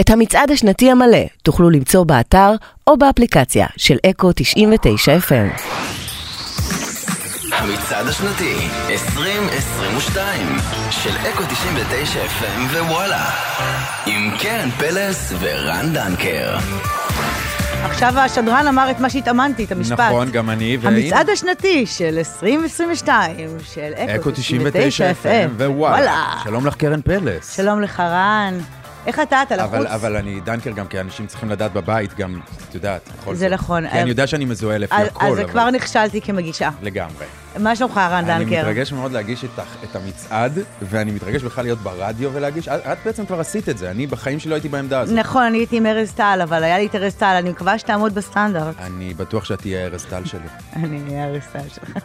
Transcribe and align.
את 0.00 0.10
המצעד 0.10 0.50
השנתי 0.50 0.90
המלא 0.90 1.24
תוכלו 1.42 1.70
למצוא 1.70 2.04
באתר 2.04 2.54
או 2.86 2.96
באפליקציה 2.96 3.66
של 3.76 3.96
אקו 4.10 4.30
99 4.34 5.16
FM. 5.16 5.62
המצעד 7.52 8.06
השנתי 8.06 8.54
2022 8.88 10.46
של 10.90 11.10
אקו 11.16 11.42
99 11.42 12.20
FM 12.20 12.76
ווואלה 12.76 13.24
עם 14.06 14.30
קרן 14.40 14.70
פלס 14.70 15.32
ורן 15.40 15.92
דנקר. 15.92 16.56
עכשיו 17.84 18.18
השדרן 18.18 18.66
אמר 18.66 18.90
את 18.90 19.00
מה 19.00 19.10
שהתאמנתי, 19.10 19.64
את 19.64 19.72
המשפט. 19.72 20.00
נכון, 20.00 20.30
גם 20.30 20.50
אני, 20.50 20.78
והנה. 20.80 20.96
המצעד 20.96 21.30
השנתי 21.30 21.86
של 21.86 22.18
2022 22.18 23.48
של 23.74 23.92
אקו 23.94 24.14
אקו 24.14 24.30
99 24.30 25.10
FM, 25.22 25.50
ווואלה. 25.56 26.24
שלום 26.44 26.66
לך, 26.66 26.74
קרן 26.74 27.02
פלס. 27.02 27.56
שלום 27.56 27.82
לך, 27.82 28.00
רן. 28.00 28.58
איך 29.08 29.20
אתה? 29.20 29.42
אתה 29.42 29.56
לחוץ? 29.56 29.74
אבל, 29.74 29.86
אבל 29.86 30.16
אני 30.16 30.40
דנקר 30.40 30.70
גם, 30.70 30.86
כי 30.86 31.00
אנשים 31.00 31.26
צריכים 31.26 31.50
לדעת 31.50 31.72
בבית 31.72 32.14
גם, 32.14 32.40
את 32.68 32.74
יודעת, 32.74 33.08
בכל 33.20 33.34
זה 33.34 33.48
נכון. 33.48 33.88
כי 33.90 34.00
אני 34.00 34.10
יודע 34.10 34.26
שאני 34.26 34.44
מזוהה 34.44 34.78
לפי 34.78 34.94
הכל, 34.94 35.26
אז 35.26 35.32
אבל... 35.38 35.48
כבר 35.48 35.70
נכשלתי 35.70 36.20
כמגישה. 36.20 36.70
לגמרי. 36.82 37.26
מה 37.58 37.76
שלומך, 37.76 37.96
רן 37.96 38.30
אני 38.30 38.44
דנקר? 38.44 38.60
מתרגש 38.60 38.92
מאוד 38.92 39.12
להגיש 39.12 39.44
את 39.84 39.96
המצעד, 39.96 40.58
ואני 40.82 41.10
מתרגש 41.10 41.42
בכלל 41.42 41.64
להיות 41.64 41.78
ברדיו 41.78 42.30
ולהגיש. 42.32 42.68
את, 42.68 42.80
את 42.92 42.98
בעצם 43.04 43.26
כבר 43.26 43.40
עשית 43.40 43.68
את 43.68 43.78
זה, 43.78 43.90
אני 43.90 44.06
בחיים 44.06 44.38
שלי 44.38 44.50
לא 44.50 44.54
הייתי 44.54 44.68
בעמדה 44.68 45.00
הזאת. 45.00 45.16
נכון, 45.18 45.42
אני 45.42 45.58
הייתי 45.58 45.76
עם 45.76 45.86
ארז 45.86 46.12
טל, 46.12 46.40
אבל 46.42 46.64
היה 46.64 46.78
לי 46.78 46.86
את 46.86 46.94
ארז 46.94 47.14
טל, 47.14 47.36
אני 47.38 47.50
מקווה 47.50 47.78
שתעמוד 47.78 48.14
בסטנדרט. 48.14 48.74
אני 48.80 49.14
בטוח 49.14 49.44
שאת 49.44 49.60
תהיה 49.60 49.86
ארז 49.86 50.04
טל 50.04 50.24
שלי. 50.24 50.40
אני 50.76 51.00
אהיה 51.08 51.24
ארז 51.24 51.42
טל 51.52 51.68
שלך. 51.68 52.04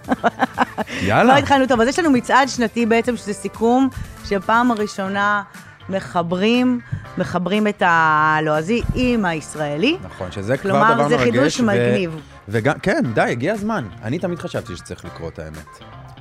יאללה. 1.02 1.34
לא 1.34 1.38
התחלנו 1.40 1.68
טוב, 1.68 1.82
אז 1.82 1.88
יש 1.88 2.00
לנו 2.00 2.12
מצעד 2.12 2.50
שנתי 2.50 2.86
בעצם, 2.86 3.18
שזה 3.18 3.34
סיכום 3.34 3.90
שפעם 4.26 4.72
הראשונה 4.72 5.44
מחברים, 5.90 6.80
מחברים 7.18 7.68
את 7.68 7.84
הלועזי 7.86 8.82
עם 8.96 9.26
הישראלי. 9.26 9.98
נכון, 10.04 10.32
שזה 10.32 10.58
כבר 10.58 10.72
כלומר, 10.72 10.94
דבר 10.94 11.08
זה 11.10 11.18
מרגש. 11.18 11.32
חידוש 11.32 11.60
ו- 11.60 11.64
מגניב. 11.64 12.20
וגם, 12.50 12.80
כן, 12.80 13.02
די, 13.14 13.22
הגיע 13.22 13.54
הזמן. 13.54 13.88
אני 14.04 14.20
תמיד 14.20 14.40
חשבתי 14.40 14.76
שצריך 14.76 15.06
לקרות 15.06 15.40
האמת. 15.40 15.66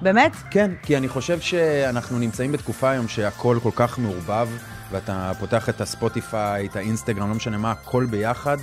באמת? 0.02 0.32
כן, 0.50 0.70
כי 0.82 0.96
אני 0.96 1.08
חושב 1.08 1.40
שאנחנו 1.40 2.18
נמצאים 2.18 2.52
בתקופה 2.52 2.90
היום 2.90 3.08
שהכל 3.08 3.58
כל 3.62 3.70
כך 3.76 3.98
מעורבב, 3.98 4.48
ואתה 4.90 5.32
פותח 5.38 5.68
את 5.68 5.80
הספוטיפיי, 5.80 6.66
את 6.66 6.76
האינסטגרם, 6.76 7.28
לא 7.28 7.34
משנה 7.34 7.58
מה, 7.58 7.70
הכל 7.70 8.06
ביחד, 8.06 8.56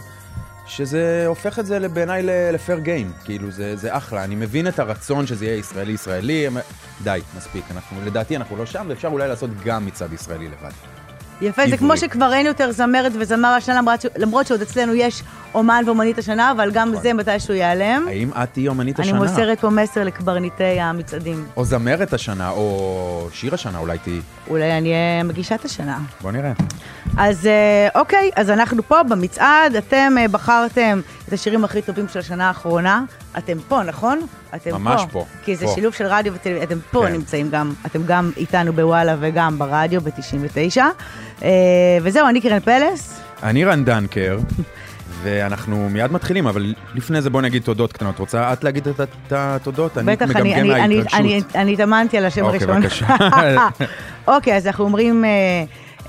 שזה 0.69 1.23
הופך 1.27 1.59
את 1.59 1.65
זה 1.65 1.89
בעיניי 1.89 2.23
לפייר 2.53 2.79
גיים. 2.79 3.11
כאילו, 3.23 3.51
זה, 3.51 3.75
זה 3.75 3.97
אחלה. 3.97 4.23
אני 4.23 4.35
מבין 4.35 4.67
את 4.67 4.79
הרצון 4.79 5.27
שזה 5.27 5.45
יהיה 5.45 5.57
ישראלי-ישראלי, 5.57 6.47
די, 7.03 7.19
מספיק. 7.37 7.63
אנחנו, 7.71 7.97
לדעתי 8.05 8.35
אנחנו 8.35 8.57
לא 8.57 8.65
שם, 8.65 8.85
ואפשר 8.89 9.07
אולי 9.07 9.27
לעשות 9.27 9.49
גם 9.65 9.85
מצעד 9.85 10.13
ישראלי 10.13 10.47
לבד. 10.47 10.98
יפה, 11.41 11.61
זה. 11.69 11.77
כמו 11.77 11.97
שכבר 11.97 12.33
אין 12.33 12.45
יותר 12.45 12.71
זמרת 12.71 13.11
וזמר 13.19 13.47
השנה, 13.47 13.81
למרות 14.17 14.47
שעוד 14.47 14.61
אצלנו 14.61 14.93
יש 14.93 15.23
אומן 15.53 15.83
ואומנית 15.85 16.17
השנה, 16.17 16.51
אבל 16.51 16.71
גם 16.71 16.89
נכון. 16.91 17.03
זה 17.03 17.13
מתישהו 17.13 17.53
ייעלם. 17.53 18.05
האם 18.07 18.29
את 18.43 18.49
תהיי 18.53 18.67
אומנית 18.67 18.99
אני 18.99 19.07
השנה? 19.07 19.19
מוסרת 19.19 19.59
פה 19.59 19.69
מסר 19.69 20.03
לקברניטי 20.03 20.63
המצעדים. 20.63 21.45
או 21.57 21.65
זמרת 21.65 22.13
השנה, 22.13 22.49
או 22.49 23.29
שיר 23.33 23.53
השנה 23.53 23.77
אולי 23.77 23.97
תהיי. 23.97 24.21
אולי 24.49 24.77
אני 24.77 24.89
אהיה 24.89 25.23
מגישת 25.23 25.65
השנה. 25.65 25.97
בוא 26.21 26.31
נראה. 26.31 26.51
אז 27.17 27.45
אה, 27.47 27.99
אוקיי, 27.99 28.29
אז 28.35 28.49
אנחנו 28.49 28.83
פה 28.83 29.03
במצעד, 29.03 29.75
אתם 29.75 30.13
אה, 30.17 30.27
בחרתם 30.27 31.01
את 31.29 31.33
השירים 31.33 31.63
הכי 31.63 31.81
טובים 31.81 32.07
של 32.07 32.19
השנה 32.19 32.47
האחרונה. 32.47 33.03
אתם 33.37 33.57
פה, 33.67 33.83
נכון? 33.83 34.19
אתם 34.55 34.71
ממש 34.71 35.01
פה, 35.11 35.25
כי 35.43 35.55
זה 35.55 35.65
פה. 35.65 35.71
שילוב 35.75 35.93
של 35.93 36.05
רדיו 36.05 36.33
וטלוויזיה, 36.33 36.67
אתם 36.67 36.79
פה 36.91 37.03
כן. 37.07 37.13
נמצאים 37.13 37.49
גם, 37.49 37.73
אתם 37.85 38.03
גם 38.03 38.31
איתנו 38.37 38.73
בוואלה 38.73 39.15
וגם 39.19 39.59
ברדיו 39.59 40.01
ב-99. 40.01 40.81
אה, 41.43 41.49
וזהו, 42.01 42.27
אני 42.27 42.41
קרן 42.41 42.59
פלס. 42.59 43.21
אני 43.43 43.65
רן 43.65 43.85
דנקר, 43.85 44.39
ואנחנו 45.23 45.89
מיד 45.89 46.11
מתחילים, 46.11 46.47
אבל 46.47 46.73
לפני 46.95 47.21
זה 47.21 47.29
בוא 47.29 47.41
נגיד 47.41 47.63
תודות 47.63 47.93
קטנות. 47.93 48.19
רוצה 48.19 48.53
את 48.53 48.63
להגיד 48.63 48.87
את 48.87 49.31
התודות? 49.31 49.97
אני 49.97 50.15
בטח, 50.15 50.35
אני, 51.55 51.73
התאמנתי 51.73 52.17
על 52.17 52.25
השם 52.25 52.45
אוקיי, 52.45 52.59
הראשון. 52.59 52.81
בבקשה. 52.81 53.07
אוקיי, 54.33 54.57
אז 54.57 54.67
אנחנו 54.67 54.83
אומרים 54.83 55.25
אה, 55.25 55.29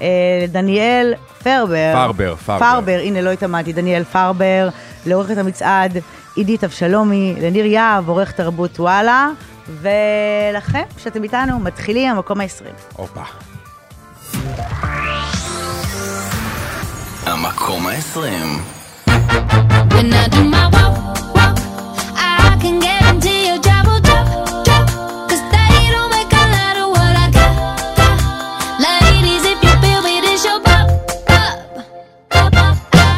אה, 0.02 0.46
דניאל 0.48 1.14
פרבר. 1.42 1.92
פרבר, 1.94 2.36
פרבר. 2.36 2.58
פרבר, 2.58 2.98
הנה, 3.02 3.20
לא 3.20 3.30
התאמנתי, 3.30 3.72
דניאל 3.72 4.04
פרבר, 4.04 4.68
לעורכת 5.06 5.38
המצעד 5.38 5.98
עידית 6.36 6.64
אבשלומי, 6.64 7.34
לניר 7.40 7.66
יהב, 7.66 8.08
עורך 8.08 8.32
תרבות 8.32 8.80
וואלה, 8.80 9.28
ולכם, 9.68 10.82
שאתם 10.98 11.22
איתנו, 11.22 11.58
מתחילים 11.60 12.10
המקום 12.10 12.40
ה-20. 12.40 12.96
הופה. 12.96 13.22
המקום 17.26 17.86
ה-20. 17.86 18.20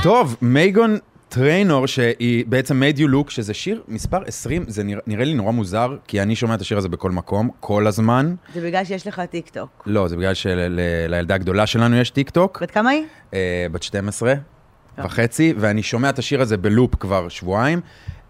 טוב, 0.02 0.36
מייגן 0.42 0.98
טריינור, 1.34 1.86
שהיא 1.86 2.44
בעצם 2.46 2.82
made 2.82 2.96
you 2.96 3.00
look, 3.00 3.30
שזה 3.30 3.54
שיר 3.54 3.82
מספר 3.88 4.22
20, 4.26 4.64
זה 4.68 4.84
נראה, 4.84 5.00
נראה 5.06 5.24
לי 5.24 5.34
נורא 5.34 5.52
מוזר, 5.52 5.96
כי 6.06 6.22
אני 6.22 6.36
שומע 6.36 6.54
את 6.54 6.60
השיר 6.60 6.78
הזה 6.78 6.88
בכל 6.88 7.10
מקום, 7.10 7.50
כל 7.60 7.86
הזמן. 7.86 8.34
זה 8.54 8.60
בגלל 8.60 8.84
שיש 8.84 9.06
לך 9.06 9.22
טיק 9.30 9.48
טוק. 9.48 9.82
לא, 9.86 10.08
זה 10.08 10.16
בגלל 10.16 10.34
שלילדה 10.34 11.34
הגדולה 11.34 11.66
שלנו 11.66 11.96
יש 11.96 12.10
טיק 12.10 12.30
טוק, 12.30 12.62
בת 12.62 12.70
כמה 12.70 12.90
היא? 12.90 13.04
אה, 13.34 13.66
בת 13.72 13.82
12 13.82 14.34
וחצי, 14.98 15.54
ואני 15.58 15.82
שומע 15.82 16.10
את 16.10 16.18
השיר 16.18 16.40
הזה 16.40 16.56
בלופ 16.56 16.94
כבר 16.94 17.28
שבועיים. 17.28 17.80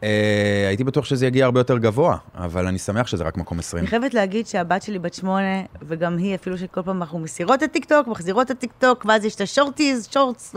אה, 0.02 0.64
הייתי 0.68 0.84
בטוח 0.84 1.04
שזה 1.04 1.26
יגיע 1.26 1.44
הרבה 1.44 1.60
יותר 1.60 1.78
גבוה, 1.78 2.16
אבל 2.34 2.66
אני 2.66 2.78
שמח 2.78 3.06
שזה 3.06 3.24
רק 3.24 3.36
מקום 3.36 3.58
20. 3.58 3.80
אני 3.80 3.91
חייבת 3.91 4.14
להגיד 4.14 4.46
שהבת 4.46 4.82
שלי 4.82 4.98
בת 4.98 5.14
שמונה, 5.14 5.62
וגם 5.82 6.16
היא, 6.16 6.34
אפילו 6.34 6.58
שכל 6.58 6.82
פעם 6.82 7.02
אנחנו 7.02 7.18
מסירות 7.18 7.62
את 7.62 7.72
טיקטוק, 7.72 8.08
מחזירות 8.08 8.50
את 8.50 8.58
טיקטוק, 8.58 9.04
ואז 9.08 9.24
יש 9.24 9.34
את 9.34 9.41
ה 9.41 9.47
shorties, 9.47 10.08
shorts, 10.12 10.54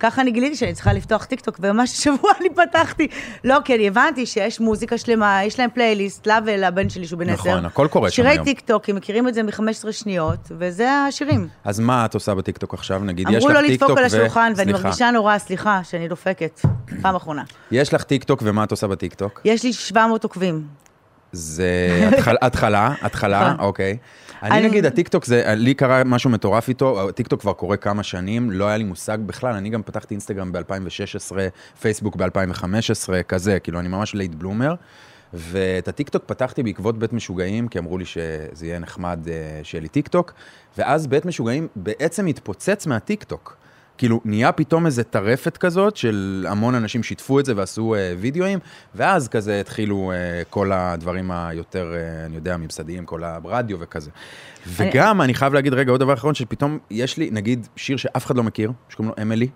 ככה 0.00 0.22
אני 0.22 0.30
גיליתי 0.30 0.56
שאני 0.56 0.72
צריכה 0.72 0.92
לפתוח 0.92 1.24
טיקטוק, 1.24 1.58
וממש 1.62 1.92
השבוע 1.92 2.30
אני 2.40 2.48
פתחתי. 2.50 3.08
לא, 3.44 3.58
כי 3.64 3.74
אני 3.74 3.88
הבנתי 3.88 4.26
שיש 4.26 4.60
מוזיקה 4.60 4.98
שלמה, 4.98 5.44
יש 5.44 5.58
להם 5.58 5.70
פלייליסט, 5.74 6.26
לה 6.26 6.38
ולבן 6.46 6.88
שלי 6.88 7.06
שהוא 7.06 7.18
בן 7.18 7.28
עשר. 7.28 7.50
נכון, 7.50 7.64
הכל 7.64 7.88
קורה 7.90 8.10
שם 8.10 8.16
שירי 8.16 8.28
היום. 8.28 8.44
טיקטוק, 8.44 8.88
הם 8.88 8.96
מכירים 8.96 9.28
את 9.28 9.34
זה 9.34 9.42
מ-15 9.42 9.92
שניות, 9.92 10.38
וזה 10.50 10.90
השירים. 10.92 11.48
אז 11.64 11.80
מה 11.80 12.04
את 12.04 12.14
עושה 12.14 12.34
בטיקטוק 12.34 12.74
עכשיו? 12.74 13.04
נגיד, 13.04 13.28
יש 13.30 13.36
לך 13.36 13.50
אמרו 13.50 13.62
לו 13.62 13.68
לדפוק 13.68 13.98
על 13.98 14.04
השולחן, 14.04 14.52
ואני. 14.56 14.72
מרגישה 14.72 15.10
נורא, 15.10 15.38
סליחה, 15.38 15.80
שאני 15.84 16.08
דופקת. 16.08 16.60
פעם 17.02 17.14
אחרונה. 17.14 17.42
יש 17.70 17.94
לך 17.94 18.02
טיקטוק, 18.02 18.40
ומה 18.42 18.64
את 18.64 18.70
עושה 18.70 18.86
בטיקטוק? 18.86 19.40
יש 19.44 19.64
לי 19.64 19.72
700 19.72 20.24
עוקבים. 20.24 20.62
זה 21.32 21.68
התחל, 22.12 22.36
התחלה, 22.42 22.94
התחלה, 23.02 23.52
נכון. 23.54 23.66
אוקיי. 23.66 23.96
אני 24.42 24.58
אני- 24.58 24.68
נגיד, 24.68 24.86
הטיקטוק, 24.86 25.24
זה, 25.24 25.42
לי 25.56 25.74
קרה 25.74 26.04
משהו 26.04 26.30
מטורף 26.30 26.68
איתו, 26.68 27.08
הטיקטוק 27.08 27.40
כבר 27.40 27.52
קורה 27.52 27.76
כמה 27.76 28.02
שנים, 28.02 28.50
לא 28.50 28.64
היה 28.68 28.76
לי 28.76 28.84
מושג 28.84 29.18
בכלל, 29.26 29.54
אני 29.54 29.70
גם 29.70 29.82
פתחתי 29.82 30.14
אינסטגרם 30.14 30.52
ב-2016, 30.52 31.36
פייסבוק 31.80 32.16
ב-2015, 32.16 32.64
כזה, 33.28 33.58
כאילו, 33.60 33.80
אני 33.80 33.88
ממש 33.88 34.14
late 34.14 34.34
bloomer. 34.34 34.74
ואת 35.34 35.88
הטיקטוק 35.88 36.22
פתחתי 36.26 36.62
בעקבות 36.62 36.98
בית 36.98 37.12
משוגעים, 37.12 37.68
כי 37.68 37.78
אמרו 37.78 37.98
לי 37.98 38.04
שזה 38.04 38.66
יהיה 38.66 38.78
נחמד 38.78 39.28
אה, 39.28 39.60
שיהיה 39.62 39.82
לי 39.82 39.88
טיקטוק, 39.88 40.32
ואז 40.78 41.06
בית 41.06 41.24
משוגעים 41.26 41.68
בעצם 41.76 42.26
התפוצץ 42.26 42.86
מהטיקטוק. 42.86 43.56
כאילו, 43.98 44.20
נהיה 44.24 44.52
פתאום 44.52 44.86
איזה 44.86 45.04
טרפת 45.04 45.56
כזאת 45.56 45.96
של 45.96 46.46
המון 46.48 46.74
אנשים 46.74 47.02
שיתפו 47.02 47.40
את 47.40 47.44
זה 47.44 47.52
ועשו 47.56 47.94
אה, 47.94 48.14
וידאוים, 48.18 48.58
ואז 48.94 49.28
כזה 49.28 49.60
התחילו 49.60 50.12
אה, 50.12 50.42
כל 50.50 50.72
הדברים 50.72 51.30
היותר, 51.30 51.94
אה, 51.94 52.26
אני 52.26 52.36
יודע, 52.36 52.56
ממסדיים, 52.56 53.04
כל 53.04 53.24
הרדיו 53.24 53.76
וכזה. 53.80 54.10
וגם, 54.66 55.22
אני 55.22 55.34
חייב 55.34 55.54
להגיד, 55.54 55.74
רגע, 55.74 55.90
עוד 55.90 56.00
דבר 56.00 56.14
אחרון, 56.14 56.34
שפתאום 56.34 56.78
יש 56.90 57.16
לי, 57.16 57.30
נגיד, 57.32 57.66
שיר 57.76 57.96
שאף 57.96 58.26
אחד 58.26 58.36
לא 58.36 58.42
מכיר, 58.42 58.72
שקוראים 58.88 59.14
לו 59.16 59.22
אמילי, 59.22 59.48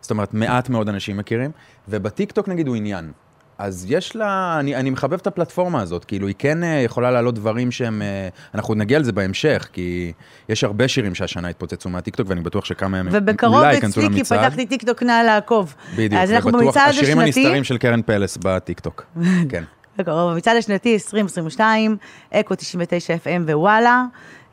זאת 0.00 0.10
אומרת, 0.10 0.34
מעט 0.34 0.68
מאוד 0.68 0.88
אנשים 0.88 1.16
מכירים, 1.16 1.50
ובטיקטוק 1.88 2.48
נגיד 2.48 2.68
הוא 2.68 2.76
עניין. 2.76 3.12
אז 3.60 3.86
יש 3.88 4.16
לה, 4.16 4.56
אני, 4.60 4.76
אני 4.76 4.90
מחבב 4.90 5.18
את 5.20 5.26
הפלטפורמה 5.26 5.82
הזאת, 5.82 6.04
כאילו 6.04 6.26
היא 6.26 6.34
כן 6.38 6.64
אה, 6.64 6.68
יכולה 6.68 7.10
להעלות 7.10 7.34
דברים 7.34 7.70
שהם, 7.70 8.02
אה, 8.02 8.28
אנחנו 8.54 8.74
נגיע 8.74 8.98
לזה 8.98 9.12
בהמשך, 9.12 9.68
כי 9.72 10.12
יש 10.48 10.64
הרבה 10.64 10.88
שירים 10.88 11.14
שהשנה 11.14 11.48
התפוצצו 11.48 11.88
מהטיקטוק, 11.88 12.28
ואני 12.28 12.40
בטוח 12.40 12.64
שכמה 12.64 13.00
ובקרוב 13.10 13.54
אולי 13.54 13.74
ייכנסו 13.74 14.00
אצלי, 14.00 14.12
כי 14.12 14.18
למצעד. 14.18 14.46
פתחתי 14.46 14.66
טיקטוק 14.66 15.02
נא 15.02 15.22
לעקוב. 15.26 15.74
בדיוק, 15.92 16.22
אז 16.22 16.30
אנחנו 16.30 16.52
במצעד 16.52 16.88
השירים 16.88 17.18
השנתי. 17.18 17.40
הנסתרים 17.40 17.64
של 17.64 17.78
קרן 17.78 18.02
פלס 18.02 18.38
בטיקטוק. 18.42 19.04
כן. 19.50 19.64
בקרוב, 19.98 20.32
במצעד 20.32 20.56
השנתי 20.56 20.94
2022, 20.94 21.96
אקו 22.32 22.54
99 22.54 23.14
FM 23.14 23.50
ווואלה. 23.50 24.04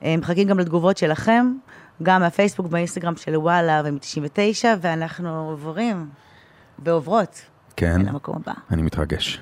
אה, 0.03 0.17
מחכים 0.17 0.47
גם 0.47 0.59
לתגובות 0.59 0.97
שלכם, 0.97 1.53
גם 2.03 2.21
מהפייסבוק, 2.21 2.67
באינסטגרם 2.67 3.15
של 3.15 3.37
וואלה 3.37 3.81
ומ-99, 3.85 4.65
ואנחנו 4.81 5.49
עוברים 5.49 6.05
ועוברות 6.79 7.41
כן. 7.77 8.01
למקום 8.01 8.35
הבא. 8.35 8.53
אני 8.71 8.81
מתרגש. 8.81 9.41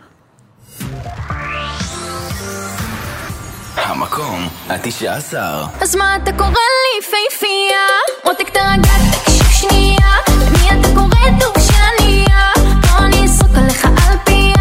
המקום, 3.75 4.47
התשעה 4.69 5.15
עשר. 5.15 5.63
אז 5.81 5.95
מה 5.95 6.15
אתה 6.15 6.31
קורא 6.37 6.49
לי 6.49 7.01
פייפייה? 7.01 7.85
עותק 8.23 8.49
את 8.51 8.57
הרגל, 8.57 9.11
תקשיב 9.11 9.43
שנייה. 9.51 10.15
למי 10.41 10.79
אתה 10.79 10.87
קורא 10.95 11.29
דורשניה? 11.39 12.49
בוא 12.81 12.99
לא 12.99 13.05
אני 13.05 13.25
אסרוק 13.25 13.51
עליך 13.57 13.85
על 13.85 14.17
פיה. 14.25 14.55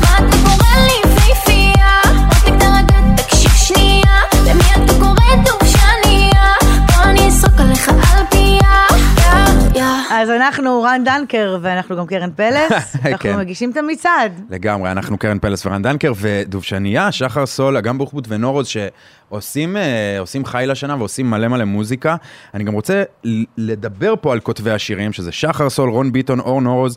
מה 0.00 0.18
אתה 0.18 0.36
קורא 0.44 0.84
לי 0.86 1.16
פייפייה? 1.20 2.00
עותק 2.28 2.48
את 2.56 2.62
הרגל, 2.62 3.22
תקשיב 3.22 3.50
שנייה. 3.50 4.20
למי 4.46 4.84
אתה 4.84 4.92
קורא 5.00 5.14
דורשניה? 5.44 5.55
אז 10.10 10.30
אנחנו 10.30 10.82
רן 10.82 11.04
דנקר 11.04 11.58
ואנחנו 11.62 11.96
גם 11.96 12.06
קרן 12.06 12.30
פלס, 12.36 12.72
כן. 12.96 13.10
אנחנו 13.12 13.36
מגישים 13.38 13.70
את 13.70 13.76
המצעד. 13.76 14.40
לגמרי, 14.50 14.90
אנחנו 14.90 15.18
קרן 15.18 15.38
פלס 15.38 15.66
ורן 15.66 15.82
דנקר 15.82 16.12
ודובשניה, 16.16 17.12
שחר 17.12 17.46
סול, 17.46 17.76
אגם 17.76 17.98
בוחבוט 17.98 18.24
ונורוז 18.28 18.66
שעושים 18.66 19.76
אה, 19.76 20.18
חי 20.44 20.64
לשנה 20.66 20.96
ועושים 20.98 21.30
מלא 21.30 21.48
מלא 21.48 21.64
מוזיקה. 21.64 22.16
אני 22.54 22.64
גם 22.64 22.72
רוצה 22.72 23.02
לדבר 23.56 24.14
פה 24.20 24.32
על 24.32 24.40
כותבי 24.40 24.70
השירים, 24.70 25.12
שזה 25.12 25.32
שחר 25.32 25.70
סול, 25.70 25.90
רון 25.90 26.12
ביטון, 26.12 26.40
אור 26.40 26.60
נורוז, 26.60 26.96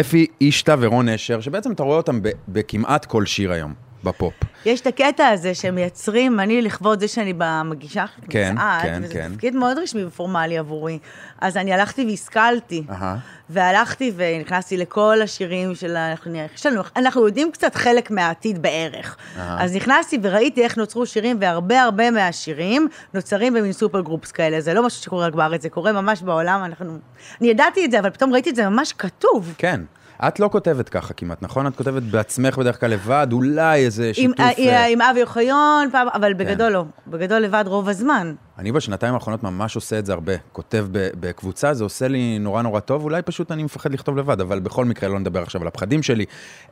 אפי 0.00 0.26
אישתה 0.40 0.74
ורון 0.78 1.08
אשר, 1.08 1.40
שבעצם 1.40 1.72
אתה 1.72 1.82
רואה 1.82 1.96
אותם 1.96 2.20
בכמעט 2.48 3.04
כל 3.04 3.26
שיר 3.26 3.52
היום. 3.52 3.87
בפופ. 4.04 4.34
יש 4.64 4.80
את 4.80 4.86
הקטע 4.86 5.26
הזה 5.28 5.54
שהם 5.54 5.74
מייצרים, 5.74 6.40
אני 6.40 6.62
לכבוד 6.62 7.00
זה 7.00 7.08
שאני 7.08 7.32
במגישה 7.38 8.04
כן, 8.28 8.52
מצעד, 8.54 8.82
כן, 8.82 9.00
וזה 9.04 9.14
כן. 9.14 9.30
תפקיד 9.32 9.56
מאוד 9.56 9.78
רשמי 9.78 10.04
ופורמלי 10.04 10.58
עבורי. 10.58 10.98
אז 11.40 11.56
אני 11.56 11.72
הלכתי 11.72 12.06
והשכלתי, 12.10 12.84
אהה. 12.90 13.16
והלכתי 13.50 14.12
ונכנסתי 14.16 14.76
לכל 14.76 15.22
השירים 15.22 15.74
של 15.74 15.96
ה... 15.96 16.12
אנחנו, 16.12 16.82
אנחנו 16.96 17.26
יודעים 17.26 17.52
קצת 17.52 17.74
חלק 17.74 18.10
מהעתיד 18.10 18.62
בערך. 18.62 19.16
אז 19.36 19.76
נכנסתי 19.76 20.18
וראיתי 20.22 20.62
איך 20.62 20.78
נוצרו 20.78 21.06
שירים, 21.06 21.36
והרבה 21.40 21.82
הרבה 21.82 22.10
מהשירים 22.10 22.88
נוצרים 23.14 23.54
במין 23.54 23.72
super 23.72 24.00
groups 24.00 24.32
כאלה. 24.32 24.60
זה 24.60 24.74
לא 24.74 24.86
משהו 24.86 25.02
שקורה 25.02 25.26
רק 25.26 25.34
בארץ, 25.34 25.62
זה 25.62 25.68
קורה 25.68 25.92
ממש 25.92 26.22
בעולם. 26.22 26.64
אנחנו... 26.64 26.98
אני 27.40 27.48
ידעתי 27.48 27.84
את 27.84 27.90
זה, 27.90 27.98
אבל 27.98 28.10
פתאום 28.10 28.32
ראיתי 28.32 28.50
את 28.50 28.56
זה 28.56 28.68
ממש 28.68 28.92
כתוב. 28.92 29.54
כן. 29.58 29.80
את 30.22 30.40
לא 30.40 30.48
כותבת 30.52 30.88
ככה 30.88 31.14
כמעט, 31.14 31.42
נכון? 31.42 31.66
את 31.66 31.76
כותבת 31.76 32.02
בעצמך 32.02 32.58
בדרך 32.58 32.80
כלל 32.80 32.90
לבד, 32.90 33.26
אולי 33.32 33.84
איזה 33.84 34.14
שיתוף... 34.14 34.40
אה, 34.40 34.50
אה, 34.58 34.86
עם 34.86 35.00
אבי 35.00 35.22
אוחיון, 35.22 35.88
פעם, 35.92 36.08
אבל 36.14 36.34
בגדול 36.34 36.72
לא. 36.72 36.84
בגדול 37.06 37.38
לבד 37.38 37.64
רוב 37.66 37.88
הזמן. 37.88 38.34
אני 38.58 38.72
בשנתיים 38.72 39.14
האחרונות 39.14 39.42
ממש 39.42 39.76
עושה 39.76 39.98
את 39.98 40.06
זה 40.06 40.12
הרבה. 40.12 40.32
כותב 40.52 40.86
בקבוצה, 40.92 41.74
זה 41.74 41.84
עושה 41.84 42.08
לי 42.08 42.38
נורא 42.38 42.62
נורא 42.62 42.80
טוב, 42.80 43.04
אולי 43.04 43.22
פשוט 43.22 43.52
אני 43.52 43.62
מפחד 43.62 43.92
לכתוב 43.92 44.16
לבד, 44.16 44.40
אבל 44.40 44.60
בכל 44.60 44.84
מקרה 44.84 45.08
לא 45.08 45.18
נדבר 45.18 45.42
עכשיו 45.42 45.60
על 45.60 45.66
הפחדים 45.68 46.02
שלי. 46.02 46.24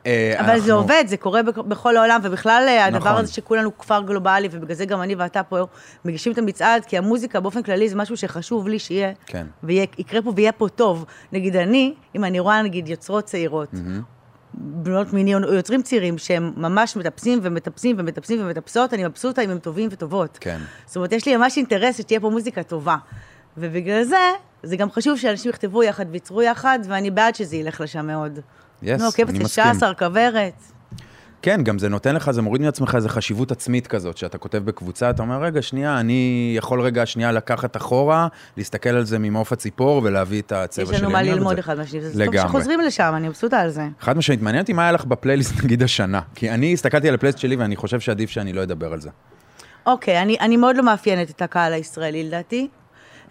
אה, 0.05 0.33
אבל 0.39 0.59
זה 0.59 0.73
עובד, 0.73 1.03
זה 1.07 1.17
קורה 1.17 1.43
בכ- 1.43 1.57
בכל 1.57 1.97
העולם, 1.97 2.19
ובכלל 2.23 2.67
הדבר 2.81 2.99
נכון. 3.09 3.21
הזה 3.23 3.33
שכולנו 3.33 3.77
כפר 3.77 4.01
גלובלי, 4.01 4.47
ובגלל 4.51 4.75
זה 4.75 4.85
גם 4.85 5.01
אני 5.01 5.15
ואתה 5.15 5.43
פה 5.43 5.57
מגישים 6.05 6.31
את 6.31 6.37
המצעד, 6.37 6.85
כי 6.85 6.97
המוזיקה 6.97 7.39
באופן 7.39 7.63
כללי 7.63 7.89
זה 7.89 7.95
משהו 7.95 8.17
שחשוב 8.17 8.67
לי 8.67 8.79
שיהיה, 8.79 9.11
כן. 9.25 9.45
ויקרה 9.63 10.21
פה 10.21 10.33
ויהיה 10.35 10.51
פה 10.51 10.67
טוב. 10.69 11.05
נגיד 11.33 11.55
אני, 11.55 11.93
אם 12.15 12.23
אני 12.23 12.39
רואה 12.39 12.61
נגיד 12.61 12.87
יוצרות 12.87 13.27
צעירות, 13.37 13.69
בנות 14.53 15.13
מיני 15.13 15.35
או 15.35 15.53
יוצרים 15.53 15.81
צעירים 15.81 16.17
שהם 16.17 16.53
ממש 16.57 16.95
מטפסים 16.95 17.39
ומטפסים 17.41 17.95
ומטפסים 17.99 18.41
ומטפסות, 18.41 18.93
אני 18.93 19.03
מבסוטה 19.07 19.41
אם 19.41 19.49
הם 19.49 19.59
טובים 19.59 19.89
וטובות. 19.91 20.37
כן. 20.41 20.59
זאת 20.85 20.95
אומרת, 20.95 21.11
יש 21.11 21.25
לי 21.25 21.37
ממש 21.37 21.57
אינטרס 21.57 21.97
שתהיה 21.97 22.19
פה 22.19 22.29
מוזיקה 22.29 22.63
טובה. 22.63 22.95
ובגלל 23.57 24.03
זה, 24.03 24.31
זה 24.63 24.75
גם 24.75 24.91
חשוב 24.91 25.17
שאנשים 25.17 25.49
יכתבו 25.49 25.83
יחד 25.83 26.05
וייצרו 26.11 26.41
יחד, 26.41 26.79
ואני 26.87 27.11
בעד 27.11 27.35
שזה 27.35 27.55
ילך 27.55 27.81
לשם 27.81 28.07
מאוד. 28.07 28.39
Yes, 28.83 28.85
נו, 28.99 29.05
עוקבת 29.05 29.29
אני 29.29 29.39
מסכים. 29.39 29.63
לש"ס, 29.71 29.83
הרכברת. 29.83 30.53
כן, 31.47 31.63
גם 31.63 31.79
זה 31.79 31.89
נותן 31.89 32.15
לך, 32.15 32.31
זה 32.31 32.41
מוריד 32.41 32.61
מעצמך 32.61 32.95
איזו 32.95 33.09
חשיבות 33.09 33.51
עצמית 33.51 33.87
כזאת, 33.87 34.17
שאתה 34.17 34.37
כותב 34.37 34.57
בקבוצה, 34.57 35.09
אתה 35.09 35.21
אומר, 35.21 35.43
רגע, 35.43 35.61
שנייה, 35.61 35.99
אני 35.99 36.53
יכול 36.57 36.81
רגע 36.81 37.05
שנייה 37.05 37.31
לקחת 37.31 37.77
אחורה, 37.77 38.27
להסתכל 38.57 38.89
על 38.89 39.03
זה 39.03 39.19
ממעוף 39.19 39.51
הציפור 39.51 40.01
ולהביא 40.03 40.41
את 40.41 40.51
הצבע 40.51 40.83
יש 40.83 40.89
שלי. 40.89 40.97
לנו 40.97 41.09
מה 41.09 41.23
ללמוד. 41.23 41.59
אחד 41.59 41.77
מהשני, 41.77 42.01
זה 42.01 42.25
טוב. 42.25 42.37
שחוזרים 42.37 42.81
לשם, 42.81 43.13
אני 43.17 43.27
מבסוטה 43.27 43.59
על 43.59 43.69
זה. 43.69 43.87
חד 43.99 44.17
משמעית, 44.17 44.41
מעניין 44.41 44.61
אותי 44.61 44.73
מה 44.73 44.81
היה 44.81 44.91
לך 44.91 45.05
בפלייליסט 45.05 45.53
נגיד 45.63 45.83
השנה. 45.83 46.21
כי 46.35 46.49
אני 46.49 46.73
הסתכלתי 46.73 47.07
על 47.07 47.15
הפלייליסט 47.15 47.39
שלי 47.39 47.55
ואני 47.55 47.75
חושב 47.75 47.99
שעדיף 47.99 48.29
שאני 48.29 48.53
לא 48.53 48.63
אדבר 48.63 48.93
על 48.93 48.99
זה. 48.99 49.09
אוקיי, 49.85 50.21
אני, 50.21 50.37
אני 50.39 50.57
מאוד 50.57 50.77
לא 50.77 50.83
מאפיינת 50.83 51.29
את 51.29 51.41
הקהל 51.41 51.73
הישראלי 51.73 52.23
לדעתי. 52.23 52.67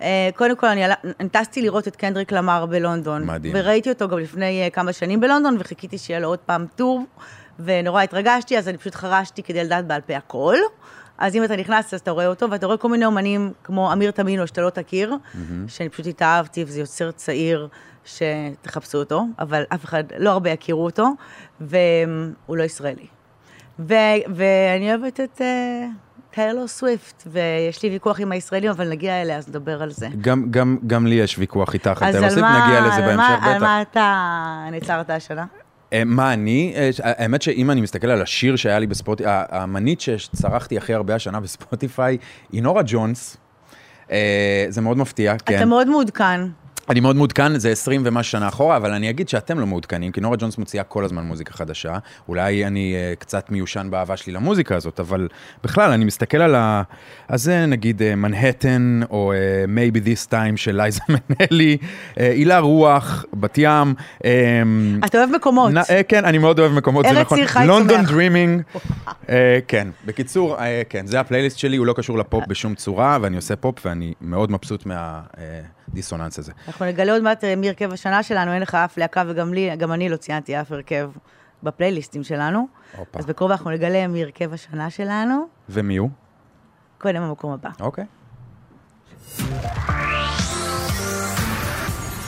אה, 0.03 0.29
קודם 0.37 0.57
כל, 0.57 0.67
אני, 0.67 0.83
אני 1.21 1.29
טסתי 1.29 1.63
לראות 1.63 1.89
את 1.89 1.97
קנדריק 1.97 2.33
למר 2.33 2.67
בלונדון. 2.67 3.27
מדהים. 3.27 3.53
וראיתי 3.57 3.89
אותו 3.91 4.09
גם 4.09 4.19
לפני 4.19 4.63
אה, 4.63 4.71
כמה 4.71 4.93
שנים 4.93 5.21
בלונדון, 5.21 5.57
וחיכיתי 5.59 5.99
שיהיה 5.99 6.21
לו 6.21 6.29
עוד 6.29 6.39
פעם 6.39 6.67
טור, 6.77 7.05
ונורא 7.59 8.03
התרגשתי, 8.03 8.59
אז 8.59 8.69
אני 8.69 8.79
פשוט 8.79 8.95
חרשתי 8.95 9.43
כדי 9.43 9.65
לדעת 9.65 9.87
בעל 9.87 10.01
פה 10.01 10.17
הכל. 10.17 10.57
אז 11.19 11.37
אם 11.37 11.45
אתה 11.45 11.57
נכנס, 11.57 11.95
אז 11.95 12.01
אתה 12.01 12.11
רואה 12.11 12.27
אותו, 12.27 12.51
ואתה 12.51 12.67
רואה 12.67 12.79
כל 12.79 12.89
מיני 12.89 13.05
אומנים, 13.05 13.53
כמו 13.65 13.93
אמיר 13.93 14.11
תמינו, 14.11 14.47
שאתה 14.47 14.61
לא 14.61 14.71
תכיר, 14.71 15.15
שאני 15.69 15.89
פשוט 15.89 16.07
התאהבתי, 16.07 16.65
וזה 16.65 16.81
יוצר 16.81 17.11
צעיר, 17.11 17.69
שתחפשו 18.05 18.99
אותו, 18.99 19.25
אבל 19.39 19.63
אף 19.75 19.85
אחד, 19.85 20.05
לא 20.19 20.31
הרבה 20.31 20.51
יכירו 20.51 20.85
אותו, 20.85 21.09
והוא 21.61 22.57
לא 22.57 22.63
ישראלי. 22.63 23.07
ו- 23.79 23.95
ואני 24.35 24.95
אוהבת 24.95 25.21
את 25.21 25.41
אה, 25.41 25.87
טיילור 26.31 26.67
סוויפט, 26.69 27.23
ויש 27.27 27.83
לי 27.83 27.91
ויכוח 27.91 28.21
עם 28.21 28.33
הישראלים, 28.33 28.71
אבל 28.71 28.89
נגיע 28.89 29.23
אליה, 29.23 29.37
אז 29.37 29.49
נדבר 29.49 29.83
על 29.83 29.91
זה. 29.91 30.09
גם, 30.21 30.47
גם, 30.51 30.79
גם 30.87 31.07
לי 31.07 31.15
יש 31.15 31.39
ויכוח 31.39 31.75
איתך 31.75 32.03
על 32.03 32.09
אז 32.09 32.15
טיילור 32.15 32.31
סוויפט, 32.31 32.49
נגיע 32.65 32.81
לזה 32.81 33.01
בהמשך 33.01 33.39
בטח. 33.39 33.47
על 33.47 33.61
מה 33.61 33.83
אתה 33.83 34.69
נעצרת 34.71 35.11
השנה? 35.11 35.45
אה, 35.93 36.03
מה 36.05 36.33
אני? 36.33 36.73
אה, 36.77 36.93
ש- 36.93 37.01
האמת 37.05 37.43
שאם 37.43 37.71
אני 37.71 37.81
מסתכל 37.81 38.07
על 38.11 38.23
השיר 38.23 38.57
שהיה 38.57 38.79
לי 38.79 38.87
בספוטיפיי, 38.87 39.33
האמנית 39.49 40.01
שצרחתי 40.01 40.77
הכי 40.79 40.95
הרבה 40.95 41.15
השנה 41.15 41.41
בספוטיפיי, 41.41 42.17
היא 42.53 42.63
נורה 42.63 42.83
ג'ונס. 42.87 43.37
אה, 44.11 44.67
זה 44.69 44.81
מאוד 44.81 44.99
מפתיע, 44.99 45.35
כן. 45.47 45.57
אתה 45.57 45.65
מאוד 45.65 45.89
מעודכן. 45.89 46.41
אני 46.91 47.01
מאוד 47.01 47.17
מעודכן, 47.17 47.59
זה 47.59 47.71
20 47.71 48.03
ומשהו 48.05 48.31
שנה 48.33 48.49
אחורה, 48.49 48.77
אבל 48.77 48.93
אני 48.93 49.11
אגיד 49.11 49.29
שאתם 49.29 49.59
לא 49.59 49.67
מעודכנים, 49.67 50.13
כי 50.13 50.21
נורה 50.21 50.37
ג'ונס 50.37 50.59
מוציאה 50.59 50.85
כל 50.85 51.05
הזמן 51.05 51.25
מוזיקה 51.25 51.53
חדשה. 51.53 51.99
אולי 52.29 52.67
אני 52.67 52.95
uh, 52.95 53.17
קצת 53.21 53.51
מיושן 53.51 53.89
באהבה 53.91 54.17
שלי 54.17 54.33
למוזיקה 54.33 54.77
הזאת, 54.77 55.01
אבל 55.01 55.29
בכלל, 55.65 55.91
אני 55.91 56.05
מסתכל 56.05 56.37
על 56.37 56.55
ה... 56.55 56.83
אז 57.29 57.43
זה 57.43 57.67
נגיד 57.67 58.03
מנהטן, 58.17 59.01
או 59.11 59.33
uh, 59.33 59.37
Maybe 59.69 59.99
This 60.07 60.31
Time 60.31 60.57
של 60.57 60.77
לייזה 60.77 61.01
מנלי, 61.41 61.77
אה, 62.21 62.31
הילה 62.31 62.59
רוח, 62.59 63.25
בת 63.35 63.59
ים. 63.59 63.95
אה, 64.25 64.63
אתה 65.05 65.19
אוהב 65.19 65.31
מקומות. 65.31 65.73
נ- 65.73 65.79
אה, 65.79 66.01
כן, 66.09 66.25
אני 66.25 66.39
מאוד 66.39 66.59
אוהב 66.59 66.73
מקומות, 66.73 67.05
זה 67.05 67.11
ארץ 67.11 67.27
נכון. 67.27 67.39
עיר 67.39 67.47
חי 67.47 67.67
לונדון. 67.67 68.05
דרימינג. 68.05 68.63
כן, 69.69 69.89
בקיצור, 70.07 70.59
אה, 70.59 70.83
כן, 70.89 71.07
זה 71.07 71.21
הפלייליסט 71.21 71.59
שלי, 71.59 71.77
הוא 71.77 71.87
לא 71.87 71.93
קשור 71.97 72.19
לפופ 72.19 72.45
בשום 72.49 72.75
צורה, 72.75 73.19
ואני 73.23 73.37
עושה 73.37 73.57
פופ, 73.57 73.87
ואני 73.87 74.13
מאוד 74.21 74.51
מבסוט 74.53 74.87
מהדיסוננס 75.89 76.39
הזה. 76.39 76.53
אנחנו 76.69 76.87
נגלה 76.87 77.13
עוד 77.13 77.23
מעט 77.23 77.45
אה, 77.45 77.57
מי 77.57 77.69
הרכב 77.69 77.93
השנה 77.93 78.23
שלנו, 78.23 78.53
אין 78.53 78.63
לך 78.63 78.75
אף 78.75 78.99
להקה, 78.99 79.23
וגם 79.27 79.55
לי, 79.55 79.77
גם 79.77 79.93
אני 79.93 80.09
לא 80.09 80.17
ציינתי 80.17 80.61
אף 80.61 80.73
הרכב 80.73 81.11
בפלייליסטים 81.63 82.25
שלנו. 82.25 82.69
הופה. 82.97 83.19
אז 83.19 83.27
בקרוב 83.27 83.51
אנחנו 83.51 83.71
נגלה 83.71 84.07
מי 84.09 84.23
הרכב 84.23 84.53
השנה 84.53 84.91
שלנו, 84.91 85.47
ומי 85.69 85.97
הוא? 85.97 86.11
קודם 86.99 87.23
המקום 87.23 87.53
הבא. 87.53 87.71
אוקיי. 87.81 88.05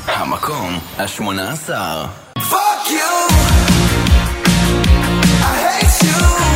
המקום 0.06 0.78
השמונה 0.98 1.52
עשר. 1.52 2.06
Fuck 2.38 2.90
you. 2.90 3.12
I 5.42 5.56
hate 5.64 6.06
you. 6.06 6.47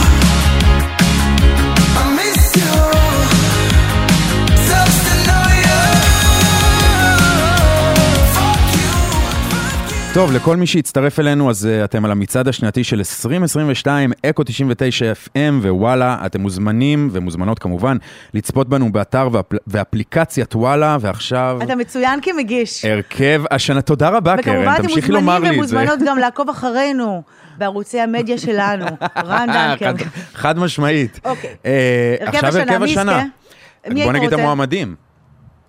טוב, 10.15 10.33
לכל 10.33 10.57
מי 10.57 10.67
שהצטרף 10.67 11.21
אלינו, 11.21 11.51
אז 11.51 11.69
uh, 11.83 11.85
אתם 11.85 12.05
על 12.05 12.11
המצעד 12.11 12.49
השנתי 12.49 12.85
של 12.85 12.99
2022, 12.99 14.13
אקו 14.27 14.43
99 14.45 15.13
FM 15.13 15.39
ווואלה, 15.63 16.17
אתם 16.27 16.41
מוזמנים 16.41 17.09
ומוזמנות 17.13 17.59
כמובן 17.59 17.97
לצפות 18.35 18.69
בנו 18.69 18.93
באתר 18.93 19.29
ואפל... 19.33 19.57
ואפליקציית 19.67 20.55
וואלה, 20.57 20.97
ועכשיו 21.01 21.59
אתה 21.63 21.75
מצוין 21.77 22.21
כמגיש. 22.23 22.85
הרכב 22.85 23.43
השנה, 23.51 23.83
תודה 23.83 24.09
רבה 24.09 24.35
וכמובן 24.39 24.63
קרן, 24.65 24.75
אתם 24.75 24.83
תמשיכי 24.83 25.13
לומר 25.13 25.33
מוזמנים 25.39 25.53
לי 25.59 25.63
את 25.63 25.69
זה. 25.69 25.77
ומוזמנות 25.77 26.09
גם 26.09 26.19
לעקוב 26.19 26.49
אחרינו 26.49 27.23
בערוצי 27.59 28.01
המדיה 28.01 28.39
שלנו. 28.39 28.87
רן 29.27 29.47
דנקר. 29.53 29.93
חד- 29.97 30.05
חד 30.35 30.59
משמעית. 30.59 31.21
אוקיי. 31.25 31.51
אה, 31.67 32.17
הרכב 32.21 32.35
עכשיו 32.45 32.61
הרכב 32.61 32.83
השנה. 32.83 33.23
בוא 34.05 34.13
נגיד 34.13 34.33
את? 34.33 34.39
המועמדים. 34.39 34.95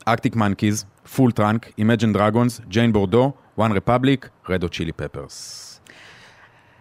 Arctic 0.05 0.35
Monkeys, 0.35 0.85
פול 1.15 1.31
טראנק, 1.31 1.69
Imagine 1.77 2.13
Dragons, 2.13 2.61
ג'יין 2.67 2.93
בורדו, 2.93 3.31
OneRepublic, 3.57 4.29
Red 4.49 4.69
Hot 4.69 4.78
Chili 4.78 4.91
Peppers. 4.91 5.69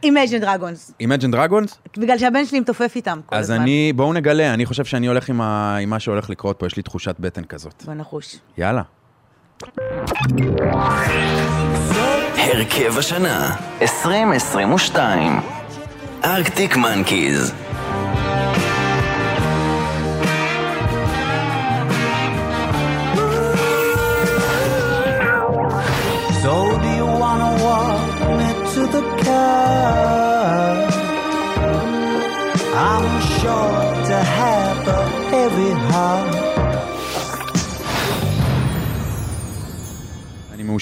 Imagine 0.07 0.39
Dragons. 0.41 0.93
Imagine 1.01 1.31
Dragons? 1.31 1.79
בגלל 1.97 2.19
שהבן 2.19 2.47
שלי 2.47 2.61
מתופף 2.61 2.93
איתם 2.97 3.21
כל 3.27 3.37
אז 3.37 3.51
הזמן. 3.51 3.63
אני, 3.63 3.93
בואו 3.97 4.13
נגלה, 4.13 4.55
אני 4.55 4.67
חושב 4.67 4.85
שאני 4.85 5.07
הולך 5.07 5.29
עם, 5.29 5.41
ה, 5.41 5.77
עם 5.77 5.91
מה 5.91 6.01
שהולך 6.01 6.31
לקרות 6.31 6.59
פה, 6.59 6.67
יש 6.67 6.77
לי 6.77 6.83
תחושת 6.83 7.17
בטן 7.21 7.45
כזאת. 7.45 7.83
בוא 7.85 7.95
נחוש. 7.95 8.37
יאללה. 8.59 8.83
הרכב 12.37 12.99
השנה 12.99 13.57
2022 13.83 15.33
ארקטיק 16.25 16.77
מנקיז 16.77 17.55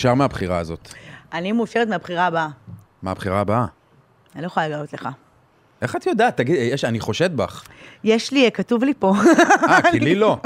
מאושר 0.01 0.15
מהבחירה 0.15 0.59
הזאת? 0.59 0.95
אני 1.33 1.53
מאושרת 1.53 1.89
מהבחירה 1.89 2.27
הבאה. 2.27 2.49
מה 3.03 3.11
הבחירה 3.11 3.41
הבאה? 3.41 3.65
אני 4.35 4.43
לא 4.43 4.47
יכולה 4.47 4.69
לגלות 4.69 4.93
לך. 4.93 5.09
איך 5.83 5.97
את 5.97 6.07
יודעת? 6.07 6.37
תגיד, 6.37 6.57
יש, 6.59 6.85
אני 6.85 7.01
חושד 7.01 7.37
בך. 7.37 7.65
יש 8.05 8.33
לי, 8.33 8.51
כתוב 8.55 8.85
לי 8.85 8.93
פה. 8.99 9.15
אה, 9.69 9.91
כי 9.91 10.01
לי 10.01 10.15
לא. 10.15 10.37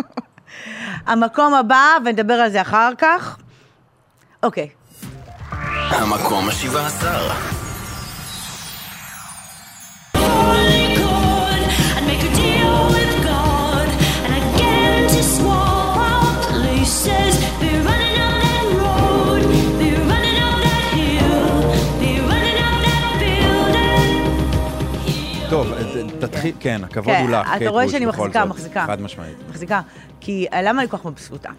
המקום 1.07 1.55
הבא, 1.55 1.85
ונדבר 2.05 2.35
על 2.35 2.51
זה 2.51 2.63
אחר 2.63 2.93
כך. 2.99 3.37
אוקיי. 4.43 4.69
המקום 5.91 6.49
ה-17. 6.49 7.64
תתחיל, 26.19 26.55
כן, 26.61 26.85
הכבוד 26.85 27.15
כן, 27.15 27.23
הוא 27.23 27.31
לך, 27.31 27.49
אתה 27.57 27.69
רואה 27.69 27.89
שאני 27.89 28.07
מחזיקה. 28.07 28.45
מחזיקה. 28.45 28.85
חד 28.87 29.01
משמעית. 29.01 29.37
מחזיקה. 29.49 29.81
כי 30.21 30.47
אה, 30.53 30.63
למה 30.63 30.81
אני 30.83 30.91
כל 30.91 30.97
כך 30.97 31.05
מבסוטה? 31.05 31.51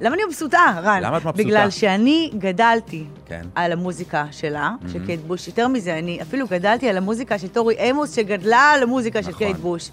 למה 0.00 0.14
אני 0.14 0.22
מבסוטה, 0.28 0.80
רן? 0.82 1.02
למה 1.02 1.16
את 1.16 1.22
מבסוטה? 1.22 1.42
בגלל 1.42 1.70
שאני 1.70 2.30
גדלתי 2.38 3.04
כן. 3.26 3.42
על 3.54 3.72
המוזיקה 3.72 4.26
שלה, 4.30 4.70
של 4.92 5.06
קייט 5.06 5.20
בוש. 5.20 5.48
יותר 5.48 5.68
מזה, 5.68 5.98
אני 5.98 6.22
אפילו 6.22 6.46
גדלתי 6.46 6.88
על 6.88 6.96
המוזיקה 6.96 7.38
של 7.38 7.48
טורי 7.48 7.74
אימוס, 7.74 8.16
שגדלה 8.16 8.72
על 8.74 8.82
המוזיקה 8.82 9.22
של 9.22 9.28
נכון. 9.30 9.38
קייט 9.38 9.56
בוש. 9.56 9.90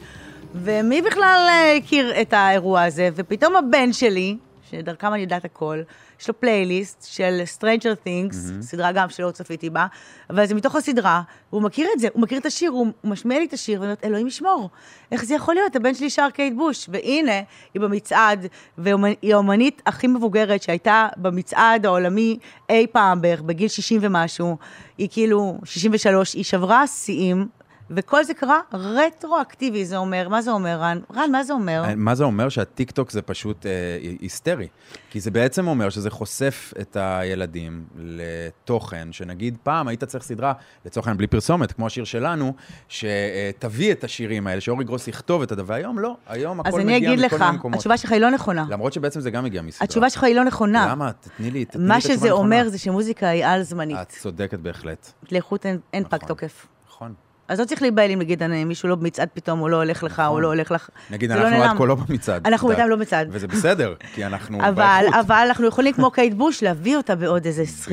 ומי 0.56 1.02
בכלל 1.02 1.46
אה, 1.50 1.76
הכיר 1.76 2.22
את 2.22 2.34
האירוע 2.34 2.84
הזה? 2.84 3.10
ופתאום 3.16 3.56
הבן 3.56 3.94
שלי, 3.94 4.38
שדרכם 4.72 5.14
אני 5.14 5.22
יודעת 5.22 5.46
הכל, 5.46 5.82
יש 6.20 6.28
לו 6.28 6.40
פלייליסט 6.40 7.08
של 7.08 7.42
Stranger 7.58 8.08
Things, 8.08 8.36
סדרה 8.62 8.92
גם 8.92 9.10
שלא 9.10 9.32
צפיתי 9.32 9.70
בה, 9.70 9.86
אבל 10.30 10.46
זה 10.46 10.56
מתוך 10.56 10.76
הסדרה, 10.76 11.22
והוא 11.52 11.62
מכיר 11.62 11.90
את 11.96 12.00
זה, 12.00 12.08
הוא 12.14 12.22
מכיר 12.22 12.38
את 12.38 12.46
השיר, 12.46 12.72
הוא, 12.72 12.88
הוא 13.02 13.12
משמיע 13.12 13.40
לי 13.40 13.46
את 13.46 13.54
השיר, 13.54 13.80
ואני 13.80 13.88
אומרת, 13.92 14.06
אלוהים 14.06 14.28
ישמור, 14.28 14.70
איך 15.12 15.26
זה 15.26 15.36
יכול 15.36 15.56
להיות? 15.56 15.76
הבן 15.76 15.94
שלי 15.94 16.10
שר 16.10 16.30
קייט 16.34 16.54
בוש, 16.54 16.90
והנה, 16.92 17.42
היא 17.74 17.82
במצעד, 17.82 18.46
והיא 18.78 19.34
האומנית 19.34 19.82
הכי 19.86 20.08
מבוגרת 20.08 20.62
שהייתה 20.62 21.08
במצעד 21.18 21.86
העולמי 21.86 22.40
אי 22.70 22.88
פעם 22.92 23.22
בערך, 23.22 23.42
בגיל 23.42 23.68
60 23.68 24.00
ומשהו, 24.04 24.58
היא 24.98 25.08
כאילו 25.12 25.58
63, 25.64 26.34
היא 26.34 26.44
שברה 26.44 26.88
שיאים. 26.88 27.57
וכל 27.92 28.24
זה 28.24 28.34
קרה 28.34 28.60
רטרואקטיבי, 28.74 29.86
זה 29.86 29.98
אומר, 29.98 30.30
מה 30.30 30.42
זה 30.42 30.52
אומר, 30.52 30.78
רן? 30.80 31.00
רן, 31.16 31.32
מה 31.32 31.44
זה 31.44 31.54
אומר? 31.54 31.84
מה 31.96 32.16
זה 32.16 32.24
אומר? 32.24 32.50
שהטיקטוק 32.50 33.12
זה 33.12 33.22
פשוט 33.22 33.66
אה, 33.66 33.72
היסטרי. 34.20 34.68
כי 35.10 35.20
זה 35.20 35.32
בעצם 35.32 35.68
אומר 35.68 35.90
שזה 35.90 36.10
חושף 36.10 36.74
את 36.82 36.98
הילדים 37.00 37.84
לתוכן, 37.98 39.08
שנגיד 39.12 39.58
פעם 39.64 39.88
היית 39.88 40.04
צריך 40.04 40.24
סדרה, 40.24 40.54
לצורך 40.86 41.08
העניין 41.08 41.18
בלי 41.18 41.28
פרסומת, 41.28 41.72
כמו 41.72 41.88
השיר 41.88 42.04
שלנו, 42.04 42.54
שתביא 42.90 43.92
את 43.92 44.04
השירים 44.04 44.48
האלה, 44.48 44.62
שאורי 44.62 44.86
גרוס 44.86 45.08
יכתוב 45.08 45.42
את 45.42 45.52
הדבר, 45.52 45.74
והיום 45.74 46.00
לא, 46.00 46.16
היום 46.28 46.60
הכל 46.60 46.70
אז 46.70 46.76
מגיע 46.76 46.86
אני 46.98 46.98
מכל 46.98 47.08
אגיד 47.08 47.10
מיני 47.10 47.26
לך, 47.52 47.56
מקומות. 47.56 47.76
התשובה 47.78 47.98
שלך 47.98 48.12
היא 48.12 48.22
לא 48.22 48.32
נכונה. 48.32 48.66
למרות 48.70 48.94
שבעצם 48.94 49.20
זה 49.20 49.32
גם 49.32 49.44
מגיע 49.44 49.62
מסדרה. 49.62 49.84
התשובה 49.86 50.10
שלך 50.10 50.24
היא 50.24 50.36
לא 50.36 50.44
נכונה. 50.44 50.88
למה? 50.92 51.12
תתני 51.12 51.52
לי, 51.52 51.66
תתני 51.66 51.82
לי 51.82 51.88
מה 51.88 51.94
את 51.98 51.98
התשובה 51.98 52.16
שזה 52.18 52.28
הנכונה. 52.28 52.46
אומר 52.56 52.70
זה 52.70 52.78
שמוזיקה 52.78 53.28
היא 53.28 53.46
על-זמנית. 53.46 53.98
את 54.02 54.10
צודקת 54.10 54.60
בהחלט. 54.60 55.12
לאיכות 55.32 55.66
אין- 55.66 55.80
אין 55.94 56.04
פג 56.04 56.16
נכון. 56.16 56.28
תוקף. 56.28 56.68
נכון. 56.88 57.14
אז 57.50 57.60
לא 57.60 57.66
צריך 57.66 57.82
להיבהל 57.82 58.12
אם 58.12 58.20
נגיד 58.20 58.44
אני- 58.44 58.64
מישהו 58.64 58.90
לא 58.90 58.96
במצעד 58.96 59.28
פתאום, 59.34 59.62
או 59.62 59.70
לא 59.70 59.76
הולך 59.78 60.04
לך, 60.04 60.22
או 60.28 60.40
לא 60.40 60.48
הולך 60.48 60.72
לך. 60.72 60.90
נגיד, 61.12 61.30
זה 61.32 61.36
לא 61.36 61.48
אנחנו. 61.48 61.64
עד 61.64 61.78
כה 61.78 61.86
לא 61.86 61.96
במצעד. 61.96 62.48
אנחנו. 62.48 62.68
בינתיים 62.68 62.90
לא 62.90 62.96
במצעד. 62.96 63.28
וזה 63.32 63.48
בסדר, 63.48 63.94
כי 64.16 64.26
אנחנו 64.26 64.60
אבל, 64.62 64.72
באיכות. 64.72 65.20
אבל 65.26 65.36
אנחנו 65.48 65.68
יכולים 65.68 65.94
כמו 65.94 66.12
קייט 66.12 66.34
בוש 66.34 66.64
להביא 66.64 66.98
אותה 66.98 67.16
בעוד 67.16 67.46
איזה 67.46 67.64
20-30 67.64 67.92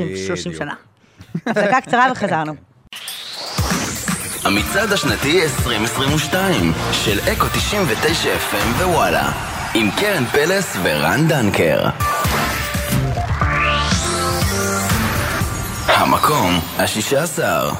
בדיוק. 0.50 0.58
שנה. 0.58 0.74
הפסקה 1.46 1.80
קצרה 1.80 2.06
וחזרנו. 2.12 2.54
המצעד 4.44 4.92
השנתי 4.92 5.42
2022 5.42 6.72
של 6.92 7.18
אקו 7.32 7.46
99 7.48 8.28
FM 8.50 8.82
ווואלה 8.84 9.32
עם 9.74 9.90
קרן 10.00 10.24
פלס 10.24 10.76
ורן 10.82 11.28
דנקר 11.28 11.84
המקום 15.86 16.60
השישה 16.78 17.22
עשר 17.22 17.70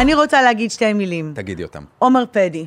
אני 0.00 0.14
רוצה 0.14 0.42
להגיד 0.42 0.70
שתי 0.70 0.92
מילים. 0.92 1.32
תגידי 1.34 1.62
אותם. 1.62 1.84
עומר 1.98 2.24
פדי. 2.30 2.66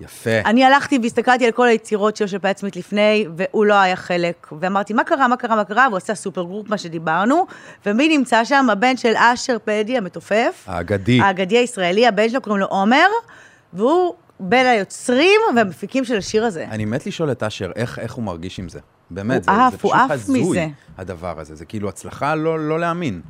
יפה. 0.00 0.30
אני 0.44 0.64
הלכתי 0.64 0.98
והסתכלתי 1.02 1.46
על 1.46 1.52
כל 1.52 1.66
היצירות 1.66 2.16
שלו 2.16 2.28
של 2.28 2.38
סמית 2.56 2.76
לפני, 2.76 3.26
והוא 3.36 3.64
לא 3.64 3.74
היה 3.74 3.96
חלק. 3.96 4.48
ואמרתי, 4.60 4.92
מה 4.92 5.04
קרה, 5.04 5.28
מה 5.28 5.36
קרה, 5.36 5.56
מה 5.56 5.64
קרה? 5.64 5.86
והוא 5.88 5.96
עשה 5.96 6.14
super 6.14 6.42
group, 6.42 6.68
מה 6.68 6.78
שדיברנו. 6.78 7.46
ומי 7.86 8.18
נמצא 8.18 8.44
שם? 8.44 8.66
הבן 8.72 8.96
של 8.96 9.12
אשר 9.16 9.56
פדי 9.64 9.96
המתופף. 9.96 10.64
האגדי. 10.66 11.20
האגדי 11.20 11.58
הישראלי, 11.58 12.06
הבן 12.06 12.28
שלו 12.28 12.40
קוראים 12.40 12.60
לו 12.60 12.66
עומר, 12.66 13.06
והוא 13.72 14.14
בין 14.40 14.66
היוצרים 14.66 15.40
והמפיקים 15.56 16.04
של 16.04 16.16
השיר 16.16 16.44
הזה. 16.44 16.64
אני 16.70 16.84
מת 16.84 17.06
לשאול 17.06 17.32
את 17.32 17.42
אשר, 17.42 17.72
איך, 17.76 17.98
איך 17.98 18.12
הוא 18.14 18.24
מרגיש 18.24 18.58
עם 18.58 18.68
זה? 18.68 18.80
באמת, 19.10 19.48
הוא 19.48 19.56
זה, 19.56 19.62
עף, 19.66 19.72
זה 19.72 19.78
הוא 19.82 19.92
פשוט 19.92 20.10
הזוי, 20.10 20.40
מזה. 20.40 20.66
הדבר 20.98 21.40
הזה. 21.40 21.54
זה 21.54 21.64
כאילו 21.64 21.88
הצלחה 21.88 22.34
לא, 22.34 22.68
לא 22.68 22.80
להאמין. 22.80 23.20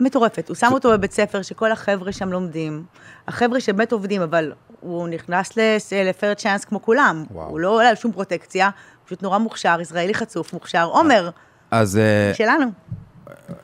מטורפת. 0.00 0.48
הוא 0.48 0.56
שם 0.56 0.70
אותו 0.72 0.90
בבית 0.90 1.12
ספר 1.12 1.42
שכל 1.42 1.72
החבר'ה 1.72 2.12
שם 2.12 2.32
לומדים. 2.32 2.84
החבר'ה 3.28 3.60
שבאמת 3.60 3.92
עובדים, 3.92 4.22
אבל 4.22 4.52
הוא 4.80 5.08
נכנס 5.08 5.58
לפרד 5.92 6.34
צ'אנס 6.34 6.64
כמו 6.64 6.82
כולם. 6.82 7.24
וואו. 7.30 7.48
הוא 7.48 7.60
לא 7.60 7.68
עולה 7.68 7.88
על 7.88 7.94
שום 7.94 8.12
פרוטקציה, 8.12 8.70
פשוט 9.04 9.22
נורא 9.22 9.38
מוכשר, 9.38 9.76
ישראלי 9.80 10.14
חצוף, 10.14 10.52
מוכשר. 10.52 10.84
עומר, 10.84 11.30
אז, 11.70 11.96
אה, 11.96 12.34
שלנו. 12.34 12.66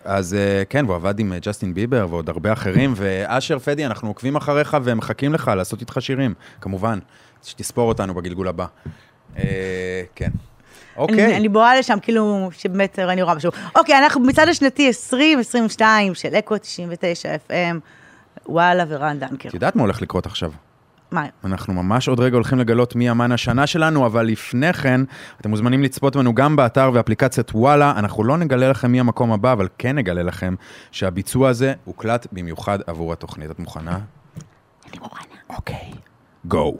אז 0.05 0.35
אה, 0.35 0.63
כן, 0.69 0.85
והוא 0.85 0.97
עבד 0.97 1.19
עם 1.19 1.33
אה, 1.33 1.39
ג'סטין 1.39 1.75
ביבר 1.75 2.07
ועוד 2.11 2.29
הרבה 2.29 2.53
אחרים, 2.53 2.93
ואשר 2.97 3.59
פדי, 3.59 3.87
אנחנו 3.87 4.09
עוקבים 4.09 4.37
אחריך 4.37 4.77
ומחכים 4.85 5.35
לך 5.35 5.51
לעשות 5.57 5.81
איתך 5.81 5.97
שירים, 6.01 6.35
כמובן, 6.61 6.99
שתספור 7.43 7.89
אותנו 7.89 8.15
בגלגול 8.15 8.49
הבא. 8.49 8.67
אה, 9.39 10.03
כן. 10.15 10.31
אוקיי. 10.97 11.25
אני, 11.25 11.37
אני 11.37 11.49
בואה 11.49 11.79
לשם, 11.79 11.99
כאילו, 12.03 12.51
שבאמת 12.53 12.99
אני 12.99 13.23
רואה 13.23 13.35
משהו. 13.35 13.53
אוקיי, 13.77 13.99
אנחנו 13.99 14.23
במצעד 14.23 14.49
השנתי 14.49 14.87
2022 14.87 16.15
של 16.15 16.29
אקו 16.29 16.59
99 16.59 17.35
FM, 17.49 17.77
וואלה 18.47 18.85
ורן 18.89 19.19
דנקר. 19.19 19.49
את 19.49 19.55
יודעת 19.55 19.77
מה 19.77 19.83
הולך 19.83 20.03
לקרות 20.03 20.27
עכשיו? 20.27 20.51
מה? 21.11 21.27
אנחנו 21.45 21.75
ממש 21.75 22.09
עוד 22.09 22.21
רגע 22.21 22.35
הולכים 22.35 22.59
לגלות 22.59 22.97
מי 22.97 23.11
אמן 23.11 23.33
השנה 23.33 23.67
שלנו, 23.67 24.07
אבל 24.07 24.27
לפני 24.27 24.73
כן, 24.73 25.01
אתם 25.41 25.51
מוזמנים 25.51 25.83
לצפות 25.83 26.17
בנו 26.17 26.35
גם 26.35 26.57
באתר 26.57 26.91
ואפליקציית 26.95 27.51
וואלה. 27.55 27.93
אנחנו 27.97 28.25
לא 28.25 28.37
נגלה 28.37 28.69
לכם 28.69 28.93
מי 28.93 29.01
המקום 29.01 29.33
הבא, 29.33 29.53
אבל 29.53 29.69
כן 29.79 29.97
נגלה 29.97 30.23
לכם 30.23 30.55
שהביצוע 30.91 31.49
הזה 31.49 31.73
הוקלט 31.85 32.27
במיוחד 32.33 32.79
עבור 32.87 33.13
התוכנית. 33.13 33.51
את 33.51 33.59
מוכנה? 33.59 33.99
אני 34.91 34.99
מוכנה. 35.01 35.35
אוקיי. 35.51 35.91
גו. 36.45 36.77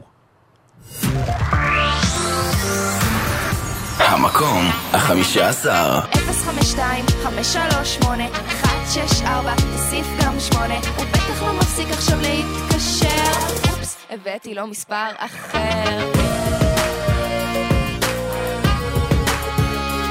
המקום 4.11 4.65
החמישה 4.93 5.49
עשר. 5.49 5.99
052 6.45 7.05
538 7.23 8.23
164 8.27 9.53
תוסיף 9.55 10.07
גם 10.21 10.39
8 10.39 10.73
הוא 10.97 11.05
בטח 11.11 11.43
לא 11.43 11.53
מפסיק 11.53 11.87
עכשיו 11.91 12.17
להתקשר. 12.21 13.31
אופס, 13.69 13.97
הבאתי 14.09 14.53
לו 14.55 14.67
מספר 14.67 15.07
אחר. 15.17 16.11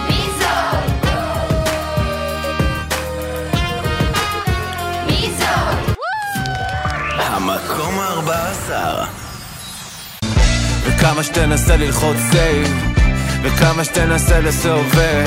מי 0.09 0.26
זאת? 0.38 1.07
מי 5.07 5.30
זאת? 5.38 5.97
המקום 7.16 7.99
הארבע 7.99 8.50
עשר. 8.50 9.04
וכמה 10.85 11.23
שתנסה 11.23 11.76
ללחוץ 11.76 12.16
save 12.31 12.90
וכמה 13.43 13.85
שתנסה 13.85 14.41
לסובב 14.41 15.25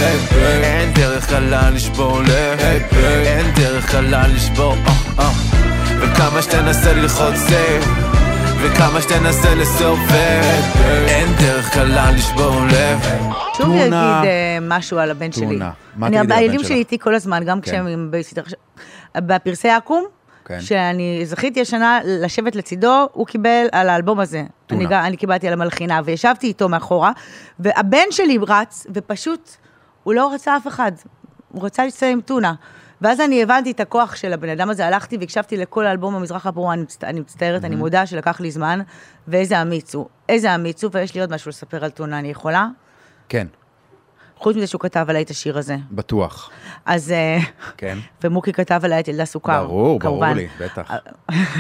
אין 0.64 0.94
דרך 0.94 1.30
קלה 1.30 1.70
לשבור 1.70 2.22
לב 2.22 2.60
אין 3.26 3.52
דרך 3.56 3.92
קלה 3.92 4.28
לשבור 4.28 4.74
אה, 4.88 4.94
אה. 5.20 5.30
וכמה 6.00 6.42
שתנסה 6.42 6.94
ללחוץ 6.94 7.36
save 7.36 7.84
וכמה 8.62 9.02
שתנסה 9.02 9.56
לסובב 9.56 10.44
אין 11.08 11.28
דרך 11.40 11.74
קלה 11.74 12.12
לשבור 12.12 12.56
לב 12.72 13.00
שוב. 13.58 13.70
להגיד 13.76 13.94
אה, 13.94 14.58
משהו 14.62 14.98
על 14.98 15.12
הבן 15.12 15.32
שלי. 15.32 15.46
טונה. 15.46 15.72
מה 15.96 16.08
אני- 16.08 16.18
תגידי 16.18 16.20
על 16.20 16.26
הבן 16.32 16.42
הילדים 16.42 16.60
שלך? 16.60 16.68
שלי 16.68 16.78
איתי 16.78 17.00
כל 17.00 17.16
הזמן, 17.16 17.44
גם 17.46 17.62
כן. 17.62 17.72
כשהם. 17.72 18.12
בפרסי 19.18 19.70
עכו"ם, 19.70 20.04
כן. 20.46 20.62
שאני 20.62 21.22
זכיתי 21.26 21.62
השנה 21.62 22.00
לשבת 22.04 22.56
לצידו, 22.56 23.08
הוא 23.14 23.28
קיבל 23.28 23.66
על 23.72 23.90
האלבום 23.90 24.20
הזה. 24.20 24.44
אני, 24.72 24.86
אני 24.86 25.18
קיבלתי 25.18 25.48
על 25.48 25.54
המלחינה, 25.54 26.02
וישבתי 26.06 26.48
איתו 26.48 26.70
מאחורה, 26.70 27.12
והבן 27.60 28.12
שלי 28.12 28.38
רץ, 28.48 28.88
ופשוט, 28.94 29.50
הוא 30.04 30.14
לא 30.14 30.34
רצה 30.34 30.58
אף 30.58 30.68
אחד, 30.68 30.92
הוא 31.52 31.66
רצה 31.66 31.86
להצטלם 31.86 32.10
עם 32.12 32.22
טונה. 32.22 32.54
ואז 33.02 33.22
אני 33.22 33.44
הבנתי 33.44 33.72
את 33.72 33.80
הכוח 33.80 34.16
של 34.16 34.34
הבן 34.34 34.50
אדם 34.50 34.70
הזה, 34.70 34.88
הלכתי 34.88 35.18
והקשבתי 35.18 35.58
לכל 35.58 35.86
האלבום 35.86 36.16
המזרח 36.16 36.46
הפרוע, 36.46 36.74
אני, 36.74 36.82
מצט... 36.82 37.04
אני 37.04 37.20
מצטערת, 37.20 37.66
אני 37.66 37.76
מודה 37.76 38.06
שלקח 38.06 38.40
לי 38.40 38.52
זמן, 38.52 38.80
ואיזה 39.28 39.62
אמיץ 39.62 39.96
הוא, 39.96 40.08
איזה 40.30 40.56
אמיץ 40.56 40.84
הוא, 40.84 40.92
ויש 40.94 41.16
לי 41.16 41.22
עוד 41.22 41.34
משהו 41.34 41.50
לספר 41.50 41.84
על 41.84 41.92
טונה, 41.92 42.20
אני 42.20 42.28
יכולה? 42.28 42.68
כן, 43.30 43.48
חוץ 44.44 44.56
מזה 44.56 44.68
שהוא 44.68 44.82
כתב 44.82 45.06
עליי 45.10 45.24
את 45.24 45.30
השיר 45.30 45.58
הזה. 45.58 45.76
בטוח. 45.92 46.50
אז... 46.86 47.12
אה, 47.12 47.38
כן. 47.78 47.98
ומוקי 48.24 48.54
כתב 48.54 48.82
עליי 48.84 49.00
את 49.00 49.08
ילדה 49.08 49.26
סוכר. 49.26 49.64
ברור, 49.64 49.84
ברור 49.84 50.00
כמובן. 50.02 50.36
לי, 50.36 50.48
בטח. 50.60 50.92
אה, 50.92 50.98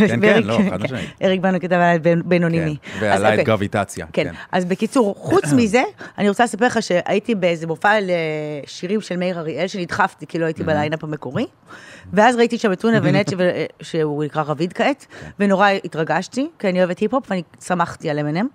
כן, 0.07 0.21
כן, 0.21 0.43
לא, 0.43 0.59
חד 0.69 0.83
משמעית. 0.83 1.09
אריק 1.23 1.41
בנו 1.41 1.59
כתב 1.59 1.73
עליי 1.73 1.95
את 1.95 2.01
בינונימי. 2.25 2.77
כן, 2.81 2.97
ועליי 3.01 3.27
את 3.33 3.39
אוקיי. 3.39 3.43
גרביטציה. 3.43 4.05
כן, 4.13 4.33
אז 4.51 4.65
בקיצור, 4.65 5.15
חוץ 5.17 5.43
מזה, 5.57 5.83
אני 6.17 6.29
רוצה 6.29 6.43
לספר 6.43 6.65
לך 6.65 6.81
שהייתי 6.83 7.35
באיזה 7.35 7.67
מופע 7.67 7.93
לשירים 8.01 9.01
של 9.01 9.17
מאיר 9.17 9.39
אריאל, 9.39 9.67
שנדחפתי, 9.67 10.27
כי 10.27 10.39
לא 10.39 10.45
הייתי 10.45 10.63
בליינאפ 10.63 11.03
המקורי, 11.03 11.45
ואז 12.13 12.35
ראיתי 12.35 12.57
שם 12.57 12.71
את 12.71 12.79
טונה 12.79 12.99
ונט, 13.03 13.29
ש- 13.29 13.33
שהוא 13.91 14.23
נקרא 14.23 14.43
רביד 14.47 14.73
כעת, 14.73 15.05
כן. 15.21 15.29
ונורא 15.39 15.67
התרגשתי, 15.85 16.49
כי 16.59 16.69
אני 16.69 16.79
אוהבת 16.79 16.99
היפ-הופ, 16.99 17.25
ואני 17.29 17.43
שמחתי 17.65 18.09
על 18.09 18.19
Eminem, 18.19 18.45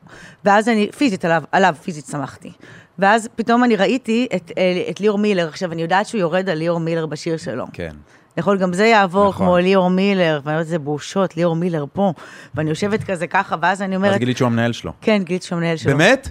ואז 0.45 0.69
אני, 0.69 0.89
פיזית 0.99 1.25
עליו, 1.25 1.43
עליו 1.53 1.75
פיזית 1.83 2.07
שמחתי. 2.07 2.53
ואז 2.99 3.29
פתאום 3.37 3.65
אני 3.65 3.77
ראיתי 3.77 4.29
את, 4.37 4.53
אה, 4.59 4.83
את 4.91 5.01
ליאור 5.01 5.19
מילר, 5.19 5.49
עכשיו 5.49 5.73
אני 5.73 5.83
יודעת 5.83 6.07
שהוא 6.07 6.19
יורד 6.19 6.49
על 6.49 6.59
ליאור 6.59 6.81
מילר 6.81 7.07
בשיר 7.07 7.37
שלו. 7.37 7.65
כן. 7.73 7.93
יכול 8.37 8.59
גם 8.59 8.73
זה 8.73 8.87
יעבור 8.87 9.29
נכון. 9.29 9.47
כמו 9.47 9.57
ליאור 9.57 9.91
מילר, 9.91 10.41
ואני 10.45 10.55
אומרת, 10.55 10.67
זה 10.67 10.79
בושות, 10.79 11.37
ליאור 11.37 11.57
מילר 11.57 11.85
פה, 11.93 12.13
ואני 12.55 12.71
יושבת 12.71 13.05
כזה 13.05 13.27
ככה, 13.27 13.57
ואז 13.63 13.83
אני 13.83 13.97
אז 13.97 14.03
אומרת, 14.03 14.19
גילית 14.19 14.37
שהוא 14.37 14.47
המנהל 14.47 14.73
שלו. 14.73 14.93
כן, 15.01 15.23
גילית 15.25 15.43
שהוא 15.43 15.57
המנהל 15.57 15.77
שלו. 15.77 15.93
באמת? 15.93 16.29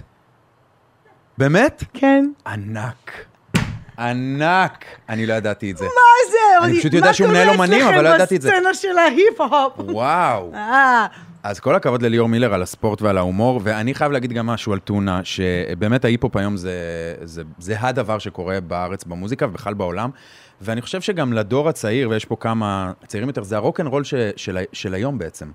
באמת? 1.38 1.84
כן. 1.94 2.30
ענק. 2.46 3.12
ענק. 3.98 4.84
אני 5.08 5.26
לא 5.26 5.34
ידעתי 5.34 5.70
את 5.70 5.76
זה. 5.76 5.84
מה 5.84 6.30
זה? 6.30 6.66
אני 6.66 6.78
פשוט 6.78 6.92
יודע 6.92 7.14
שהוא 7.14 7.28
מנהל 7.28 7.48
אומנים, 7.48 7.86
אבל 7.86 8.04
לא 8.04 8.08
ידעתי 8.08 8.36
את 8.36 8.42
זה. 8.42 8.50
מה 8.50 8.54
קורה 8.58 8.70
אצלכם 8.70 8.88
בסצנה 8.88 8.92
של 8.92 8.98
ההיפ-הופ? 8.98 9.72
וואו. 9.78 10.52
אז 11.48 11.60
כל 11.60 11.74
הכבוד 11.74 12.02
לליאור 12.02 12.28
מילר 12.28 12.54
על 12.54 12.62
הספורט 12.62 13.02
ועל 13.02 13.18
ההומור, 13.18 13.60
ואני 13.64 13.94
חייב 13.94 14.12
להגיד 14.12 14.32
גם 14.32 14.46
משהו 14.46 14.72
על 14.72 14.78
טונה, 14.78 15.20
שבאמת 15.24 16.04
ההיפ-הופ 16.04 16.36
היום 16.36 16.56
זה, 16.56 16.72
זה, 17.22 17.42
זה 17.58 17.80
הדבר 17.80 18.18
שקורה 18.18 18.60
בארץ 18.60 19.04
במוזיקה 19.04 19.46
ובכלל 19.46 19.74
בעולם, 19.74 20.10
ואני 20.60 20.80
חושב 20.82 21.00
שגם 21.00 21.32
לדור 21.32 21.68
הצעיר, 21.68 22.10
ויש 22.10 22.24
פה 22.24 22.36
כמה 22.40 22.92
צעירים 23.06 23.28
יותר, 23.28 23.42
זה 23.42 23.56
הרוקנרול 23.56 24.04
של, 24.04 24.56
ה- 24.56 24.62
של 24.72 24.94
היום 24.94 25.18
בעצם. 25.18 25.50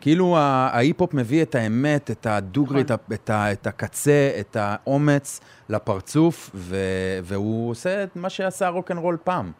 כאילו 0.00 0.36
ההיפ-הופ 0.38 1.14
מביא 1.14 1.42
את 1.42 1.54
האמת, 1.54 2.10
את 2.10 2.26
הדוגרי, 2.26 2.80
את, 2.80 2.90
ה- 2.90 2.96
את, 3.12 3.30
ה- 3.30 3.52
את 3.52 3.66
הקצה, 3.66 4.30
את 4.40 4.56
האומץ 4.60 5.40
לפרצוף, 5.68 6.50
ו, 6.54 6.76
והוא 7.22 7.70
עושה 7.70 8.04
את 8.04 8.16
מה 8.16 8.30
שעשה 8.30 8.66
הרוקנרול 8.66 9.16
פעם. 9.24 9.52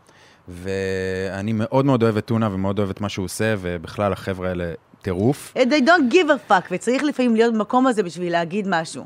ואני 0.48 1.52
מאוד 1.52 1.84
מאוד 1.84 2.02
אוהב 2.02 2.16
את 2.16 2.24
טונה 2.24 2.54
ומאוד 2.54 2.78
אוהב 2.78 2.90
את 2.90 3.00
מה 3.00 3.08
שהוא 3.08 3.24
עושה, 3.24 3.54
ובכלל 3.58 4.12
החבר'ה 4.12 4.48
האלה 4.48 4.72
טירוף. 5.02 5.54
they 5.56 5.82
don't 5.86 6.12
give 6.12 6.28
a 6.28 6.50
fuck, 6.50 6.66
וצריך 6.70 7.02
לפעמים 7.02 7.36
להיות 7.36 7.54
במקום 7.54 7.86
הזה 7.86 8.02
בשביל 8.02 8.32
להגיד 8.32 8.66
משהו. 8.68 9.04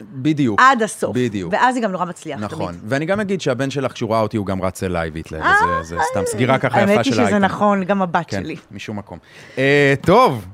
בדיוק. 0.00 0.60
עד 0.60 0.82
הסוף. 0.82 1.16
בדיוק. 1.16 1.52
ואז 1.52 1.74
זה 1.74 1.80
גם 1.80 1.92
נורא 1.92 2.04
מצליח. 2.04 2.40
נכון, 2.40 2.72
תמיד. 2.72 2.84
ואני 2.88 3.06
גם 3.06 3.20
אגיד 3.20 3.40
שהבן 3.40 3.70
שלך, 3.70 3.92
כשהוא 3.92 4.10
ראה 4.10 4.20
אותי, 4.20 4.36
הוא 4.36 4.46
גם 4.46 4.62
רץ 4.62 4.82
אליי 4.82 5.10
והתלהב, 5.14 5.42
זה- 5.42 5.82
זה 5.82 5.96
סתם 6.10 6.20
סגירה 6.26 6.58
ככה 6.58 6.80
יפה 6.82 6.90
האמת 6.92 7.04
של 7.04 7.10
היא 7.10 7.12
שזה 7.12 7.22
האייטם. 7.22 7.44
נכון, 7.44 7.84
גם 7.84 8.02
הבת 8.02 8.24
כן, 8.28 8.42
שלי. 8.44 8.56
משום 8.70 8.98
מקום. 8.98 9.18
אה, 9.58 9.94
טוב, 10.02 10.46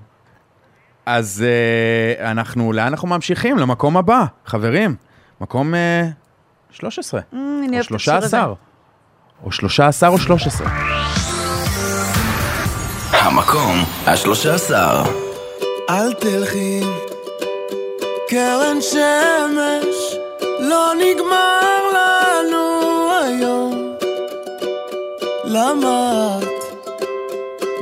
אז 1.06 1.44
אה, 2.18 2.30
אנחנו, 2.30 2.72
לאן 2.72 2.86
אנחנו 2.86 3.08
ממשיכים? 3.08 3.58
למקום 3.58 3.96
הבא, 3.96 4.24
חברים. 4.46 4.96
מקום 5.40 5.74
אה, 5.74 6.08
13. 6.70 7.20
Mm, 7.20 7.34
או 7.34 7.38
אוהבת 7.38 7.86
את 7.86 7.94
השיר 7.94 8.14
הזה. 8.14 8.28
13. 8.28 8.54
או 9.44 9.52
13 9.52 10.08
או 10.08 10.18
13. 10.18 10.93
המקום 13.34 13.84
השלושה 14.06 14.54
עשר. 14.54 15.02
אל 15.90 16.12
תלכי, 16.12 16.80
קרן 18.28 18.80
שמש, 18.80 20.16
לא 20.60 20.92
נגמר 20.94 21.80
לנו 21.94 23.10
היום. 23.22 23.96
למה 25.44 26.38
את 26.42 26.64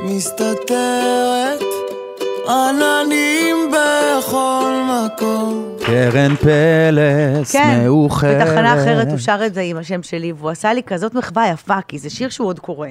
מסתתרת? 0.03 1.63
עננים 2.47 3.71
בכל 3.71 4.71
מקום. 4.87 5.72
קרן 5.85 6.35
פלס, 6.35 7.51
כן, 7.51 7.79
מאוחרת. 7.83 8.41
בתחנה 8.41 8.73
אחרת 8.73 9.07
הוא 9.09 9.17
שר 9.17 9.39
את 9.45 9.53
זה 9.53 9.61
עם 9.61 9.77
השם 9.77 10.03
שלי, 10.03 10.31
והוא 10.31 10.49
עשה 10.49 10.73
לי 10.73 10.83
כזאת 10.83 11.13
מחווה 11.13 11.47
יפה, 11.49 11.77
כי 11.87 11.99
זה 11.99 12.09
שיר 12.09 12.29
שהוא 12.29 12.47
עוד 12.47 12.59
קורא. 12.59 12.87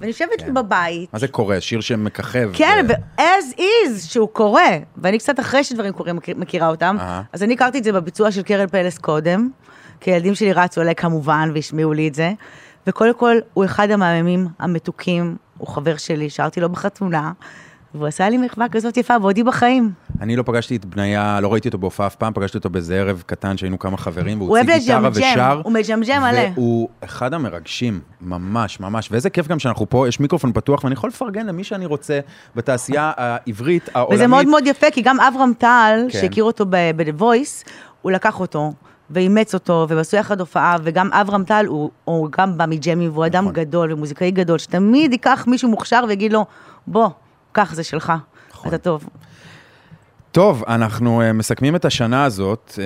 ואני 0.00 0.10
יושבת 0.10 0.28
כן. 0.38 0.54
בבית, 0.54 1.12
מה 1.12 1.18
זה 1.18 1.28
קורה? 1.28 1.60
שיר 1.60 1.80
שמככב. 1.80 2.50
כן, 2.52 2.86
ו-as 2.88 3.58
is, 3.58 4.00
שהוא 4.08 4.28
קורא, 4.28 4.60
ואני 4.98 5.18
קצת 5.18 5.40
אחרי 5.40 5.64
שדברים 5.64 5.92
קורים 5.92 6.16
מכיר- 6.16 6.36
מכירה 6.38 6.68
אותם, 6.68 6.96
אהה. 7.00 7.22
אז 7.32 7.42
אני 7.42 7.54
הכרתי 7.54 7.78
את 7.78 7.84
זה 7.84 7.92
בביצוע 7.92 8.30
של 8.30 8.42
קרן 8.42 8.66
פלס 8.66 8.98
קודם, 8.98 9.48
כי 10.00 10.10
הילדים 10.12 10.34
שלי 10.34 10.52
רצו 10.52 10.80
אליי 10.80 10.94
כמובן 10.94 11.50
והשמיעו 11.54 11.92
לי 11.92 12.08
את 12.08 12.14
זה, 12.14 12.32
וקודם 12.86 13.14
כל, 13.14 13.36
הוא 13.54 13.64
אחד 13.64 13.90
המהממים 13.90 14.48
המתוקים, 14.58 15.36
הוא 15.58 15.68
חבר 15.68 15.96
שלי, 15.96 16.30
שרתי 16.30 16.60
לו 16.60 16.68
בחתונה, 16.68 17.32
והוא 17.96 18.06
עשה 18.06 18.28
לי 18.28 18.38
מחווה 18.38 18.68
כזאת 18.68 18.96
יפה, 18.96 19.14
ועודי 19.22 19.42
בחיים. 19.42 19.92
אני 20.20 20.36
לא 20.36 20.42
פגשתי 20.42 20.76
את 20.76 20.84
בניה, 20.84 21.40
לא 21.40 21.52
ראיתי 21.52 21.68
אותו 21.68 21.78
בהופעה 21.78 22.06
אף 22.06 22.14
פעם, 22.14 22.32
פגשתי 22.32 22.58
אותו 22.58 22.70
באיזה 22.70 23.00
ערב 23.00 23.22
קטן 23.26 23.56
שהיינו 23.56 23.78
כמה 23.78 23.96
חברים, 23.96 24.40
והוא 24.40 24.58
הוציא 24.58 24.78
גיטרה 24.78 25.10
ושר. 25.12 25.60
הוא 25.64 25.72
מג'מג'ם 25.72 26.22
מלא. 26.22 26.48
והוא 26.54 26.88
אחד 27.04 27.34
המרגשים, 27.34 28.00
ממש, 28.20 28.80
ממש. 28.80 29.08
ואיזה 29.12 29.30
כיף 29.30 29.48
גם 29.48 29.58
שאנחנו 29.58 29.90
פה, 29.90 30.08
יש 30.08 30.20
מיקרופון 30.20 30.52
פתוח, 30.52 30.84
ואני 30.84 30.94
יכול 30.94 31.10
לפרגן 31.10 31.46
למי 31.46 31.64
שאני 31.64 31.86
רוצה 31.86 32.20
בתעשייה 32.56 33.12
העברית, 33.16 33.88
העולמית. 33.94 34.18
וזה 34.18 34.26
מאוד 34.26 34.46
מאוד 34.46 34.66
יפה, 34.66 34.90
כי 34.90 35.02
גם 35.02 35.20
אברהם 35.20 35.52
טל, 35.58 36.06
כן. 36.12 36.18
שהכיר 36.20 36.44
אותו 36.44 36.66
ב-The 36.70 37.20
Voice, 37.20 37.70
הוא 38.02 38.12
לקח 38.12 38.40
אותו. 38.40 38.72
ואימץ 39.10 39.54
אותו, 39.54 39.86
והם 39.88 39.98
עשו 39.98 40.16
יחד 40.16 40.40
הופעה, 40.40 40.76
וגם 40.82 41.12
אברהם 41.12 41.44
טל, 41.44 41.66
הוא, 41.66 41.90
הוא 42.04 42.28
גם 42.38 42.58
בא 42.58 42.66
מג'מי, 42.66 43.08
והוא 43.08 43.26
אדם 43.26 43.44
נכון. 43.44 43.54
גדול 43.54 43.92
ומוזיקאי 43.92 44.30
גדול, 44.30 44.58
שתמיד 44.58 45.12
ייקח 45.12 45.44
מישהו 45.46 45.68
מוכשר 45.68 46.04
ויגיד 46.08 46.32
לו, 46.32 46.44
בוא, 46.86 47.08
קח, 47.56 47.74
זה 47.74 47.84
שלך, 47.84 48.12
נכון. 48.50 48.68
אתה 48.68 48.78
טוב. 48.78 49.08
טוב, 50.32 50.64
אנחנו 50.68 51.22
uh, 51.22 51.32
מסכמים 51.32 51.76
את 51.76 51.84
השנה 51.84 52.24
הזאת, 52.24 52.72
uh, 52.74 52.78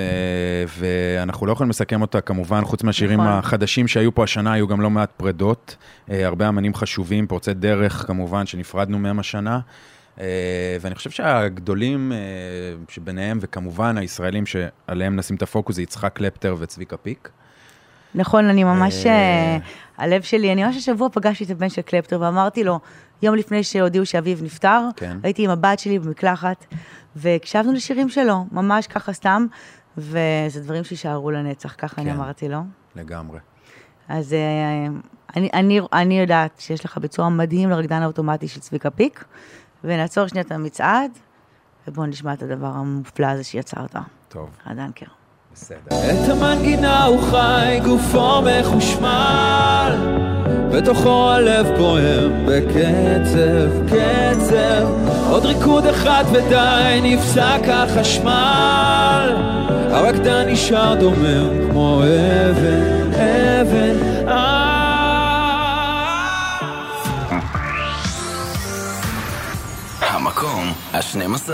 ואנחנו 0.78 1.46
לא 1.46 1.52
יכולים 1.52 1.70
לסכם 1.70 2.02
אותה 2.02 2.20
כמובן, 2.20 2.64
חוץ 2.64 2.82
מהשירים 2.82 3.20
נכון. 3.20 3.32
החדשים 3.32 3.88
שהיו 3.88 4.14
פה 4.14 4.24
השנה, 4.24 4.52
היו 4.52 4.68
גם 4.68 4.80
לא 4.80 4.90
מעט 4.90 5.10
פרדות, 5.16 5.76
uh, 5.80 6.12
הרבה 6.24 6.48
אמנים 6.48 6.74
חשובים, 6.74 7.26
פורצי 7.26 7.54
דרך 7.54 8.04
כמובן, 8.06 8.46
שנפרדנו 8.46 8.98
מהם 8.98 9.18
השנה. 9.18 9.60
ואני 10.80 10.94
חושב 10.94 11.10
שהגדולים 11.10 12.12
שביניהם, 12.88 13.38
וכמובן 13.40 13.98
הישראלים 13.98 14.46
שעליהם 14.46 15.16
נשים 15.16 15.36
את 15.36 15.42
הפוקוס, 15.42 15.76
זה 15.76 15.82
יצחק 15.82 16.12
קלפטר 16.12 16.56
וצביקה 16.58 16.96
פיק. 16.96 17.30
נכון, 18.14 18.44
אני 18.44 18.64
ממש, 18.64 19.06
אה. 19.06 19.12
אה, 19.12 19.58
הלב 19.98 20.22
שלי, 20.22 20.52
אני 20.52 20.64
ממש 20.64 20.76
השבוע 20.76 21.08
פגשתי 21.12 21.44
את 21.44 21.50
הבן 21.50 21.68
של 21.68 21.82
קלפטר 21.82 22.20
ואמרתי 22.20 22.64
לו, 22.64 22.80
יום 23.22 23.34
לפני 23.34 23.62
שהודיעו 23.64 24.06
שאביו 24.06 24.36
נפטר, 24.42 24.80
כן. 24.96 25.16
הייתי 25.22 25.44
עם 25.44 25.50
הבת 25.50 25.78
שלי 25.78 25.98
במקלחת, 25.98 26.66
והקשבנו 27.16 27.72
לשירים 27.72 28.08
שלו, 28.08 28.46
ממש 28.52 28.86
ככה 28.86 29.12
סתם, 29.12 29.46
וזה 29.98 30.60
דברים 30.62 30.84
שיישארו 30.84 31.30
לנצח, 31.30 31.74
ככה 31.78 32.02
אני 32.02 32.10
כן. 32.10 32.16
אמרתי 32.16 32.48
לו. 32.48 32.60
לגמרי. 32.96 33.38
אז 34.08 34.32
אה, 34.32 34.38
אני, 35.36 35.50
אני, 35.54 35.80
אני 35.92 36.20
יודעת 36.20 36.60
שיש 36.60 36.84
לך 36.84 36.98
ביצוע 36.98 37.28
מדהים 37.28 37.70
לרקדן 37.70 38.02
האוטומטי 38.02 38.48
של 38.48 38.60
צביקה 38.60 38.90
פיק, 38.90 39.24
ונעצור 39.84 40.26
שנייה 40.26 40.44
את 40.44 40.52
המצעד, 40.52 41.10
ובואו 41.88 42.06
נשמע 42.06 42.32
את 42.32 42.42
הדבר 42.42 42.66
המופלא 42.66 43.26
הזה 43.26 43.44
שיצרת. 43.44 43.96
טוב, 44.28 44.50
הדנקר. 44.64 45.19
בסדר. 45.60 45.76
את 45.90 46.28
המנגינה 46.28 47.04
הוא 47.04 47.22
חי, 47.22 47.80
גופו 47.84 48.42
מחושמל, 48.42 49.96
בתוכו 50.72 51.30
הלב 51.30 51.66
פועם 51.76 52.46
בקצב, 52.46 53.86
קצב. 53.86 54.88
עוד 55.30 55.46
ריקוד 55.46 55.86
אחד 55.86 56.24
ודי, 56.32 57.00
נפסק 57.02 57.68
החשמל. 57.68 59.34
הרקדן 59.90 60.48
נשאר 60.48 60.94
דומם 60.94 61.70
כמו 61.70 62.02
אבן, 62.02 63.12
אבן, 63.12 64.28
אה. 64.28 64.70
המקום 70.00 70.72
ה-12 70.92 71.50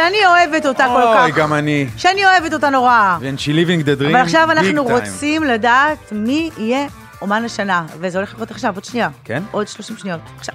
שאני 0.00 0.26
אוהבת 0.26 0.66
אותה 0.66 0.86
כל 0.86 1.02
כך. 1.14 1.22
אוי, 1.22 1.32
גם 1.32 1.52
אני. 1.54 1.86
שאני 1.96 2.24
אוהבת 2.24 2.52
אותה 2.52 2.70
נורא. 2.70 3.18
And 3.20 3.40
she 3.40 3.48
living 3.48 3.84
the 3.84 4.00
dream 4.00 4.06
אבל 4.06 4.16
עכשיו 4.16 4.50
אנחנו. 4.50 4.82
רוצים 4.84 5.44
לדעת 5.44 6.12
מי 6.12 6.50
יהיה 6.58 6.86
אומן 7.22 7.44
השנה, 7.44 7.84
וזה 8.00 8.18
הולך 8.18 8.32
לקרות 8.32 8.50
עכשיו, 8.50 8.74
עוד 8.74 8.84
שנייה. 8.84 9.08
כן? 9.24 9.42
עוד 9.50 9.68
30 9.68 9.96
שניות, 9.96 10.20
עכשיו. 10.38 10.54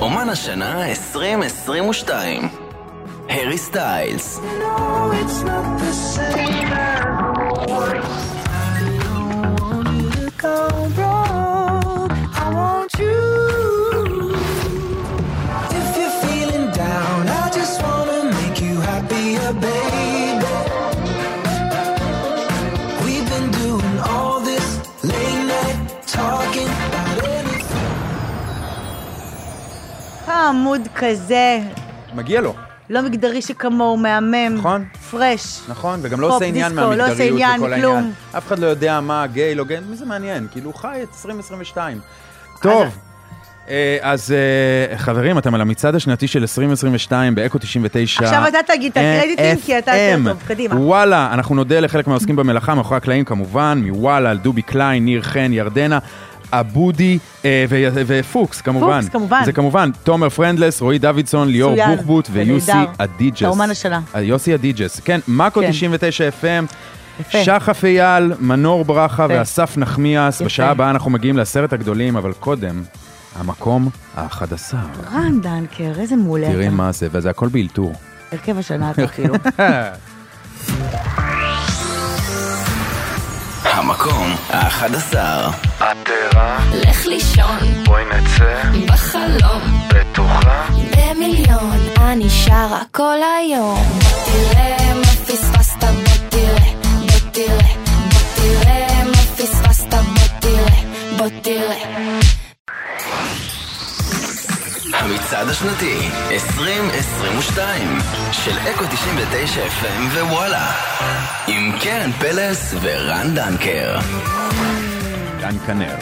אומן 0.00 0.28
השנה 0.28 0.86
2022 0.86 2.48
הארי 3.28 3.58
סטיילס 3.58 4.40
If 10.48 11.05
חמוד 30.46 30.80
כזה, 30.94 31.60
מגיע 32.14 32.40
לו, 32.40 32.54
לא 32.90 33.02
מגדרי 33.02 33.42
שכמוהו, 33.42 33.96
מהמם. 33.96 34.54
נכון. 34.54 34.84
פרש. 35.10 35.60
נכון? 35.68 36.00
וגם 36.02 36.20
לא 36.20 36.36
עושה 36.36 36.44
עניין 36.44 36.68
דיסקו, 36.68 36.84
לא 36.84 36.92
עושה 36.92 37.04
מהמגדריות 37.04 37.32
עניין, 37.32 37.60
וכל 37.60 37.80
כלום. 37.80 37.96
העניין. 37.96 38.12
אף 38.36 38.46
אחד 38.46 38.58
לא 38.58 38.66
יודע 38.66 39.00
מה 39.00 39.26
גיי, 39.26 39.54
לא 39.54 39.64
גיי, 39.64 39.80
מי 39.90 39.96
זה 39.96 40.04
מעניין? 40.04 40.46
כאילו, 40.50 40.66
הוא 40.66 40.74
חי 40.74 40.98
את 41.02 41.08
2022. 41.08 42.00
טוב. 42.62 42.98
אה, 43.68 43.98
אז 44.00 44.32
אה, 44.32 44.98
חברים, 44.98 45.38
אתם 45.38 45.54
על 45.54 45.60
המצעד 45.60 45.94
השנתי 45.94 46.26
של 46.26 46.40
2022 46.40 47.34
ב 47.34 47.40
eco 47.40 47.58
99. 47.58 48.24
עכשיו 48.24 48.44
אתה 48.48 48.58
תגיד 48.66 48.92
את 48.92 48.96
הקרדיטים, 48.96 49.56
כי 49.66 49.78
אתה 49.78 49.90
יותר. 49.90 50.32
טוב, 50.32 50.42
קדימה. 50.46 50.74
וואלה, 50.74 51.30
אנחנו 51.32 51.54
נודה 51.54 51.80
לחלק 51.80 52.06
מהעוסקים 52.06 52.36
במלאכה, 52.36 52.74
מאחורי 52.74 52.96
הקלעים 52.96 53.24
כמובן, 53.24 53.82
מוואלה, 53.84 54.30
על 54.30 54.38
דובי 54.38 54.62
קליין, 54.62 55.04
ניר 55.04 55.22
חן, 55.22 55.52
ירדנה. 55.52 55.98
אבודי 56.52 57.18
אה, 57.44 57.64
ו- 57.68 57.84
ופוקס 58.06 58.60
כמובן. 58.60 59.00
פוקס, 59.00 59.12
כמובן. 59.12 59.42
זה 59.44 59.52
כמובן 59.52 59.90
תומר 60.02 60.28
פרנדלס, 60.28 60.80
רועי 60.80 60.98
דוידסון, 60.98 61.48
ליאור 61.48 61.72
מצוין, 61.72 61.96
בוחבוט 61.96 62.28
ויוסי 62.32 62.70
ונהדר. 62.72 62.90
אדיג'ס. 62.98 63.38
אתה 63.38 63.48
אומן 63.48 63.70
השנה. 63.70 64.00
אה, 64.14 64.20
יוסי 64.22 64.54
אדיג'ס, 64.54 65.00
כן, 65.00 65.20
מ 65.28 65.36
eco 65.36 65.60
כן. 65.60 65.70
99 65.70 66.28
FM, 66.42 66.74
יפה. 67.20 67.44
שחף 67.44 67.84
אייל, 67.84 68.32
מנור 68.40 68.84
ברכה 68.84 69.24
יפה. 69.24 69.34
ואסף 69.38 69.76
נחמיאס. 69.76 70.34
יפה. 70.36 70.44
בשעה 70.44 70.70
הבאה 70.70 70.90
אנחנו 70.90 71.10
מגיעים 71.10 71.36
לעשרת 71.36 71.72
הגדולים, 71.72 72.16
אבל 72.16 72.32
קודם, 72.32 72.82
המקום 73.38 73.88
האחד 74.16 74.52
עשר. 74.52 74.76
רן 75.14 75.40
דנקר, 75.40 75.92
איזה 76.00 76.16
מעולה 76.16 76.52
תראי. 76.52 76.68
מה 76.68 76.92
זה, 76.92 77.08
וזה 77.12 77.30
הכל 77.30 77.48
באלתור. 77.48 77.92
הרכב 78.32 78.58
השנה 78.58 78.90
אתה 78.90 79.04
אפילו. 79.10 79.34
המקום 83.86 84.34
האחד 84.48 84.94
עשר. 84.94 85.48
את 85.78 86.10
ערה, 86.10 86.58
לך 86.72 87.06
לישון. 87.06 87.84
בואי 87.84 88.04
נצא, 88.04 88.62
בחלום. 88.86 89.88
בטוחה. 89.88 90.66
במיליון. 90.70 91.78
אני 91.98 92.30
שרה 92.30 92.82
כל 92.90 93.18
היום. 93.38 93.82
בוא 93.88 94.24
תראה 94.24 94.94
מה 94.94 95.06
פספסת 95.26 95.84
בוא 95.84 96.28
תראה 96.30 96.72
בוא 96.82 97.30
תראה 97.32 97.74
בוא 98.12 98.20
תראה 98.36 99.04
מה 99.04 99.22
פספסת 99.36 99.94
בוא 99.94 100.40
תראה 100.40 100.82
בוא 101.16 101.28
תראה 101.42 102.20
המצעד 105.10 105.48
השנתי 105.48 105.98
2022 106.30 107.98
של 108.32 108.50
אקו 108.58 108.84
99 108.90 109.60
FM 109.66 110.18
ווואלה 110.18 110.72
עם 111.48 111.72
קרן 111.82 112.12
פלס 112.12 112.74
ורן 112.82 113.34
דנקר 113.34 113.98
דן 115.40 115.58
כנר, 115.66 115.96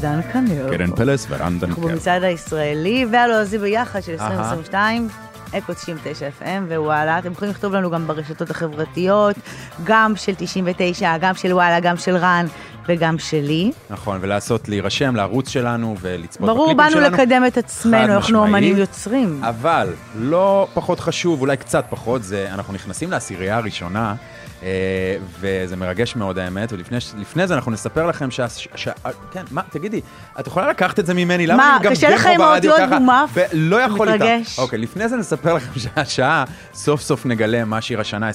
דן 0.00 0.20
כנר. 0.32 0.68
קרן 0.70 0.90
פלס 0.96 1.26
ורן 1.30 1.40
אנחנו 1.42 1.58
דנקר. 1.66 1.80
במצעד 1.80 2.22
הישראלי 2.22 3.06
והלועזי 3.12 3.58
ביחד 3.58 4.00
של 4.00 4.14
אהה. 4.20 4.28
2022. 4.28 5.08
אקו 5.58 5.74
99 5.74 6.28
FM 6.40 6.62
ווואלה, 6.68 7.18
אתם 7.18 7.32
יכולים 7.32 7.54
לכתוב 7.54 7.74
לנו 7.74 7.90
גם 7.90 8.06
ברשתות 8.06 8.50
החברתיות, 8.50 9.36
גם 9.84 10.16
של 10.16 10.32
99, 10.38 11.18
גם 11.18 11.34
של 11.34 11.52
וואלה, 11.52 11.80
גם 11.80 11.96
של 11.96 12.16
רן 12.16 12.46
וגם 12.88 13.18
שלי. 13.18 13.72
נכון, 13.90 14.18
ולעשות, 14.20 14.68
להירשם 14.68 15.16
לערוץ 15.16 15.48
שלנו 15.48 15.96
ולצפות 16.00 16.46
ברור, 16.46 16.74
בקליפים 16.74 16.76
באנו 16.76 16.90
שלנו. 16.90 17.16
לקדם 17.16 17.46
את 17.46 17.58
עצמנו, 17.58 18.14
אנחנו. 18.14 18.38
אומנים 18.38 18.76
יוצרים. 18.76 19.40
אבל 19.44 19.88
לא 20.14 20.68
פחות 20.74 21.00
חשוב, 21.00 21.40
אולי 21.40 21.56
קצת 21.56 21.84
פחות, 21.90 22.22
זה 22.22 22.48
אנחנו 22.54 22.74
נכנסים 22.74 23.10
לעשירייה 23.10 23.56
הראשונה, 23.56 24.14
אה, 24.62 24.68
וזה 25.40 25.76
מרגש 25.76 26.16
מאוד 26.16 26.38
האמת, 26.38 26.72
ולפני 26.72 27.46
זה 27.46 27.54
אנחנו 27.54 27.70
נספר 27.72 28.06
לכם 28.06 28.30
שה... 28.30 28.48
ש... 28.74 28.88
כן, 29.32 29.42
מה, 29.50 29.62
תגידי, 29.70 30.00
את 30.40 30.46
יכולה 30.46 30.70
לקחת 30.70 30.98
את 30.98 31.06
זה 31.06 31.14
ממני? 31.14 31.46
למה 31.46 31.56
מה, 31.56 31.70
אני 31.70 31.76
מגמגם 31.78 31.92
קשה 31.92 32.10
לך 32.10 32.22
פה 32.22 32.28
עם 32.28 32.38
ברדיו 32.38 32.70
האותיות 32.72 32.90
ככה? 32.90 32.98
גומף? 32.98 33.30
ב- 33.38 33.46
לא 33.52 33.76
יכול. 33.76 34.08
מתרגש. 34.08 34.58
אוקיי, 34.58 34.78
לפני 34.78 35.08
זה 35.08 35.16
נספר 35.16 35.54
לכם 35.54 35.80
שהשעה, 35.80 36.44
סוף 36.74 37.00
סוף 37.00 37.26
נגלה 37.26 37.64
מה 37.64 37.80
שיר 37.80 38.00
השנה 38.00 38.28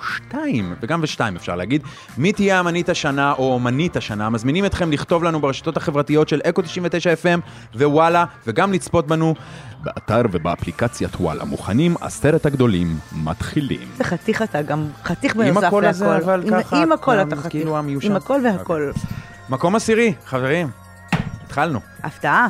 2022, 0.00 0.74
וגם 0.82 1.00
ושתיים 1.02 1.36
אפשר 1.36 1.56
להגיד. 1.56 1.82
מי 2.18 2.32
תהיה 2.32 2.60
אמנית 2.60 2.88
השנה 2.88 3.32
או 3.32 3.52
אומנית 3.52 3.96
השנה? 3.96 4.30
מזמינים 4.30 4.64
אתכם 4.64 4.92
לכתוב 4.92 5.24
לנו 5.24 5.40
ברשתות 5.40 5.76
החברתיות 5.76 6.28
של 6.28 6.40
אקו 6.44 6.62
99 6.62 7.12
FM 7.12 7.40
ווואלה, 7.74 8.24
וגם 8.46 8.72
לצפות 8.72 9.06
בנו 9.06 9.34
באתר 9.82 10.22
ובאפליקציית 10.32 11.16
וואלה. 11.20 11.44
מוכנים? 11.44 11.94
עשרת 12.00 12.46
הגדולים 12.46 12.96
מתחילים. 13.12 13.88
זה 13.96 14.04
חתיך 14.04 14.42
אתה, 14.42 14.62
גם 14.62 14.86
חתיך 15.04 15.32
עם 15.36 15.40
בנוסף 15.40 15.54
להכל. 15.54 15.66
הקול 15.66 15.84
הזה, 15.86 16.16
אבל 16.16 16.42
עם- 16.46 16.62
ככה, 16.62 16.82
עם 16.82 16.92
הכל 16.92 17.20
אתה 17.20 17.36
חתיך. 17.36 17.50
כאילו 17.50 17.76
המיושן. 17.78 18.10
עם 18.10 18.16
הכל 18.16 18.40
והכל. 18.44 18.88
אוקיי. 18.88 19.02
מקום 19.48 19.74
עשירי, 19.76 20.12
חברים. 20.26 20.68
התחלנו. 21.46 21.80
הפתעה. 22.02 22.48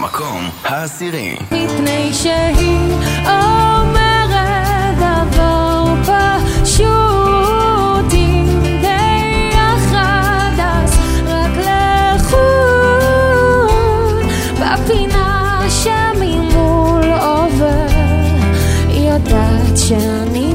המקום 0.00 0.50
העשירי. 0.64 1.36
מפני 1.52 2.12
שהיא 2.12 2.94
אומרת 3.26 4.96
דבר 4.96 5.84
פשוט 6.02 6.84
אם 8.14 8.46
ביחד 8.82 10.52
אז 10.58 10.98
רק 11.26 11.50
לחוד. 12.16 12.40
בפינה 14.60 15.60
שממול 15.82 17.04
עובר 17.20 17.86
יודעת 18.90 19.76
שאני 19.76 20.49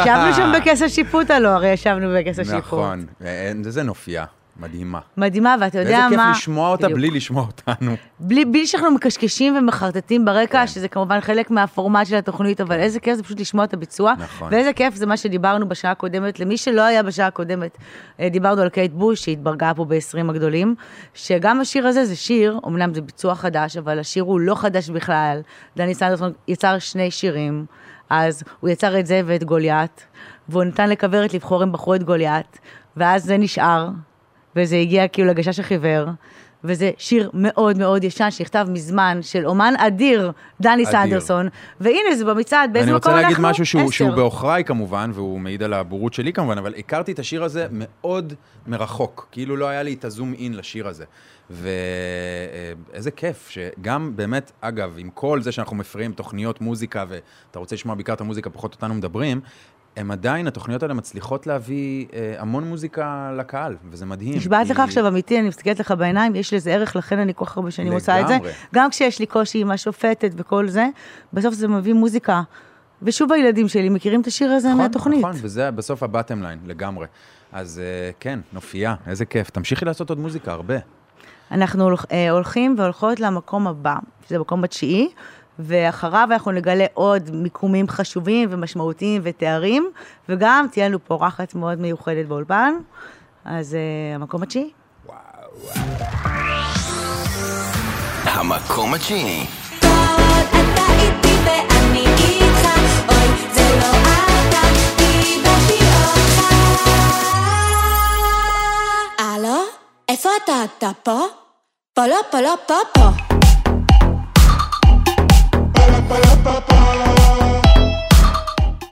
ישבנו 0.00 0.34
שם 0.34 0.52
בכס 0.60 0.82
השיפוט 0.82 1.30
הלא, 1.30 1.48
הרי 1.48 1.68
ישבנו 1.68 2.14
בכס 2.18 2.38
השיפוט. 2.38 2.58
נכון, 2.58 3.06
ואין- 3.20 3.62
זה 3.70 3.82
נופייה, 3.82 4.24
מדהימה. 4.60 4.98
מדהימה, 5.16 5.56
ואתה 5.60 5.78
יודע 5.78 6.00
ואיזה 6.02 6.16
מה... 6.16 6.26
כיף 6.32 6.36
לשמוע 6.42 6.70
אותה. 6.70 6.88
בלי 6.88 7.10
לשמוע 7.10 7.46
אותנו. 7.46 7.94
בלי, 8.20 8.44
בלי 8.44 8.66
שאנחנו 8.66 8.90
מקשקשים 8.90 9.56
ומחרטטים 9.56 10.24
ברקע, 10.24 10.58
כן. 10.60 10.66
שזה 10.66 10.88
כמובן 10.88 11.20
חלק 11.20 11.50
מהפורמט 11.50 12.06
של 12.06 12.16
התוכנית, 12.16 12.60
אבל 12.60 12.78
איזה 12.78 13.00
כיף 13.00 13.16
זה 13.16 13.22
פשוט 13.22 13.40
לשמוע 13.40 13.64
את 13.64 13.74
הביצוע. 13.74 14.14
נכון. 14.18 14.48
ואיזה 14.52 14.72
כיף 14.72 14.94
זה 14.94 15.06
מה 15.06 15.16
שדיברנו 15.16 15.68
בשעה 15.68 15.90
הקודמת. 15.90 16.40
למי 16.40 16.56
שלא 16.56 16.82
היה 16.82 17.02
בשעה 17.02 17.26
הקודמת, 17.26 17.78
אה, 18.20 18.28
דיברנו 18.28 18.62
על 18.62 18.68
קייט 18.68 18.92
בוש, 18.92 19.24
שהתברגה 19.24 19.72
פה 19.76 19.84
ב-20 19.84 20.30
הגדולים, 20.30 20.74
שגם 21.14 21.60
השיר 21.60 21.86
הזה 21.86 22.04
זה 22.04 22.16
שיר, 22.16 22.60
אמנם 22.66 22.94
זה 22.94 23.00
ביצוע 23.00 23.34
חדש, 23.34 23.76
אבל 23.76 23.98
השיר 23.98 24.22
הוא 24.22 24.40
לא 24.40 24.54
חדש 24.54 24.90
בכלל. 24.90 25.40
דני 25.76 25.94
סנדרסון 25.94 26.32
יצר 26.48 26.78
שני 26.78 27.10
שירים, 27.10 27.64
אז 28.10 28.42
הוא 28.60 28.70
יצר 28.70 29.00
את 29.00 29.06
זה 29.06 29.20
ואת 29.26 29.44
גוליית, 29.44 30.06
והוא 30.48 30.64
נתן 30.64 30.90
לכוורת 30.90 31.34
לבחור 31.34 31.62
אם 31.62 31.72
בחרו 31.72 31.94
את 31.94 32.02
גוליית, 32.02 32.58
ואז 32.96 33.24
זה 33.24 33.36
נשאר, 33.36 33.88
וזה 34.56 34.76
הגיע 34.76 35.08
כאילו 35.08 35.28
לגשש 35.28 35.60
החיוור, 35.60 36.08
וזה 36.64 36.90
שיר 36.98 37.30
מאוד 37.34 37.78
מאוד 37.78 38.04
ישן 38.04 38.30
שנכתב 38.30 38.66
מזמן 38.70 39.18
של 39.22 39.46
אומן 39.46 39.74
אדיר, 39.78 40.32
דני 40.60 40.72
אדיר. 40.72 40.86
סנדרסון, 40.92 41.48
והנה 41.80 42.16
זה 42.16 42.24
במצעד, 42.24 42.72
באיזה 42.72 42.90
אני 42.90 42.96
מקום 42.96 43.12
רוצה 43.12 43.28
אנחנו? 43.28 43.42
להגיד 43.42 43.50
משהו 43.50 43.66
שהוא. 43.66 43.90
שהוא 43.90 44.10
בעוכריי 44.10 44.64
כמובן, 44.64 45.10
והוא 45.14 45.40
מעיד 45.40 45.62
על 45.62 45.72
הבורות 45.72 46.14
שלי 46.14 46.32
כמובן, 46.32 46.58
אבל 46.58 46.74
הכרתי 46.78 47.12
את 47.12 47.18
השיר 47.18 47.44
הזה 47.44 47.66
מאוד 47.70 48.32
מרחוק. 48.66 49.28
כאילו 49.32 49.56
לא 49.56 49.68
היה 49.68 49.82
לי 49.82 49.94
את 49.94 50.04
הזום 50.04 50.34
אין 50.38 50.56
לשיר 50.56 50.88
הזה. 50.88 51.04
ואיזה 51.50 53.10
כיף, 53.10 53.48
שגם 53.48 54.12
באמת, 54.16 54.52
אגב, 54.60 54.94
עם 54.98 55.10
כל 55.14 55.42
זה 55.42 55.52
שאנחנו 55.52 55.76
מפריעים 55.76 56.12
תוכניות 56.12 56.60
מוזיקה, 56.60 57.04
ואתה 57.08 57.58
רוצה 57.58 57.74
לשמוע 57.74 57.94
בעיקר 57.94 58.12
את 58.12 58.20
המוזיקה, 58.20 58.50
פחות 58.50 58.74
אותנו 58.74 58.94
מדברים, 58.94 59.40
הם 59.98 60.10
עדיין, 60.10 60.46
התוכניות 60.46 60.82
האלה 60.82 60.94
מצליחות 60.94 61.46
להביא 61.46 62.06
אה, 62.12 62.34
המון 62.38 62.64
מוזיקה 62.64 63.30
לקהל, 63.38 63.76
וזה 63.90 64.06
מדהים. 64.06 64.34
נשבעת 64.36 64.66
כי- 64.66 64.72
לך 64.72 64.80
עכשיו 64.80 65.08
אמיתי, 65.08 65.38
אני 65.40 65.48
מסתכלת 65.48 65.80
לך 65.80 65.90
בעיניים, 65.98 66.34
יש 66.36 66.54
לזה 66.54 66.72
ערך, 66.74 66.96
לכן 66.96 67.18
אני 67.18 67.32
כל 67.36 67.44
כך 67.44 67.56
הרבה 67.56 67.70
שנים 67.70 67.92
עושה 67.92 68.20
את 68.20 68.28
זה. 68.28 68.38
גם 68.74 68.90
כשיש 68.90 69.18
לי 69.18 69.26
קושי 69.26 69.60
עם 69.60 69.70
השופטת 69.70 70.30
וכל 70.36 70.68
זה, 70.68 70.86
בסוף 71.32 71.54
זה 71.54 71.68
מביא 71.68 71.92
מוזיקה 71.94 72.42
ושוב 73.02 73.32
הילדים 73.32 73.68
שלי 73.68 73.88
מכירים 73.88 74.20
את 74.20 74.26
השיר 74.26 74.50
הזה 74.50 74.68
נכון, 74.68 74.80
מהתוכנית. 74.80 75.20
נכון, 75.20 75.36
וזה 75.42 75.70
בסוף 75.70 76.02
הבטם 76.02 76.42
ליין, 76.42 76.58
לגמרי. 76.66 77.06
אז 77.52 77.78
אה, 77.84 78.10
כן, 78.20 78.40
נופייה, 78.52 78.94
איזה 79.06 79.24
כיף. 79.24 79.50
תמשיכי 79.50 79.84
לעשות 79.84 80.10
עוד 80.10 80.18
מוזיקה, 80.18 80.52
הרבה. 80.52 80.74
אנחנו 81.50 81.90
אה, 82.12 82.30
הולכים 82.30 82.74
והולכות 82.78 83.20
למקום 83.20 83.66
הבא, 83.66 83.94
שזה 84.28 84.38
מקום 84.38 84.62
בתשיעי, 84.62 85.08
ואחריו 85.58 86.28
אנחנו 86.32 86.52
נגלה 86.52 86.86
עוד 86.94 87.30
מיקומים 87.30 87.88
חשובים 87.88 88.48
ומשמעותיים 88.52 89.20
ותארים, 89.24 89.90
וגם 90.28 90.66
תהיה 90.72 90.88
לנו 90.88 91.04
פה 91.04 91.14
אורחת 91.14 91.54
מאוד 91.54 91.80
מיוחדת 91.80 92.26
באולפן, 92.26 92.74
אז 93.44 93.74
אה, 93.74 94.14
המקום 94.14 94.42
התשיעי. 94.42 94.70
המקום 98.24 98.94
התשיעי. 98.94 99.46
הלו? 109.18 109.60
איפה 110.08 110.28
אתה? 110.44 110.52
אתה 110.78 110.90
פה? 111.02 111.20
פה 111.94 112.06
לא, 112.06 112.16
פה 112.30 112.40
לא, 112.40 112.54
פה 112.66 112.74
פה. 112.94 113.08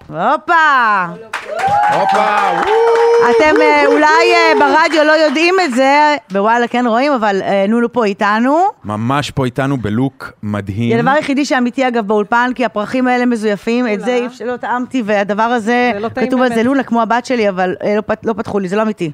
הופה! 0.08 1.06
הופה. 1.92 2.60
אתם 3.30 3.60
אה, 3.60 3.86
אולי 3.86 4.06
אה, 4.34 4.52
ברדיו 4.58 5.04
לא 5.04 5.12
יודעים 5.12 5.54
את 5.64 5.74
זה, 5.74 6.16
בוואלה 6.32 6.68
כן 6.68 6.86
רואים, 6.86 7.12
אבל 7.12 7.42
אה, 7.42 7.64
נונו 7.68 7.92
פה 7.92 8.04
איתנו. 8.04 8.58
ממש 8.84 9.30
פה 9.30 9.44
איתנו 9.44 9.76
בלוק 9.76 10.32
מדהים. 10.42 10.92
זה 10.92 10.98
הדבר 10.98 11.10
היחידי 11.10 11.44
שאמיתי 11.44 11.88
אגב 11.88 12.06
באולפן, 12.06 12.50
כי 12.54 12.64
הפרחים 12.64 13.06
האלה 13.06 13.26
מזויפים, 13.26 13.86
את 13.94 14.00
זה 14.00 14.14
אי 14.14 14.26
אפשר, 14.26 14.44
לא 14.44 14.56
טעמתי, 14.56 15.02
והדבר 15.06 15.42
הזה, 15.42 15.90
זה 15.94 16.00
לא 16.00 16.08
כתוב 16.08 16.42
על 16.42 16.48
זה. 16.54 16.62
לונה 16.62 16.82
כמו 16.82 17.02
הבת 17.02 17.26
שלי, 17.26 17.48
אבל 17.48 17.74
לא 17.96 18.02
לא 18.24 18.32
פתחו 18.32 18.58
לי, 18.58 18.68
זה 18.68 18.76
לא 18.76 18.82
אמיתי. 18.82 19.10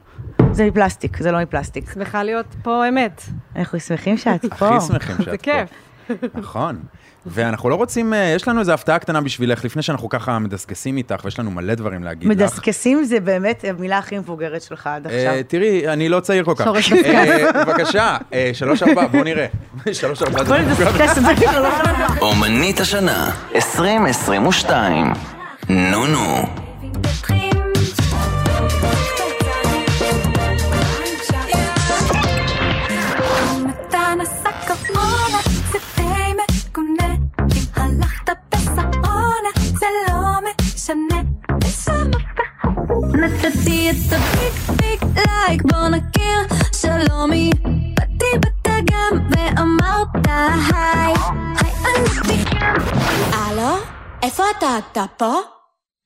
זה 0.52 0.64
מפלסטיק, 0.64 1.16
זה 1.16 1.32
לא 1.32 1.38
מפלסטיק. 1.38 1.92
שמחה 1.94 2.22
להיות 2.22 2.46
פה 2.62 2.88
אמת. 2.88 3.22
אנחנו 3.56 3.80
שמחים 3.80 4.16
שאת 4.16 4.54
פה. 4.58 4.68
הכי 4.68 4.86
שמחים 4.86 5.16
שאת 5.16 5.24
פה. 5.24 5.30
זה 5.30 5.38
כיף. 5.38 5.68
נכון. 6.34 6.78
ואנחנו 7.26 7.70
לא 7.70 7.74
רוצים, 7.74 8.14
אה, 8.14 8.32
יש 8.36 8.48
לנו 8.48 8.60
איזו 8.60 8.72
הפתעה 8.72 8.98
קטנה 8.98 9.20
בשבילך, 9.20 9.64
לפני 9.64 9.82
שאנחנו 9.82 10.08
ככה 10.08 10.38
מדסקסים 10.38 10.96
איתך, 10.96 11.24
ויש 11.24 11.38
לנו 11.38 11.50
מלא 11.50 11.74
דברים 11.74 12.04
להגיד 12.04 12.30
לך. 12.30 12.36
מדסקסים 12.36 13.04
זה 13.04 13.20
באמת 13.20 13.64
המילה 13.68 13.98
הכי 13.98 14.18
מבוגרת 14.18 14.62
שלך 14.62 14.86
עד 14.86 15.06
אה, 15.06 15.16
עכשיו. 15.16 15.44
תראי, 15.48 15.88
אני 15.88 16.08
לא 16.08 16.20
צעיר 16.20 16.44
כל 16.44 16.54
כך. 16.56 16.64
שורש 16.64 16.92
אה, 16.92 17.64
בבקשה, 17.64 18.16
אה, 18.32 18.50
שלוש 18.52 18.82
ארבע, 18.82 19.06
בוא 19.06 19.24
נראה. 19.24 19.46
שלוש 19.92 20.22
ארבע 20.22 20.42
בוא 20.42 20.56
נדסקס 20.56 21.18
את 21.18 21.22
זה. 21.22 21.32
אומנית 22.20 22.80
השנה, 22.80 23.30
2022. 23.54 25.12
נונו. 25.68 26.42
אתה 26.90 27.51
משנה. 40.82 41.22
נתתי 43.14 43.90
את 43.90 44.12
הביג 44.12 44.76
ביג 44.76 45.18
לייק, 45.18 45.62
בוא 45.62 45.88
נכיר, 45.88 46.56
שלומי. 46.72 47.50
באתי 47.94 48.38
בתגם 48.38 49.28
ואמרת 49.30 50.26
היי, 50.28 51.14
היי 51.60 51.72
אני 51.94 52.44
הלו? 53.32 53.76
איפה 54.22 54.44
אתה? 54.58 54.78
אתה 54.78 55.04
פה? 55.16 55.34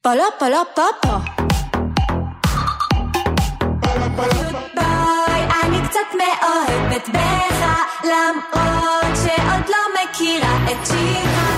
פה 0.03 0.15
לא, 0.15 0.25
פה 0.39 0.49
לא, 0.49 0.63
פה 0.75 0.83
פה. 1.03 1.17
ביי, 4.75 5.43
אני 5.63 5.89
קצת 5.89 6.09
מאוהבת 6.19 7.09
בך, 7.09 7.65
למרות 8.05 9.17
שעוד 9.25 9.69
לא 9.69 10.03
מכירה 10.03 10.57
את 10.71 10.87
שירה. 10.87 11.57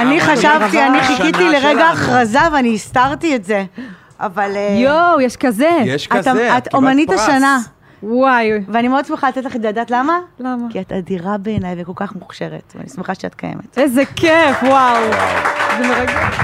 אני 0.00 0.20
חשבתי, 0.20 0.82
אני 0.86 1.00
חיכיתי 1.02 1.48
לרגע. 1.48 1.88
הכרזה 1.88 2.38
ואני 2.54 2.74
הסתרתי 2.74 3.36
את 3.36 3.44
זה. 3.44 3.64
אבל... 4.20 4.50
אה, 4.56 4.76
יואו, 4.84 5.20
יש 5.20 5.36
כזה. 5.36 5.70
יש 5.84 6.06
את- 6.06 6.12
כזה, 6.12 6.30
את 6.30 6.62
קיבלת 6.62 6.74
אומנית. 6.74 7.10
השנה. 7.12 7.58
וואי. 8.02 8.50
ואני 8.68 8.88
מאוד 8.88 9.04
שמחה 9.06 9.28
לתת 9.28 9.44
לך 9.44 9.56
את 9.56 9.62
זה, 9.62 9.68
יודעת 9.68 9.90
למה? 9.90 10.18
למה? 10.40 10.66
כי 10.70 10.80
את 10.80 10.92
אדירה 10.92 11.38
בעיניי 11.38 11.74
וכל 11.78 11.92
כך 11.96 12.14
מוכשרת, 12.14 12.72
ואני 12.76 12.88
שמחה 12.88 13.14
שאת 13.14 13.34
קיימת. 13.34 13.78
איזה 13.78 14.02
כיף, 14.16 14.62
וואו. 14.62 15.02
זה 15.78 15.88
מרגש. 15.88 16.34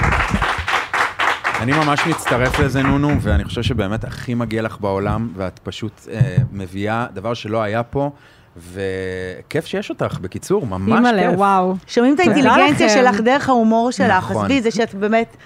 אני 1.61 1.73
ממש 1.73 2.07
מצטרף 2.07 2.59
לזה, 2.59 2.83
נונו, 2.83 3.21
ואני 3.21 3.45
חושב 3.45 3.63
שבאמת 3.63 4.05
הכי 4.05 4.35
מגיע 4.35 4.63
לך 4.63 4.77
בעולם, 4.81 5.29
ואת 5.37 5.59
פשוט 5.63 6.01
אה, 6.13 6.21
מביאה 6.53 7.07
דבר 7.15 7.35
שלא 7.35 7.63
היה 7.63 7.83
פה, 7.83 8.11
וכיף 8.57 9.67
שיש 9.67 9.91
אותך, 9.91 10.19
בקיצור, 10.21 10.67
ממש 10.67 10.97
אימא'לה, 10.97 11.31
כיף. 11.31 11.39
וואו. 11.39 11.75
שומעים 11.87 12.15
את 12.15 12.21
האינטליגנציה. 12.21 12.89
שלך 12.89 13.21
דרך 13.21 13.49
ההומור 13.49 13.91
שלך, 13.91 14.25
נכון. 14.31 14.37
עזבי, 14.37 14.63
זה 14.63 14.71
שאת 14.71 14.95
באמת, 14.95 15.37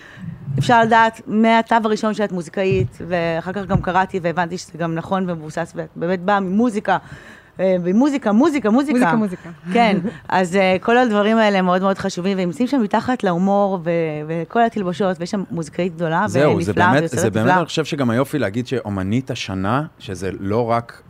אפשר 0.59 0.83
לדעת 0.83 1.21
מהתו 1.27 1.77
הראשון 1.85 2.15
שאת 2.15 2.33
מוזיקאית, 2.33 2.99
ואחר 3.09 3.53
כך 3.53 3.65
גם 3.67 3.81
קראתי 3.81 4.21
והבנתי 4.23 4.59
שזה 4.59 4.79
גם 4.79 4.95
נכון 4.95 5.31
ומבוסס, 5.31 5.73
ואת 5.75 5.89
באמת 5.97 6.21
באה 6.21 6.41
ממוזיקה. 6.41 6.97
אה, 7.61 7.77
במוזיקה, 7.85 8.33
מוזיקה, 8.33 8.71
מוזיקה. 8.71 8.99
מוזיקה, 8.99 9.17
מוזיקה. 9.17 9.51
כן, 9.73 9.97
אז 10.29 10.57
אה, 10.57 10.77
כל 10.81 10.99
הדברים 10.99 11.37
האלה 11.37 11.63
מאוד 11.63 11.83
מאוד 11.83 11.99
חשובים, 11.99 12.39
והם 12.39 12.47
נמצאים 12.47 12.69
שם 12.69 12.83
מתחת 12.83 13.25
להומור 13.25 13.79
ו- 13.85 13.91
וכל 14.29 14.63
התלבושות, 14.63 15.17
ויש 15.21 15.31
שם 15.31 15.43
מוזיקאית 15.51 15.95
גדולה 15.95 16.25
זהו, 16.29 16.63
זה 16.63 16.71
ונפלאה 16.71 16.89
באמת, 16.89 17.01
ויוצרת 17.01 17.21
זה 17.21 17.31
באמת, 17.31 17.45
נפלאה. 17.47 17.59
אני 17.59 17.67
חושב 17.67 17.85
שגם 17.85 18.11
היופי 18.11 18.39
להגיד 18.39 18.67
שאומנית 18.67 19.31
השנה, 19.31 19.83
שזה 19.99 20.31
לא 20.41 20.71
רק 20.71 21.03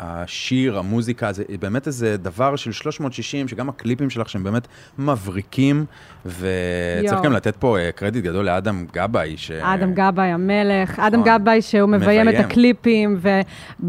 השיר, 0.00 0.78
המוזיקה, 0.78 1.32
זה 1.32 1.44
באמת 1.60 1.86
איזה 1.86 2.16
דבר 2.16 2.56
של 2.56 2.72
360, 2.72 3.48
שגם 3.48 3.68
הקליפים 3.68 4.10
שלך 4.10 4.28
שהם 4.28 4.44
באמת 4.44 4.68
מבריקים, 4.98 5.84
וצריך. 6.26 7.22
גם 7.22 7.32
לתת 7.32 7.56
פה 7.56 7.78
אה, 7.78 7.92
קרדיט 7.92 8.24
גדול 8.24 8.44
לאדם 8.44 8.84
גבאי, 8.92 9.36
ש... 9.36 9.50
אדם 9.50 9.94
גבאי 9.94 10.28
המלך, 10.28 10.98
אדם 10.98 11.20
נכון. 11.20 11.38
גבאי 11.38 11.62
שהוא 11.62 11.88
מביים 11.88 12.28
את. 12.28 12.34
הקליפים 12.34 13.20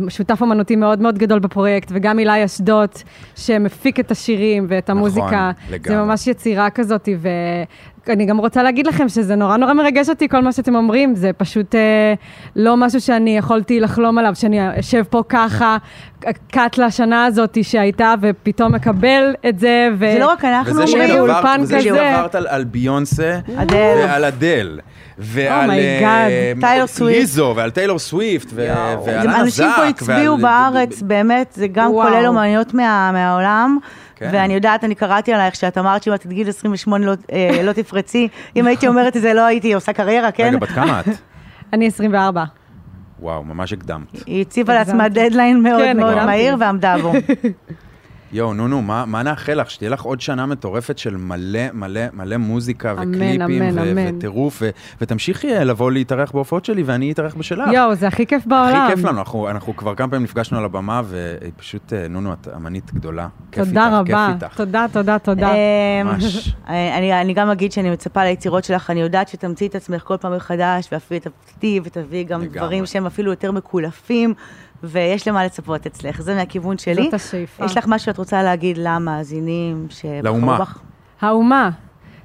ושותף 0.08 0.42
אמנותי 0.44 0.76
מאוד 0.76 1.00
מאוד 1.00 1.18
גדול 1.18 1.40
בפרויקט, 1.40 1.73
וגם 1.90 2.20
אילי 2.20 2.46
אשדוד 2.46 2.90
שמפיק 3.36 4.00
את 4.00 4.12
השירים 4.12 4.66
ואת 4.70 4.90
המוזיקה. 4.90 5.30
זה 5.30 5.64
נכון, 5.66 5.74
לגמרי. 5.74 6.06
ממש 6.06 6.28
יצירה 6.28 6.70
כזאת, 6.70 7.10
ואני 8.08 8.26
גם 8.26 8.38
רוצה 8.38 8.64
להגיד 8.64 8.88
לכם 8.88 9.10
שזה 9.10 9.36
נורא 9.36 9.58
נורא 9.58 9.74
מרגש 9.74 10.10
אותי 10.10 10.28
כל 10.30 10.42
מה 10.42 10.52
שאתם 10.52 10.76
אומרים, 10.76 11.16
זה 11.16 11.32
פשוט 11.38 11.76
אה, 11.76 12.14
לא 12.56 12.78
משהו 12.78 13.02
שאני 13.02 13.38
יכולתי 13.38 13.80
לחלום 13.80 14.18
עליו, 14.18 14.36
שאני 14.36 14.80
אשב 14.80 15.04
פה 15.10 15.24
ככה, 15.30 15.78
cut 16.52 16.78
לשנה 16.78 17.26
הזאת 17.26 17.58
שהייתה, 17.62 18.14
ופתאום 18.22 18.76
מקבל 18.76 19.34
את 19.50 19.60
זה, 19.60 19.90
ו... 20.00 20.06
זה 20.14 20.20
לא 20.20 20.32
רק 20.32 20.46
אנחנו 20.46 20.72
וזה 20.74 20.84
אומרים, 20.84 21.08
שעברת, 21.10 21.60
וזה 21.60 21.78
כזה. 21.78 21.84
שעברת 21.84 22.36
על, 22.36 22.48
על 22.50 22.64
ביונסה, 22.64 23.40
אדל. 23.58 23.96
ועל 24.08 24.26
אדל, 24.26 24.80
ועל 25.18 25.70
oh 25.70 25.85
my 25.85 26.00
god. 26.00 26.30
אה, 26.30 26.54
טיילור 26.62 26.88
סוויפט. 26.88 27.20
ליזו, 27.20 27.54
ועל 27.56 27.72
טיילור 27.72 28.00
סוויפט, 28.00 28.50
ועל 28.56 28.98
אנה 29.08 29.42
אנשים 29.42 29.66
פה 29.76 29.84
הצביעו 29.86 30.38
בארץ, 30.38 31.02
באמת, 31.02 31.54
זה 31.56 31.68
גם 31.68 31.92
וואו. 31.92 32.08
כולל 32.10 32.26
אומניות 32.28 32.74
מה- 32.74 33.12
מהעולם. 33.14 33.78
כן. 34.24 34.30
ואני 34.34 34.54
יודעת, 34.54 34.84
אני 34.84 34.96
קראתי 34.96 35.34
עלייך 35.34 35.56
שאת 35.56 35.78
אמרת 35.78 36.04
שאם 36.04 36.14
את 36.14 36.26
עד 36.26 36.34
גיל 36.34 36.50
28 36.50 37.06
לא, 37.06 37.14
אה, 37.32 37.64
לא 37.64 37.72
תפרצי, 37.72 38.28
אם 38.56 38.68
הייתי 38.68 38.88
אומרת 38.88 39.18
את 39.18 39.22
זה, 39.22 39.34
לא 39.34 39.46
הייתי 39.46 39.74
עושה 39.74 39.94
קריירה, 39.94 40.32
כן? 40.32 40.48
רגע, 40.48 40.58
בת 40.58 40.70
כמה 40.70 41.00
את? 41.00 41.06
אני 41.74 41.88
24. 41.88 42.44
וואו, 43.20 43.44
ממש 43.44 43.74
הקדמת. 43.74 44.08
היא 44.26 44.42
הציבה 44.42 44.74
לעצמה. 44.74 45.10
דדליין 45.10 45.64
מאוד 45.64 45.82
כן, 45.82 45.98
מאוד. 45.98 46.26
מהיר 46.26 46.56
ועמדה 46.60 46.96
בו. 47.02 47.14
יואו, 48.34 48.54
נו, 48.54 48.68
נו, 48.68 48.82
מה, 48.82 49.06
מה 49.06 49.24
נאחל 49.24 49.54
לך? 49.54 49.72
שתהיה 49.72 49.90
לך 49.90 50.02
עוד 50.02 50.22
שנה 50.22 50.46
מטורפת 50.46 50.98
של 50.98 51.18
מלא 51.18 51.60
מלא 51.74 52.02
מלא 52.14 52.38
מוזיקה 52.38 52.92
אמן, 52.92 53.10
וקליפים 53.10 53.42
אמן, 53.42 53.80
ו- 53.80 53.92
אמן. 53.92 54.16
וטירוף, 54.18 54.60
ו- 54.62 54.70
ותמשיכי 55.02 55.54
אה, 55.56 55.64
לבוא 55.64 55.92
להתארח 55.92 56.32
בהופעות 56.32 56.66
שלי 56.66 56.84
ואני 56.84 57.12
אתארח 57.12 57.36
בשלך. 57.36 57.70
יואו, 57.74 57.96
זה 57.96 58.08
הכי 58.08 58.26
כיף 58.26 58.46
בעולם. 58.46 58.76
הכי 58.76 58.96
כיף 58.96 59.06
לנו, 59.06 59.20
אנחנו, 59.20 59.50
אנחנו 59.50 59.76
כבר 59.76 59.96
כמה 59.96 60.08
פעמים 60.08 60.24
נפגשנו 60.24 60.58
על 60.58 60.66
הבמה, 60.66 61.02
ופשוט, 61.08 61.94
אה, 61.94 62.08
נונו, 62.08 62.34
את 62.34 62.48
אמנית 62.56 62.94
גדולה. 62.94 63.28
כיף 63.52 63.66
תודה 63.66 63.86
איתך, 63.86 63.96
רבה. 63.96 64.28
כיף 64.34 64.44
איתך. 64.44 64.58
תודה, 64.58 64.86
תודה, 64.92 65.20
תודה. 65.20 65.52
אמ, 65.54 66.08
ממש. 66.08 66.56
אני, 66.68 67.22
אני 67.22 67.34
גם 67.34 67.50
אגיד 67.50 67.72
שאני 67.72 67.90
מצפה 67.90 68.24
ליצירות 68.24 68.64
שלך, 68.64 68.90
אני 68.90 69.02
יודעת 69.02 69.28
שתמציא 69.28 69.68
את 69.68 69.76
עצמך 69.76 70.02
כל 70.06 70.18
פעם 70.18 70.36
מחדש, 70.36 70.90
ואפילו 70.92 71.20
תפתיע 71.20 71.82
ותביא 71.84 72.24
גם 72.26 72.42
לגמרי. 72.42 72.60
דברים 72.60 72.86
שהם 72.86 73.06
אפילו 73.06 73.32
יותר 73.32 73.52
מקולפים, 73.52 74.34
ויש 74.84 75.28
למה 75.28 75.46
לצפות 75.46 75.86
אצלך, 75.86 76.22
זה 76.22 76.36
מהכיוון 76.36 76.78
שלי. 76.78 77.04
זאת 77.04 77.14
השאיפה. 77.14 77.66
יש 77.66 77.78
לך 77.78 77.88
משהו 77.88 78.06
שאת 78.06 78.18
רוצה 78.18 78.44
להגיד 78.44 78.78
למאזינים 78.78 79.88
שבחרו 79.90 80.22
לאומה. 80.24 80.58
בך? 80.60 80.80
האומה, 81.22 81.70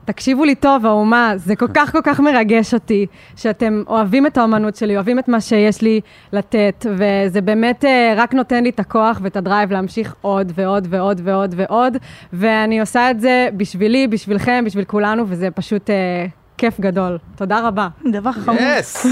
תקשיבו 0.05 0.45
לי 0.45 0.55
טוב, 0.55 0.87
האומה, 0.87 1.33
זה 1.37 1.57
כל 1.57 1.69
כך 1.75 1.93
כל 1.93 2.01
כך 2.05 2.21
מרגש 2.21 2.75
אותי, 2.75 3.07
שאתם 3.37 3.83
אוהבים 3.87 4.27
את 4.27 4.39
האומנות 4.39 4.77
שלי, 4.77 4.97
אוהבים 4.97 5.19
את 5.19 5.29
מה 5.29 5.41
שיש 5.41 5.83
לי 5.83 6.01
לתת, 6.33 6.87
וזה 6.97 7.41
באמת 7.41 7.85
אה, 7.85 8.15
רק 8.17 8.35
נותן 8.35 8.65
לי 8.65 8.71
את 8.71 8.81
הכוח 8.81 9.21
ואת 9.23 9.37
הדרייב 9.37 9.73
להמשיך 9.73 10.15
עוד 10.21 10.53
ועוד 10.55 10.87
ועוד 10.91 11.21
ועוד 11.25 11.55
ועוד, 11.57 11.97
ואני 12.33 12.81
עושה 12.81 13.11
את 13.11 13.21
זה 13.21 13.49
בשבילי, 13.57 14.07
בשבילכם, 14.07 14.63
בשביל 14.67 14.85
כולנו, 14.85 15.25
וזה 15.29 15.51
פשוט 15.51 15.91
אה, 15.91 16.27
כיף 16.59 16.81
גדול. 16.81 17.19
תודה 17.37 17.69
רבה. 17.69 17.89
דבר 18.13 18.33
חמור. 18.33 18.57
yes! 18.61 19.07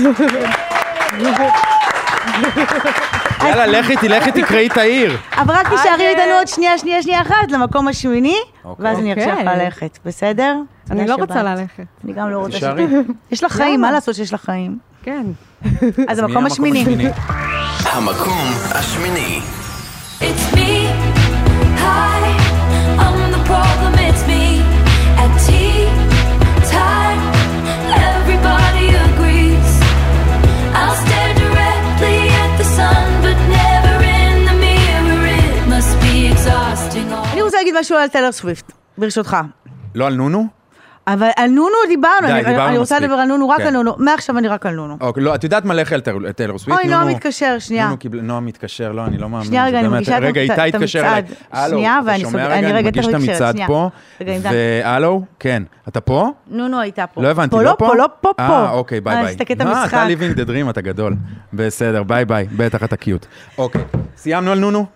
יאללה, 3.49 3.67
לכי, 3.67 3.97
תלכי, 3.97 4.33
תקראי 4.33 4.67
את 4.67 4.77
העיר. 4.77 5.17
אבל 5.37 5.55
רק 5.55 5.69
תישארי 5.69 6.09
איתנו 6.09 6.33
עוד 6.39 6.49
שנייה, 6.49 6.79
שנייה, 6.79 7.03
שנייה 7.03 7.23
אחת 7.23 7.51
למקום 7.51 7.89
השמיני, 7.89 8.37
אוקיי. 8.65 8.85
ואז 8.85 8.99
אני 8.99 9.13
ארשה 9.13 9.27
לך 9.27 9.39
אוקיי. 9.39 9.65
ללכת, 9.65 9.99
בסדר? 10.05 10.57
אני 10.91 11.07
לא 11.07 11.15
רוצה. 11.15 11.43
ללכת. 11.43 11.85
אני 12.05 12.13
גם 12.13 12.31
לא 12.31 12.39
רוצה 12.39 12.53
תישארי. 12.53 12.87
יש 13.31 13.45
לך 13.45 13.53
חיים, 13.53 13.81
מה 13.81 13.93
לעשות 13.93 14.15
שיש 14.15 14.35
לך 14.35 14.45
חיים? 14.45 14.79
כן. 15.03 15.27
אז 16.09 16.19
המקום 16.19 16.47
השמיני. 16.47 17.09
המקום 17.93 18.45
השמיני. 18.75 19.41
It's 20.21 20.55
me. 20.55 21.06
להגיד 37.67 37.81
משהו 37.81 37.97
על 37.97 38.09
טיילר 38.09 38.33
סוויפט, 38.33 38.73
ברשותך. 38.99 39.37
לא 39.95 40.07
על 40.07 40.15
נונו? 40.15 40.47
אבל 41.09 41.29
על 41.37 41.51
נונו 41.51 41.75
דיברנו, 41.89 42.27
די, 42.27 42.33
אני- 42.33 42.45
דיברנו 42.45 42.69
אני 42.69 42.79
רוצה. 42.79 42.99
לדבר 43.01 43.15
על 43.15 43.29
נונו, 43.29 43.49
רק 43.49 43.59
כן. 43.59 43.67
על 43.67 43.73
נונו. 43.73 43.95
מעכשיו 43.99 44.39
אני 44.39 44.49
רק 44.49 44.67
על 44.67 44.75
נונו. 44.75 44.97
אוקיי, 45.01 45.23
לא, 45.23 45.35
את 45.35 45.45
יודעת 45.45 45.65
מלא 45.65 45.83
על 45.93 46.01
טיילור- 46.01 46.33
טיילור 46.33 46.59
סוויפט? 46.59 46.81
אוי, 46.83 46.91
נועם 46.91 47.09
מתקשר, 47.09 47.57
שנייה. 47.59 47.85
נונו 47.85 47.97
קיבל, 47.97 48.21
נועם 48.21 48.47
מתקשר, 48.47 48.93
לא, 48.93 49.05
אני 49.07 49.19
לא 49.19 49.29
מאמין. 49.29 49.47
שנייה, 49.47 49.65
רגע, 49.67 49.81
אני 49.81 49.89
מגישה 49.89 50.19
את 50.19 50.23
רגע, 50.23 50.41
המצ- 50.41 50.51
איתי 50.51 50.77
התקשר 50.77 50.99
אליי. 51.01 51.23
המצעד. 51.53 51.71
שנייה, 51.71 51.99
ואני 52.07 52.19
שומע 52.19 52.31
סוגר- 52.33 52.45
רגע? 52.45 52.59
אני 52.59 52.73
רגע 52.73 52.89
מגיש 52.89 53.07
את 53.07 53.11
תכף 53.11 53.21
המצעד 53.29 53.53
שנייה. 53.55 53.67
פה. 53.69 53.89
רגע. 54.21 54.51
והלו, 54.53 55.23
כן. 55.39 55.63
אתה 55.89 56.01
פה? 56.01 56.31
נונו 56.51 56.81
הייתה 56.81 57.07
פה. 57.07 57.23
לא 57.23 57.29
הבנתי, 57.29 57.51
פה 57.57 57.63
לא 57.63 57.75
פה? 57.79 57.95
לא 57.95 58.07
פה, 58.21 58.31
פה. 58.37 58.43
אה, 58.43 58.71
אוקיי, 58.71 59.01
ביי 59.01 59.17
אה, 59.17 59.23
ביי. 59.23 59.31
נסתכל 59.35 59.55
את 59.55 59.61
אה, 59.61 59.67
המשחק. 59.67 59.89
אתה 59.95 60.05
living 60.05 60.33
the 60.37 60.45
dream, 60.45 60.71
אתה 60.71 60.81
גדול. 60.81 61.15
בסדר, 61.53 62.03
ביי 62.03 62.25
ביי. 62.25 62.47
בטח 62.57 62.85
אתה 62.85 62.97
cute. 62.97 63.27
אוקיי, 63.59 63.83
סיימנו 64.17 64.53
על 64.53 64.59
נונו? 64.59 64.87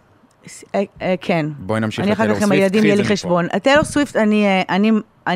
אה, 0.74 0.82
אה, 1.02 1.14
כן. 1.20 1.46
בואי 1.58 1.80
נמשיך 1.80 2.04
אני 2.04 2.12
אחר 2.12 2.24
כך 2.24 2.30
עם 2.30 2.36
סוויפט, 2.36 2.52
הילדים 2.52 2.84
יהיה 2.84 2.94
לי. 2.94 3.04
חשבון. 3.04 3.48
טיילור 3.48 3.84
סוויפט, 3.84 4.16
אני, 4.16 4.90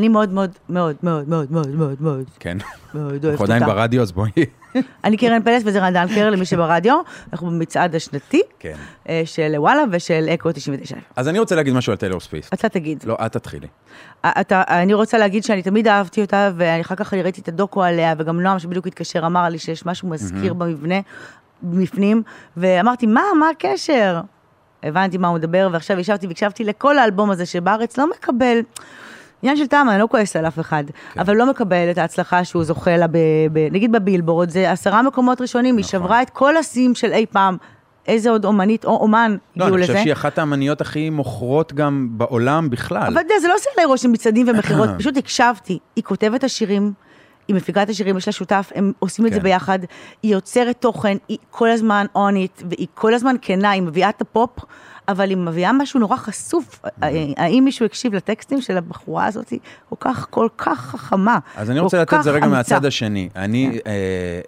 מאוד 0.09 0.33
מאוד 0.33 0.33
מאוד 0.33 0.51
מאוד 0.69 0.97
מאוד 1.03 1.29
מאוד 1.29 1.51
מאוד 1.51 1.69
מאוד 1.69 1.97
מאוד 2.01 2.25
כן. 2.40 2.59
מאוד 2.95 3.12
אנחנו 3.12 3.29
אוהבת 3.29 3.40
עדיין 3.40 3.62
אותה. 3.62 3.75
ברדיו, 3.75 4.03
אז 4.03 4.12
בואי. 4.12 4.31
אני 5.05 5.17
קרן 5.17 5.43
פלס 5.43 5.62
וזה 5.67 5.81
רנדן 5.81 6.07
קרן 6.14 6.33
למי 6.33 6.45
שברדיו. 6.45 7.01
אנחנו 7.33 7.51
במצעד 7.51 7.95
השנתי 7.95 8.43
כן. 8.59 8.75
אה, 9.09 9.23
של 9.25 9.55
וואלה 9.57 9.83
ושל 9.90 10.29
אקו 10.35 10.53
99. 10.53 10.97
אז 11.17 11.29
אני 11.29 11.38
רוצה 11.38 11.55
להגיד 11.55 11.75
משהו 11.75 11.90
על 11.90 11.97
טיילור 11.97 12.21
סוויפט. 12.21 12.55
אתה 12.55 12.69
תגיד. 12.69 13.05
לא, 13.07 13.17
את 13.27 13.33
תתחילי. 13.33 13.67
אני 14.51 14.95
רוצה 14.95 15.19
להגיד 15.19 15.45
שאני 15.45 15.62
תמיד 15.62 15.88
אהבתי 15.88 16.21
אותה, 16.21 16.51
ואחר 16.57 16.95
כך 16.95 17.14
ראיתי 17.14 17.40
את 17.40 17.49
הדוקו 17.49 17.83
עליה, 17.83 18.14
וגם 18.19 18.40
נועם 18.40 18.59
שבדיוק 18.59 18.87
התקשר 18.87 19.27
אמר 19.27 19.49
לי 19.49 19.59
שיש 19.59 19.87
משהו 19.87 20.09
מזכיר 20.09 20.55
במבנה, 20.55 21.01
בפנים, 21.62 22.23
ואמרתי, 22.57 23.07
מה, 23.07 23.23
מה 23.38 23.49
הקשר? 23.49 24.21
הבנתי 24.85 25.18
מה 25.18 25.29
הוא 25.29 25.37
מדבר, 25.38 25.68
ועכשיו 25.73 25.99
ישבתי 25.99 26.27
והקשבתי 26.27 26.64
לכל 26.64 26.99
האלבום 26.99 27.31
הזה 27.31 27.47
שבארץ 27.47 27.99
לא 27.99 28.11
מקבל. 28.11 28.59
עניין 29.42 29.57
של 29.57 29.66
טעם, 29.66 29.88
אני 29.90 29.99
לא 30.01 30.07
כועסת 30.11 30.37
על 30.37 30.47
אף 30.47 30.59
אחד, 30.61 30.85
כן. 31.14 31.20
אבל 31.20 31.37
לא 31.37 31.51
מקבל 31.51 31.90
את 31.90 31.99
ההצלחה 31.99 32.44
שהוא 32.44 32.64
זוכה 32.64 32.97
לה, 32.97 33.07
ב, 33.07 33.16
ב, 33.53 33.68
נגיד 33.73 33.92
בבילבורד, 33.92 34.49
זה 34.51 34.70
עשרה 34.70 35.03
מקומות 35.03 35.40
ראשונים, 35.40 35.77
היא 35.77 35.85
נכון. 35.88 36.01
שברה 36.01 36.23
את 36.23 36.31
כל 36.31 36.57
השיאים 36.57 36.94
של 36.94 37.12
אי 37.12 37.27
פעם. 37.27 37.57
איזה 38.09 38.31
עוד 38.31 38.44
אומנית 38.44 38.85
או 38.85 38.97
אומן 39.01 39.37
לא, 39.57 39.64
הגיעו 39.64 39.77
אני 39.77 39.83
לזה. 39.83 39.92
חושב 39.92 40.03
שהיא 40.03 40.12
אחת 40.12 40.38
האמניות 40.38 40.81
הכי 40.81 41.11
מוכרות 41.11 41.73
גם 41.73 42.09
בעולם 42.11 42.70
בכלל. 42.70 43.03
אבל 43.03 43.23
זה 43.40 43.49
לא 43.49 43.55
עושה 43.55 43.70
עליי 43.75 43.87
רושם 43.87 44.12
מצעדים 44.12 44.49
ומכירות, 44.49 44.90
פשוט 44.99 45.16
הקשבתי. 45.16 45.79
היא 45.97 46.05
כותבת 46.05 46.38
את 46.38 46.44
השירים, 46.44 46.92
היא 47.48 47.57
מפיקה 47.57 47.83
את 47.83 47.88
השירים, 47.88 48.16
יש 48.16 48.28
לה 48.28 48.33
שותף, 48.33 48.72
הם 48.74 48.92
עושים 48.98 49.26
את 49.26 49.33
זה 49.33 49.38
כן. 49.38 49.44
ביחד. 49.44 49.78
היא 50.22 50.33
יוצרת 50.33 50.76
תוכן, 50.80 51.16
היא 51.28 51.38
כל 51.50 51.70
הזמן 51.70 52.07
אונית, 52.14 52.62
והיא 52.70 52.87
כל 52.94 53.14
הזמן 53.14 53.37
כנה, 53.42 53.70
היא 53.70 53.83
מביאה 53.83 54.09
את 54.09 54.20
הפופ, 54.20 54.59
אבל 55.09 55.28
היא 55.28 55.37
מביאה 55.37 55.72
משהו 55.72 56.00
נורא 56.00 56.16
חשוף. 56.16 56.80
האם 57.37 57.64
מישהו 57.64 57.87
הקשיב 57.87 58.14
לטקסטים 58.14 58.61
של 58.61 58.76
הבחורה 58.76 59.26
הזאת? 59.26 59.52
כל 59.88 59.96
כך, 60.00 60.26
כל 60.30 60.48
כך 60.59 60.80
חכמה. 60.80 61.38
אז 61.57 61.70
אני 61.70 61.80
רוצה 61.80 62.02
לתת 62.02 62.14
את 62.14 62.22
זה 62.22 62.30
רגע 62.30 62.46
אמיצה. 62.46 62.57
מהצד 62.57 62.85
השני. 62.85 63.28
אני 63.37 63.78
אה, 63.87 63.92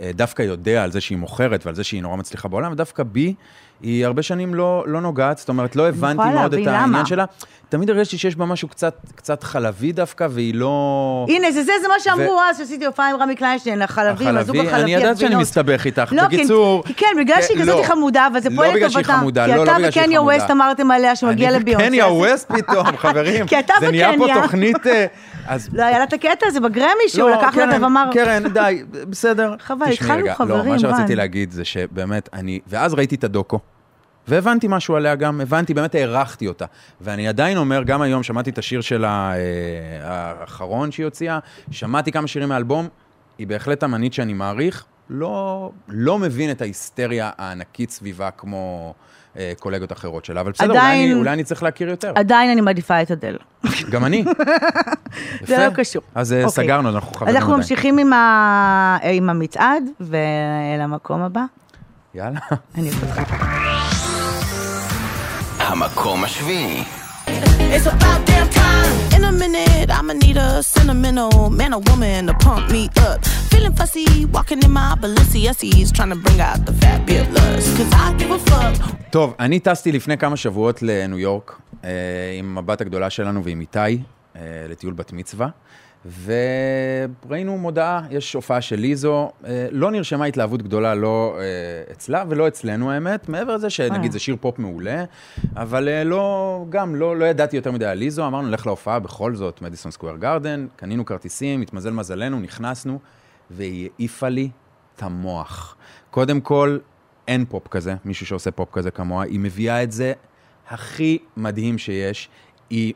אה, 0.01 0.11
דווקא 0.15 0.43
יודע 0.43 0.85
על 0.85 0.93
זה 0.93 1.01
שהיא 1.01 1.19
מוכרת 1.19 1.67
ועל 1.67 1.75
זה 1.75 1.85
שהיא 1.85 2.03
נורא 2.03 2.17
מצליחה 2.17 2.49
בעולם, 2.49 2.73
ודווקא 2.73 3.03
בי, 3.03 3.35
היא 3.83 4.07
הרבה 4.07 4.23
שנים 4.23 4.55
לא, 4.55 4.85
לא 4.87 5.01
נוגעת, 5.01 5.39
זאת 5.39 5.49
אומרת, 5.49 5.77
לא 5.77 5.89
הבנתי 5.89 6.29
מאוד 6.35 6.55
את 6.55 6.67
העניין 6.67 6.83
למה. 6.83 7.07
שלה. 7.07 7.25
תמיד 7.69 7.91
הרגשתי 7.91 8.19
שיש 8.19 8.37
בה 8.37 8.45
משהו 8.47 8.69
קצת, 8.69 8.95
קצת 9.15 9.43
חלבי 9.43 9.93
דווקא, 9.93 10.27
והיא 10.31 10.55
לא... 10.55 11.27
הנה, 11.29 11.51
זה 11.51 11.63
זה, 11.63 11.73
זה 11.83 11.89
מה 11.89 11.95
שאמרו 11.99 12.41
אז, 12.51 12.59
שעשיתי 12.59 12.87
הופעה 12.87 13.11
עם 13.11 13.17
רמי 13.17 13.35
קליינשטיין, 13.35 13.83
החלבים, 13.83 14.37
הזוג 14.37 14.57
החלבי, 14.57 14.83
אני 14.83 14.95
יודעת 14.95 15.17
שאני 15.17 15.27
הגבינות. 15.27 15.43
מסתבך 15.43 15.87
איתך, 15.87 16.13
לא, 16.13 16.25
בקיצור... 16.25 16.83
כי, 16.85 16.95
כי 16.95 17.05
כן, 17.05 17.21
בגלל 17.21 17.43
שהיא 17.43 17.57
כן, 17.57 17.63
כזאת 17.63 17.77
לא. 17.77 17.83
חמודה, 17.83 18.27
אבל 18.33 18.41
זה 18.41 18.51
לא 18.51 18.57
פועל 18.57 18.75
בגלל 18.75 18.89
שהיא 18.89 19.01
לטובתה. 19.01 19.19
חמודה, 19.19 19.45
כי 19.45 19.51
לא, 19.51 19.57
לא 19.57 19.63
אתה 19.63 19.75
בגלל 19.75 19.91
שהיא 19.91 20.03
וקניה 20.03 20.19
חמודה. 20.19 20.37
ווסט 20.37 20.51
אמרתם 20.51 20.91
עליה 20.91 21.17
שמגיע 21.17 21.49
אני 21.49 21.59
לביונסה. 21.59 21.87
וקניה 21.87 22.07
ווסט 22.07 22.53
פתאום, 22.53 22.97
חברים. 22.97 23.47
כי 23.49 23.59
אתה 23.59 23.75
זה 23.81 23.91
נהיה 23.91 24.11
פה 24.19 24.25
וקניה. 24.25 24.43
תוכנית... 24.43 24.77
אז 25.49 25.69
לא, 25.73 25.83
היה 25.83 25.99
לה 25.99 26.05
את 26.05 26.13
הקטע 26.13 26.47
הזה 26.47 26.61
בגרמי, 26.61 27.09
שהוא 27.09 27.31
לא, 27.31 27.37
לקח 27.37 27.57
לה 27.57 27.83
ואמר... 27.83 28.11
קרן, 28.13 28.49
די, 28.49 28.83
בסדר. 29.11 29.55
חבל, 29.59 29.87
התחלנו 29.93 30.23
רגע, 30.23 30.35
חברים, 30.35 30.65
לא, 30.65 30.73
מה 30.73 30.79
שרציתי. 30.79 31.15
להגיד 31.15 31.51
זה 31.51 31.65
שבאמת, 31.65 32.29
אני... 32.33 32.61
ואז 32.67 32.95
ראיתי 32.95 33.15
את 33.15 33.25
הדוקו, 33.25 33.59
והבנתי 34.29 34.67
משהו 34.71 34.97
עליה 34.97 35.15
גם, 35.15 35.41
הבנתי, 35.41 35.75
באמת 35.75 35.95
הערכתי 35.95 36.49
אותה. 36.49 36.65
ואני 37.01 37.29
עדיין 37.29 37.57
אומר, 37.57 37.83
גם 37.83 38.03
היום 38.03 38.23
שמעתי 38.23 38.51
את 38.51 38.59
השיר 38.59 38.81
שלה, 38.81 39.33
אה, 39.35 39.41
האחרון 40.03 40.93
שהיא 40.93 41.05
הוציאה, 41.05 41.39
שמעתי 41.71 42.13
כמה 42.13 42.27
שירים 42.27 42.49
מהאלבום, 42.49 42.89
היא 43.39 43.47
בהחלט 43.47 43.85
אמנית 43.85 44.13
שאני 44.13 44.33
מעריך, 44.33 44.85
לא, 45.11 45.71
לא 45.89 46.19
מבין 46.19 46.51
את 46.51 46.63
ההיסטריה 46.63 47.31
הענקית 47.39 47.91
סביבה 47.91 48.31
כמו 48.31 48.95
קולגות 49.59 49.93
אחרות 49.93 50.25
שלה, 50.25 50.41
אבל 50.41 50.53
בסדר, 50.53 50.67
אולי 50.69 50.79
עדיין- 50.79 51.11
אני, 51.11 51.19
אולי 51.21 51.33
אני 51.33 51.45
צריך 51.45 51.63
להכיר 51.63 51.89
יותר. 51.89 52.13
עדיין 52.15 52.51
אני 52.51 52.61
מעדיפה 52.61 53.03
את 53.03 53.11
אדל. 53.11 53.37
גם 53.91 54.05
אני. 54.05 54.25
זה 55.47 55.55
יפה. 55.55 55.67
לא 55.67 55.71
קשור. 55.75 56.03
אז 56.15 56.33
אה, 56.33 56.45
אוקיי. 56.45 56.65
סגרנו, 56.65 56.89
אנחנו 56.89 57.11
אז 57.11 57.17
חברים 57.17 57.37
אנחנו 57.37 57.49
עדיין. 57.49 57.57
ממשיכים 57.61 57.99
עם 57.99 58.13
ה- 58.13 58.99
עם 59.03 59.31
המצעד, 59.31 59.83
ולמקום 60.01 61.23
הבא. 61.23 61.41
יאללה. 62.15 62.39
אני 62.79 62.91
אותך. 62.91 63.33
המקום 65.59 66.25
השביעי. 66.25 66.85
It's 67.27 67.96
about 68.27 68.51
damn 68.51 68.51
time. 68.51 69.15
In 69.17 69.25
a 69.25 69.33
minute, 69.33 69.91
I'ma 69.91 70.13
need 70.13 70.37
a 70.37 70.63
sentimental 70.63 71.51
man 71.51 71.75
or 71.75 71.81
woman 71.91 72.27
to 72.27 72.35
pump 72.35 72.71
me 72.71 72.89
up. 73.09 73.25
Feeling 73.51 73.75
fussy, 73.75 74.25
walking 74.35 74.63
in 74.63 74.71
my 74.71 74.95
Balenciennes, 75.01 75.93
trying 75.97 76.11
to 76.11 76.17
bring 76.25 76.41
out 76.41 76.61
the 76.67 76.73
fabulous. 76.83 77.65
Cause 77.77 77.93
I 77.93 78.15
give 78.19 78.31
a 78.31 78.39
fuck. 78.39 78.97
טוב, 79.11 79.35
אני 79.41 79.61
טסתי 79.61 79.93
לפני 79.93 80.19
כמה 80.19 80.37
שבועות 80.37 80.83
לניו 80.83 81.19
יורק 81.19 81.61
אה, 81.85 81.91
עם 82.39 82.59
הבת 82.59 82.81
הגדולה 82.81 83.11
שלנו 83.11 83.45
ועם 83.45 83.61
איתי 83.61 83.79
אה, 83.79 84.41
לטיול 84.69 84.95
בת 84.95 85.13
מצווה, 85.13 85.49
וראינו 86.25 87.59
מודעה, 87.59 88.03
יש 88.11 88.35
הופעה 88.35 88.61
של 88.61 88.77
ליזו, 88.77 89.31
אה, 89.45 89.69
לא 89.71 89.91
נרשמה 89.91 90.25
התלהבות 90.25 90.63
גדולה, 90.63 90.95
לא 90.95 91.37
אה, 91.39 91.93
אצלה 91.93 92.25
ולא 92.29 92.49
אצלנו 92.49 92.91
האמת, 92.91 93.29
מעבר 93.29 93.55
לזה 93.55 93.71
שנגיד 93.71 94.13
זה 94.13 94.19
שיר 94.19 94.37
פופ 94.41 94.59
מעולה, 94.59 95.05
אבל 95.57 95.89
אה, 95.89 96.05
לא, 96.05 96.65
גם 96.69 96.95
לא, 96.95 97.17
לא 97.17 97.25
ידעתי 97.25 97.57
יותר 97.57 97.73
מדי 97.73 97.85
על 97.85 97.99
ליזו, 97.99 98.27
אמרנו 98.27 98.49
נלך 98.49 98.67
להופעה 98.67 98.99
בכל 98.99 99.35
זאת, 99.35 99.63
מדיסון 99.63 99.93
סקוויר 99.93 100.17
גרדן, 100.17 100.67
קנינו 100.77 101.05
כרטיסים, 101.05 101.63
התמזל 101.63 101.91
מזלנו, 101.91 102.41
נכנסנו, 102.41 102.99
והיא 103.51 103.89
העיפה 103.99 104.29
לי 104.29 104.51
את 104.97 105.03
המוח. 105.03 105.77
קודם 106.11 106.41
כל, 106.41 106.79
אין 107.29 107.45
פופ 107.45 107.69
כזה, 107.69 107.95
מישהו 108.05 108.27
שעושה 108.27 108.51
פופ 108.51 108.69
כזה 108.73 108.91
כמוה, 108.91 109.25
היא 109.25 109.41
מביאה 109.41 109.83
את 109.83 109.93
זה 109.93 110.13
הכי 110.69 111.19
מדהים 111.37 111.79
שיש. 111.79 112.29
היא 112.71 112.95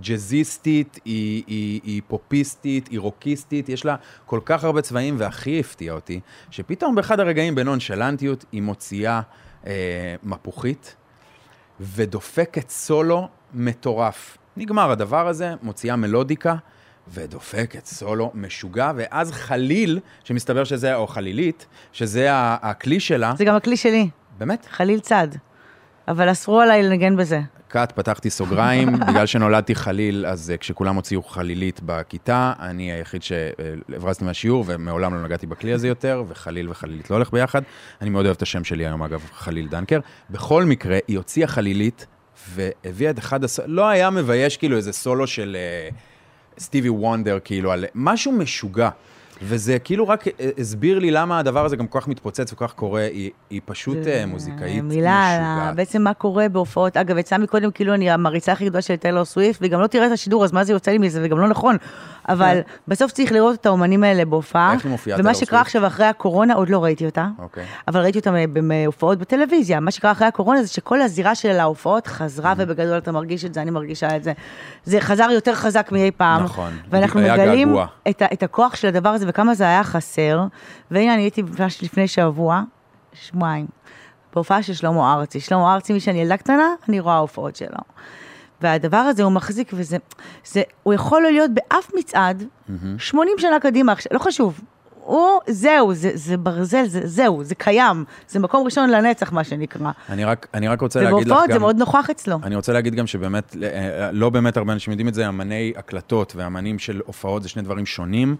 ג'אזיסטית, 0.00 0.98
היא, 1.04 1.42
היא, 1.46 1.80
היא 1.84 2.02
פופיסטית, 2.08 2.88
היא 2.88 3.00
רוקיסטית, 3.00 3.68
יש 3.68 3.84
לה 3.84 3.96
כל 4.26 4.40
כך 4.44 4.64
הרבה 4.64 4.82
צבעים, 4.82 5.14
והכי 5.18 5.60
הפתיע 5.60 5.92
אותי, 5.92 6.20
שפתאום 6.50 6.94
באחד 6.94 7.20
הרגעים 7.20 7.54
בנונשלנטיות 7.54 8.44
היא 8.52 8.62
מוציאה 8.62 9.20
אה, 9.66 10.14
מפוחית 10.22 10.96
ודופקת 11.80 12.70
סולו 12.70 13.28
מטורף. 13.54 14.38
נגמר 14.56 14.90
הדבר 14.90 15.28
הזה, 15.28 15.54
מוציאה 15.62 15.96
מלודיקה. 15.96 16.56
ודופקת 17.08 17.86
סולו 17.86 18.30
משוגע, 18.34 18.92
ואז 18.96 19.32
חליל, 19.32 20.00
שמסתבר 20.24 20.64
שזה, 20.64 20.94
או 20.94 21.06
חלילית, 21.06 21.66
שזה 21.92 22.28
הכלי 22.32 23.00
שלה, 23.00 23.34
זה 23.38 23.44
גם 23.44 23.56
הכלי 23.56 23.76
שלי, 23.76 24.08
באמת? 24.38 24.66
חליל 24.70 25.00
צד. 25.00 25.28
אבל 26.08 26.32
אסרו 26.32 26.60
עליי 26.60 26.82
לנגן 26.82 27.16
בזה. 27.16 27.40
קאט, 27.68 27.92
פתחתי 27.92 28.30
סוגריים, 28.30 28.92
בגלל 29.08 29.26
שנולדתי 29.26 29.74
חליל, 29.74 30.26
אז 30.26 30.50
אה, 30.50 30.56
כשכולם 30.56 30.96
הוציאו 30.96 31.22
חלילית 31.22 31.80
בכיתה, 31.86 32.52
אני 32.60 32.92
היחיד 32.92 33.22
שהברזתי 33.22 34.24
מהשיעור, 34.24 34.64
ומעולם 34.66 35.14
לא 35.14 35.22
נגעתי 35.22 35.46
בכלי 35.46 35.72
הזה 35.72 35.88
יותר, 35.88 36.24
וחליל 36.28 36.70
וחלילית 36.70 37.10
לא 37.10 37.16
הולך 37.16 37.30
ביחד. 37.30 37.62
אני 38.00 38.10
מאוד 38.10 38.24
אוהב 38.24 38.36
את 38.36 38.42
השם 38.42 38.64
שלי 38.64 38.86
היום, 38.86 39.02
אגב, 39.02 39.24
חליל 39.34 39.68
דנקר. 39.68 40.00
בכל 40.30 40.64
מקרה, 40.64 40.98
היא 41.08 41.16
הוציאה 41.16 41.46
חלילית, 41.46 42.06
והביאה 42.54 43.10
את 43.10 43.18
אחד 43.18 43.44
הסולו, 43.44 43.68
לא 43.68 43.88
היה 43.88 44.10
מבייש 44.10 44.56
כאילו 44.56 44.76
איזה 44.76 44.92
סולו 44.92 45.26
של 45.26 45.56
אה, 45.58 45.88
סטיבי 46.58 46.88
וונדר, 46.88 47.38
כאילו, 47.44 47.72
על 47.72 47.84
משהו 47.94 48.32
משוגע. 48.32 48.90
וזה 49.42 49.78
כאילו 49.78 50.08
רק 50.08 50.24
הסביר 50.58 50.98
לי 50.98 51.10
למה 51.10 51.38
הדבר 51.38 51.64
הזה 51.64 51.76
גם 51.76 51.86
כל 51.86 52.00
כך 52.00 52.08
מתפוצץ 52.08 52.52
וכל 52.52 52.66
כך 52.66 52.72
קורה, 52.74 53.00
היא, 53.02 53.30
היא 53.50 53.60
פשוט 53.64 53.96
זה- 54.02 54.10
אה, 54.20 54.26
מוזיקאית 54.26 54.84
מילה 54.84 55.38
משוגעת. 55.56 55.76
בעצם 55.76 56.02
מה 56.02 56.14
קורה 56.14 56.48
בהופעות. 56.48 56.96
אגב, 56.96 57.18
יצא 57.18 57.38
מקודם 57.38 57.70
כאילו 57.70 57.94
אני 57.94 58.10
המריצה 58.10 58.52
הכי 58.52 58.64
גדולה 58.64 58.82
של 58.82 58.96
טיילור 58.96 59.24
סוויפט, 59.24 59.60
והיא 59.60 59.72
גם 59.72 59.80
לא 59.80 59.86
תראה 59.86 60.06
את 60.06 60.12
השידור, 60.12 60.44
אז 60.44 60.52
מה 60.52 60.64
זה 60.64 60.72
יוצא 60.72 60.90
לי 60.90 60.98
מזה, 60.98 61.20
וגם 61.24 61.38
לא 61.38 61.48
נכון. 61.48 61.76
אבל 62.28 62.58
בסוף 62.88 63.12
צריך 63.12 63.32
לראות 63.32 63.54
את 63.60 63.66
האומנים 63.66 64.04
האלה 64.04 64.24
בהופעה. 64.24 64.74
ומה 65.18 65.34
שקרה? 65.34 65.60
עכשיו 65.60 65.86
אחרי 65.86 66.06
הקורונה, 66.06 66.54
עוד 66.54 66.68
לא 66.70 66.84
ראיתי 66.84 67.06
אותה. 67.06 67.26
אוקיי. 67.38 67.64
אבל 67.88 68.00
ראיתי 68.00 68.18
אותה 68.18 68.30
בהופעות 68.68 69.18
בטלוויזיה. 69.18 69.80
מה 69.80 69.90
שקרה 69.90 70.12
אחרי 70.12 70.26
הקורונה 70.26 70.62
זה 70.62 70.68
שכל 70.68 71.00
הזירה 71.02 71.34
של 71.34 71.60
ההופעות 71.60 72.06
חזרה, 72.06 72.52
Mm-hmm. 72.52 72.56
ובגדול 72.58 72.98
אתה 72.98 73.12
מרגיש 73.12 73.44
את 73.44 73.54
זה, 73.54 73.62
אני 73.62 73.70
מרגישה 73.70 74.16
את 74.16 74.24
זה. 74.24 74.32
זה 74.84 75.00
חזר 75.00 75.28
יותר 75.32 75.54
חזק 75.54 75.88
מאי 75.92 76.10
פעם. 76.16 76.42
נכון. 76.44 76.70
ואנחנו 76.90 77.20
מגלים 77.20 77.76
את 78.32 78.42
הכוח 78.42 78.74
של 78.76 78.88
הדבר 78.88 79.08
הזה 79.08 79.25
וכמה 79.28 79.54
זה 79.54 79.64
היה 79.64 79.84
חסר. 79.84 80.46
והנה, 80.90 81.14
אני 81.14 81.22
הייתי 81.22 81.42
ממש 81.42 81.82
לפני 81.82 82.08
שבוע, 82.08 82.62
שבועיים, 83.12 83.66
בהופעה 84.34 84.62
של 84.62 84.74
שלמה 84.74 85.14
ארצי. 85.14 85.40
שלמה 85.40 85.74
ארצי, 85.74 85.92
מי 85.92 86.00
שאני 86.00 86.20
ילדה 86.20 86.36
קטנה, 86.36 86.74
אני 86.88 87.00
רואה 87.00 87.18
הופעות 87.18 87.56
שלו. 87.56 87.78
והדבר 88.60 88.96
הזה 88.96 89.22
הוא 89.22 89.32
מחזיק, 89.32 89.70
וזה, 89.74 89.96
זה, 90.44 90.62
הוא 90.82 90.94
יכול 90.94 91.22
לא 91.22 91.30
להיות 91.30 91.50
באף 91.54 91.90
מצעד, 91.98 92.44
80 92.98 93.38
שנה 93.38 93.60
קדימה, 93.60 93.94
לא 94.10 94.18
חשוב. 94.18 94.60
הוא, 95.06 95.40
זהו, 95.48 95.94
זה, 95.94 96.10
זה 96.14 96.36
ברזל, 96.36 96.84
זה, 96.86 97.00
זהו, 97.04 97.44
זה 97.44 97.54
קיים. 97.54 98.04
זה 98.28 98.38
מקום 98.38 98.64
ראשון 98.64 98.90
לנצח, 98.90 99.32
מה 99.32 99.44
שנקרא. 99.44 99.90
אני 100.10 100.24
רק, 100.24 100.46
אני 100.54 100.68
רק 100.68 100.80
רוצה 100.80 101.00
להגיד 101.02 101.16
לך 101.18 101.24
ובהופעות 101.26 101.48
זה 101.48 101.54
גם... 101.54 101.60
מאוד 101.60 101.76
נוכח 101.78 102.10
אצלו. 102.10 102.38
אני 102.42 102.56
רוצה 102.56 102.72
להגיד 102.72 102.94
גם 102.94 103.06
שבאמת, 103.06 103.56
אה, 103.62 104.10
לא 104.12 104.30
באמת 104.30 104.56
הרבה 104.56 104.72
אנשים 104.72 104.90
יודעים 104.90 105.08
את 105.08 105.14
זה, 105.14 105.28
אמני 105.28 105.72
הקלטות 105.76 106.32
ואמנים 106.36 106.78
של 106.78 107.00
הופעות 107.06 107.42
זה 107.42 107.48
שני 107.48 107.62
דברים 107.62 107.86
שונים, 107.86 108.36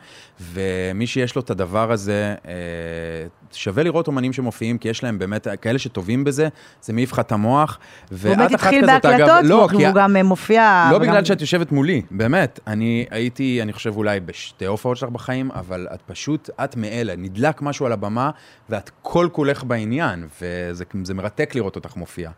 ומי 0.53 1.07
שיש 1.07 1.37
לו 1.37 1.43
את 1.43 1.51
הדבר 1.51 1.93
הזה, 1.93 2.35
אה, 2.49 2.53
שווה 3.53 3.83
לראות 3.83 4.07
אומנים 4.07 4.33
שמופיעים, 4.33 4.79
כי 4.79 4.89
יש 4.89 5.05
להם 5.05 5.19
באמת, 5.19 5.47
כאלה 5.61 5.79
שטובים 5.79 6.25
בזה, 6.25 6.49
זה 6.83 6.93
מעיף 6.93 7.13
לך 7.13 7.19
את 7.19 7.33
המוח. 7.33 7.79
הוא 8.11 8.19
ואת 8.19 8.37
באמת 8.39 8.55
אחת 8.55 8.55
התחיל 8.55 8.83
כזאת, 8.83 9.05
אגב- 9.05 9.19
בהקלטות, 9.19 9.45
לא, 9.45 9.55
והוא 9.55 9.69
כי- 9.69 9.77
והוא 9.77 9.95
גם 9.95 10.17
אה, 10.17 10.23
מופיע... 10.23 10.89
לא 10.93 10.97
וגם- 10.97 11.07
בגלל 11.07 11.25
שאת 11.25 11.41
יושבת 11.41 11.73
מולי, 11.73 12.03
באמת. 12.11 12.61
אני 12.67 13.07
הייתי, 13.11 13.59
אני 13.63 13.73
חושב 13.73 13.97
אולי 13.97 14.21
בשתי 14.21 14.65
הופעות 14.67 14.97
שלך 14.97 15.09
בחיים, 15.11 15.51
אבל 15.55 15.87
את 15.95 16.01
פשוט, 16.07 16.51
את 16.65 16.77
מאלה, 16.77 17.15
נדלק 17.17 17.63
משהו 17.63 17.87
על 17.87 17.93
הבמה, 17.93 18.31
ואת 18.71 18.91
כל 19.03 19.29
כולך 19.33 19.65
בעניין, 19.65 20.27
וזה 20.41 20.85
זה 21.03 21.15
מרתק 21.15 21.55
לראות 21.55 21.77
אותך 21.77 21.97
מופיעה. 21.97 22.33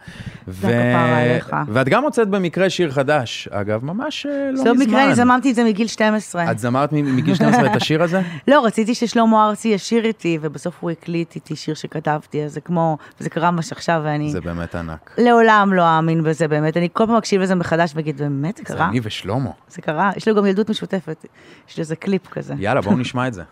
ו... 0.49 0.67
כפרה 0.67 1.19
עליך. 1.23 1.57
ואת 1.69 1.89
גם 1.89 2.05
הוצאת 2.05 2.29
במקרה 2.29 2.71
שיר 2.71 2.91
חדש, 2.91 3.49
אגב, 3.51 3.85
ממש 3.85 4.27
אה, 4.27 4.51
לא 4.53 4.65
לא 4.65 4.73
מזמן. 4.73 4.87
במקרה, 4.87 5.07
אני 5.07 5.15
זמרתי 5.15 5.51
את 5.51 5.55
זה 5.55 5.65
מגיל 5.65 5.87
12. 5.87 6.51
את 6.51 6.59
זמרת 6.59 6.93
מגיל 6.93 7.35
12 7.35 7.67
את 7.67 7.77
השיר 7.77 8.03
הזה? 8.03 8.21
לא, 8.49 8.65
רציתי 8.65 8.95
ששלמה 8.95 9.49
ארצי 9.49 9.69
ישיר 9.69 10.05
איתי, 10.05 10.39
ובסוף 10.41 10.77
הוא 10.81 10.91
הקליט 10.91 11.35
איתי 11.35 11.57
שיר 11.57 11.75
שכתבתי, 11.75 12.45
אז 12.45 12.53
זה 12.53 12.61
כמו, 12.61 12.99
וזה 13.21 13.31
קרה 13.31 13.51
ממש 13.51 13.73
עכשיו, 13.73 14.01
ואני 14.05 14.31
זה 14.31 14.41
באמת 14.41 14.75
ענק. 14.75 15.15
לעולם 15.19 15.73
לא 15.73 15.97
אאמין 15.97 16.23
בזה, 16.23 16.49
באמת. 16.49 16.77
אני 16.77 16.89
כל 16.93 17.07
פעם 17.07 17.17
מקשיב 17.17 17.41
לזה 17.41 17.55
מחדש 17.55 17.93
ואגיד, 17.95 18.19
באמת, 18.19 18.57
זה 18.57 18.63
זה 18.67 18.75
קרה? 18.75 18.89
אני 18.89 19.01
ושלמה. 19.03 19.51
זה 19.69 19.83
קרה? 19.83 20.11
יש 20.17 20.29
לו 20.29 20.35
גם 20.35 20.47
ילדות 20.47 20.71
משותפת. 20.71 21.27
יש 21.69 21.79
לזה 21.79 21.97
קליפ 21.97 22.29
כזה. 22.29 22.55
יאללה, 22.59 22.81
בואו 22.81 22.97
נשמע 22.97 23.29
את 23.29 23.35
זה. 23.35 23.43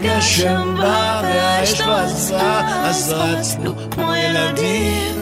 כשהגשם 0.00 0.74
בא 0.76 1.20
והאש 1.24 1.80
לא 1.80 1.96
עזרה, 1.96 2.60
אז 2.88 3.12
רצנו 3.12 3.74
כמו 3.90 4.14
ילדים. 4.14 5.16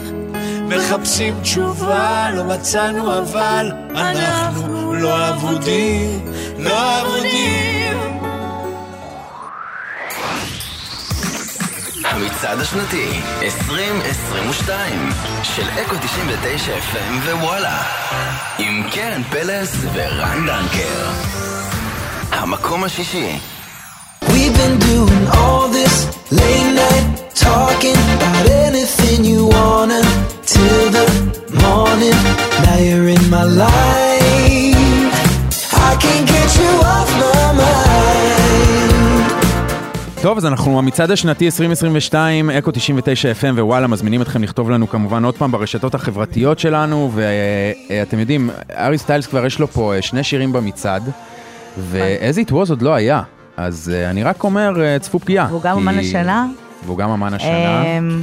מחפשים 0.68 1.40
תשובה, 1.40 2.30
לא 2.34 2.44
מצאנו 2.44 3.18
אבל 3.18 3.72
אנחנו 3.96 4.94
לא 4.94 5.28
אבודים, 5.28 6.32
לא 6.58 7.00
אבודים. 7.02 8.20
המצעד 12.04 12.60
השנתי 12.60 13.20
2022 13.42 15.10
של 15.42 15.68
אקו 15.82 15.94
99 15.96 16.72
FM 16.72 17.30
ווואלה 17.30 17.82
עם 18.58 18.82
קרן 18.92 19.22
פלס 19.22 19.76
ורן 19.92 20.46
דנקר 20.46 21.10
המקום 22.32 22.84
השישי 22.84 23.38
We've 24.50 24.62
been 24.68 24.80
doing 24.94 25.26
all 25.38 25.68
this 25.78 25.94
late 26.40 26.70
night 26.82 27.06
talking 27.48 27.98
about 28.16 28.44
anything 28.66 29.18
you 29.32 29.40
wanna 29.56 30.02
till 30.54 30.86
the 30.96 31.06
morning. 31.64 32.18
Now 32.64 32.78
you're 32.86 33.08
in 33.16 33.24
my 33.36 33.44
life. 33.64 34.74
I 35.88 35.92
can't 36.02 36.26
get 36.34 36.48
you 36.60 36.72
off 36.94 37.10
my 37.22 37.42
mind. 37.62 38.90
טוב, 40.22 40.36
אז 40.38 40.46
אנחנו 40.46 40.78
המצעד 40.78 41.10
השנתי 41.10 41.46
2022, 41.46 42.50
אקו 42.50 42.70
99 42.70 43.32
FM 43.40 43.60
ווואלה, 43.60 43.86
מזמינים 43.86 44.22
אתכם 44.22 44.42
לכתוב 44.42 44.70
לנו 44.70 44.88
כמובן 44.88 45.24
עוד 45.24 45.34
פעם 45.34 45.52
ברשתות 45.52 45.94
החברתיות 45.94 46.58
שלנו, 46.58 47.10
ואתם 47.14 48.18
יודעים, 48.18 48.50
ארי 48.76 48.98
סטיילס 48.98 49.26
כבר 49.26 49.46
יש 49.46 49.58
לו 49.58 49.68
פה 49.68 49.94
אה, 49.94 50.02
שני 50.02 50.24
שירים 50.24 50.52
במצעד, 50.52 51.10
ו-as 51.78 52.48
it 52.48 52.50
was 52.50 52.70
עוד 52.70 52.82
לא 52.82 52.94
היה, 52.94 53.22
אז 53.66 53.92
אה, 53.94 54.10
אני 54.10 54.22
רק 54.22 54.44
אומר, 54.44 54.82
אה, 54.82 54.98
צפו 54.98 55.18
פגיעה. 55.18 55.46
והוא 55.50 55.62
גם 55.62 55.76
אמן 55.78 55.98
השנה. 55.98 56.46
והוא 56.84 56.98
גם 56.98 57.10
אמן 57.10 57.34
השנה. 57.34 57.82
אמ, 57.98 58.22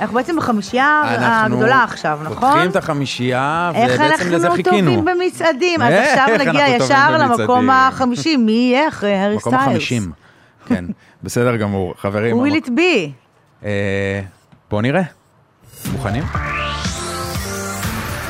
אנחנו 0.00 0.14
בעצם 0.14 0.36
בחמישייה 0.36 1.02
אנחנו 1.04 1.54
הגדולה 1.56 1.84
עכשיו, 1.84 2.18
נכון? 2.22 2.50
פותחים 2.50 2.70
את 2.70 2.76
החמישייה, 2.76 3.70
איך 3.74 3.92
ובעצם 3.94 4.24
לזה 4.30 4.46
אנחנו 4.46 4.56
חיכינו. 4.64 4.90
טובים 4.96 5.04
במצעדים, 5.04 5.82
אז 5.82 5.92
איך 5.92 6.08
עכשיו 6.10 6.34
אנחנו 6.34 6.52
נגיע 6.52 6.68
ישר? 6.68 7.16
למקום 7.18 7.70
החמישי, 7.70 8.36
מי 8.36 8.52
יהיה 8.52 8.88
אחרי 8.88 9.14
הארי 9.14 9.36
מקום 9.36 9.52
סטיילס? 9.52 9.68
החמישים. 9.68 10.10
כן, 10.66 10.84
בסדר 11.22 11.56
גמור. 11.56 11.94
חברים, 11.98 12.36
המק- 12.36 12.66
it 12.66 12.68
be? 12.68 13.10
אה, 13.64 14.20
בואו 14.70 14.80
נראה. 14.80 15.02
מוכנים? 15.92 16.24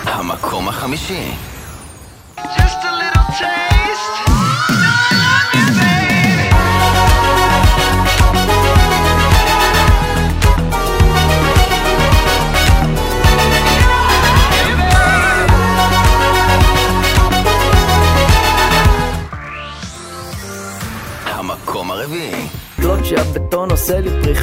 המקום 0.04 0.68
החמישי 0.68 1.30
המקום 2.36 3.73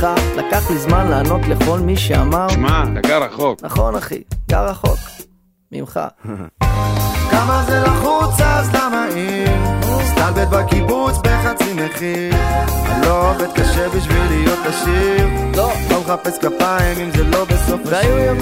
פריחה, 0.01 0.15
לקח 0.37 0.71
לי 0.71 0.77
זמן 0.77 1.07
לענות 1.07 1.41
לכל 1.47 1.79
מי 1.79 1.97
שאמר 1.97 2.49
שמע, 2.49 2.83
אתה 2.83 3.07
גר 3.07 3.23
רחוק. 3.23 3.63
נכון 3.63 3.95
אחי, 3.95 4.21
גר 4.49 4.65
רחוק. 4.65 4.99
ממך. 5.71 5.99
כמה 7.31 7.63
זה 7.67 7.79
לחוץ 7.79 8.41
אז 8.41 8.75
למה 8.75 9.05
עיר? 10.21 10.31
סטלבט 10.31 10.47
בקיבוץ 10.47 11.17
בחצי 11.17 11.73
מחיר 11.73 12.33
אני 12.85 13.05
לא 13.05 13.31
עובד 13.31 13.51
קשה 13.55 13.89
בשביל 13.89 14.23
להיות 14.29 14.59
עשיר 14.65 15.27
לא 15.55 15.71
לא 15.89 16.01
מחפש 16.01 16.37
כפיים 16.37 16.99
אם 16.99 17.11
זה 17.11 17.23
לא 17.23 17.45
בסוף 17.45 17.81
השיר. 17.85 18.33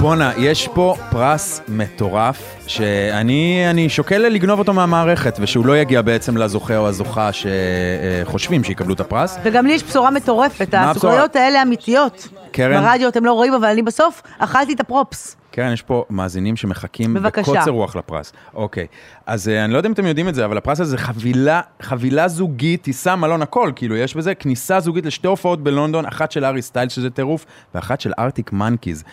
בואנה, 0.00 0.32
יש 0.38 0.68
פה 0.68 0.94
פרס 1.10 1.60
מטורף, 1.68 2.56
שאני 2.66 3.64
אני 3.70 3.88
שוקל 3.88 4.18
לגנוב 4.18 4.58
אותו 4.58 4.72
מהמערכת, 4.72 5.36
ושהוא 5.40 5.66
לא 5.66 5.78
יגיע 5.78 6.02
בעצם 6.02 6.36
לזוכה 6.36 6.76
או 6.76 6.88
הזוכה 6.88 7.30
שחושבים 7.32 8.64
שיקבלו 8.64 8.94
את 8.94 9.00
הפרס. 9.00 9.38
וגם 9.42 9.66
לי 9.66 9.72
יש 9.72 9.84
בשורה 9.84 10.10
מטורפת, 10.10 10.74
הסוכריות 10.78 11.36
האלה 11.36 11.62
אמיתיות. 11.62 12.28
קרן? 12.52 12.80
ברדיו 12.82 13.08
אתם 13.08 13.24
לא 13.24 13.32
רואים, 13.32 13.54
אבל 13.54 13.68
אני 13.68 13.82
בסוף 13.82 14.22
אכלתי 14.38 14.72
את 14.72 14.80
הפרופס. 14.80 15.36
כן, 15.54 15.70
יש 15.72 15.82
פה 15.82 16.04
מאזינים 16.10 16.56
שמחכים 16.56 17.14
בבקשה. 17.14 17.52
בקוצר 17.52 17.70
רוח 17.70 17.96
לפרס. 17.96 18.32
אוקיי, 18.54 18.86
אז 19.26 19.48
אה, 19.48 19.64
אני 19.64 19.72
לא 19.72 19.76
יודע 19.76 19.88
אם 19.88 19.92
אתם 19.92 20.06
יודעים 20.06 20.28
את 20.28 20.34
זה, 20.34 20.44
אבל 20.44 20.56
הפרס 20.56 20.80
הזה 20.80 20.90
זה 20.90 20.98
חבילה, 20.98 21.60
חבילה 21.82 22.28
זוגית, 22.28 22.82
טיסה, 22.82 23.16
מלון, 23.16 23.42
הכל, 23.42 23.72
כאילו, 23.76 23.96
יש 23.96 24.16
בזה 24.16 24.34
כניסה 24.34 24.80
זוגית 24.80 25.06
לשתי 25.06 25.26
הופעות 25.26 25.62
בלונדון, 25.62 26.06
אחת 26.06 26.32
של 26.32 26.44
ארי 26.44 26.62
סטיילס, 26.62 26.92
שזה 26.92 27.10
טירוף, 27.10 27.46
ואחת 27.74 28.00
של 28.00 28.12
ארטיק 28.18 28.52
מנקיז. 28.52 29.04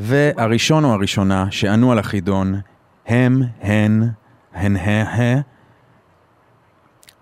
והראשון 0.00 0.84
או 0.84 0.92
הראשונה 0.92 1.46
שענו 1.50 1.92
על 1.92 1.98
החידון, 1.98 2.60
הם, 3.06 3.42
הן, 3.62 4.02
הן, 4.54 4.76
ה, 4.76 5.02
ה. 5.02 5.40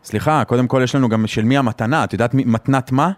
סליחה, 0.05 0.45
קודם 0.45 0.67
כל 0.67 0.81
יש 0.85 0.95
לנו 0.95 1.09
גם 1.09 1.27
של 1.27 1.45
מי 1.45 1.59
המתנה, 1.59 2.05
את 2.05 2.13
יודעת 2.13 2.35
מתנת 2.35 2.93
מה? 2.93 3.11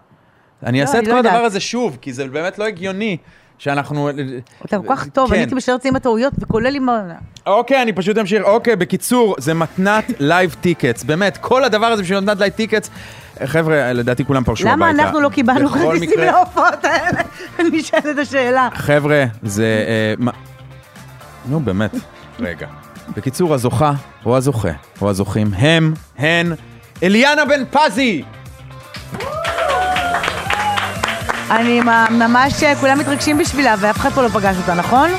אני 0.63 0.77
לא, 0.77 0.81
אעשה 0.81 0.99
את 0.99 1.03
אני 1.03 1.05
כל 1.05 1.13
לא 1.13 1.19
הדבר. 1.19 1.45
הזה 1.45 1.59
שוב, 1.59 1.97
כי 2.01 2.13
זה 2.13 2.27
באמת 2.27 2.59
לא 2.59 2.65
הגיוני 2.65 3.17
שאנחנו... 3.61 4.09
אתה 4.65 4.77
כל 4.77 4.95
כך 4.95 5.07
טוב, 5.07 5.27
כן. 5.27 5.33
אני 5.33 5.41
הייתי 5.43 5.55
משארת 5.55 5.85
עם 5.85 5.95
הטעויות 5.95 6.33
וכולל 6.39 6.75
עם... 6.75 6.89
ה- 6.89 7.01
אוקיי, 7.45 7.81
אני 7.81 7.93
פשוט 7.93 8.17
אמשיך. 8.17 8.43
אוקיי, 8.43 8.75
בקיצור, 8.75 9.35
זה 9.37 9.53
מתנת 9.53 10.05
Live 10.19 10.55
Tickets. 10.61 11.03
באמת, 11.03 11.37
כל 11.37 11.63
הדבר 11.63 11.85
הזה 11.85 12.03
בשביל 12.03 12.19
מתנת 12.19 12.39
Live 12.39 12.53
Tickets. 12.53 12.89
חבר'ה, 13.45 13.93
לדעתי 13.93 14.25
כולם 14.25 14.43
פרשו 14.43 14.69
הביתה. 14.69 14.75
למה 14.75 15.03
אנחנו 15.03 15.19
לא 15.21 15.29
קיבלנו 15.29 15.69
כרטיסים 15.69 16.19
להופעות 16.19 16.83
האלה? 16.85 17.21
אני 17.59 17.69
נשאלת 17.71 18.05
את 18.05 18.17
השאלה. 18.17 18.69
חבר'ה, 18.73 19.25
זה... 19.43 19.85
אה, 20.19 20.31
נו, 21.45 21.59
באמת, 21.59 21.95
רגע. 22.39 22.67
בקיצור, 23.17 23.53
הזוכה, 23.53 23.93
או 24.25 24.37
הזוכה, 24.37 24.71
או 25.01 25.09
הזוכים, 25.09 25.53
הם, 25.53 25.93
הן, 26.17 26.53
אליאנה 27.03 27.45
בן 27.45 27.63
פזי! 27.71 28.23
אני 31.51 31.79
מה- 31.81 32.07
ממש, 32.11 32.63
אה, 32.63 32.75
כולם 32.75 32.99
מתרגשים 32.99 33.37
בשבילה, 33.37 33.75
ואף 33.79 33.97
אחד 33.97 34.09
פה 34.09 34.21
לא 34.21 34.27
פגש 34.27 34.55
אותה, 34.57 34.73
נכון? 34.73 35.09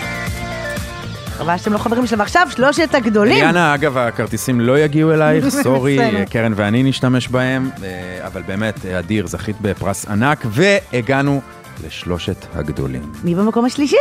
חבל 1.39 1.57
שאתם 1.59 1.73
לא 1.73 1.79
חברים 1.79 2.07
שלה. 2.07 2.19
ועכשיו 2.19 2.47
שלושת 2.51 2.95
הגדולים. 2.95 3.37
אליאנה, 3.37 3.75
אגב, 3.75 3.99
הכרטיסים 3.99 4.61
לא 4.61 4.79
יגיעו 4.79 5.13
אלייך, 5.13 5.49
סורי. 5.63 5.99
אה, 6.01 6.25
קרן 6.31 6.53
ואני 6.57 6.83
נשתמש 6.83 7.29
בהם, 7.29 7.71
אה, 7.85 8.27
אבל 8.27 8.43
באמת, 8.43 8.87
אדיר, 8.87 9.27
זכית 9.27 9.57
בפרס 9.61 10.07
ענק, 10.09 10.45
והגענו 10.51 11.41
לשלושת 11.87 12.47
הגדולים. 12.55 13.13
מי 13.25 13.35
במקום 13.35 13.65
השלישי? 13.65 13.97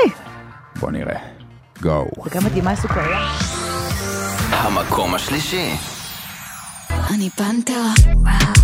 בוא 0.79 0.91
נראה. 0.91 1.15
גו. 1.81 2.07
וכמה 2.25 2.49
דימה 2.49 2.75
סוכריה. 2.75 3.19
המקום 4.51 5.15
השלישי. 5.15 5.69
אני 7.13 7.29
פנתרה, 7.29 7.91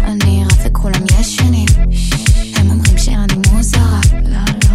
אני 0.04 0.44
רצה 0.46 0.70
כולם 0.72 1.02
ישנים. 1.20 1.66
מוזרה, 3.68 4.00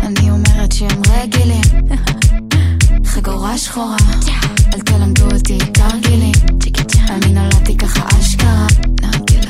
אני 0.03 0.31
אומרת 0.31 0.73
שהם 0.73 1.01
רגילים. 1.13 1.63
חגורה 3.05 3.59
שחורה, 3.59 3.97
אל 4.75 4.81
תלמדו 4.81 5.25
אותי 5.35 5.59
תרגילים. 5.59 6.33
אני 7.11 7.35
נולדתי 7.35 7.77
ככה 7.79 8.07
אשכרה, 8.21 8.67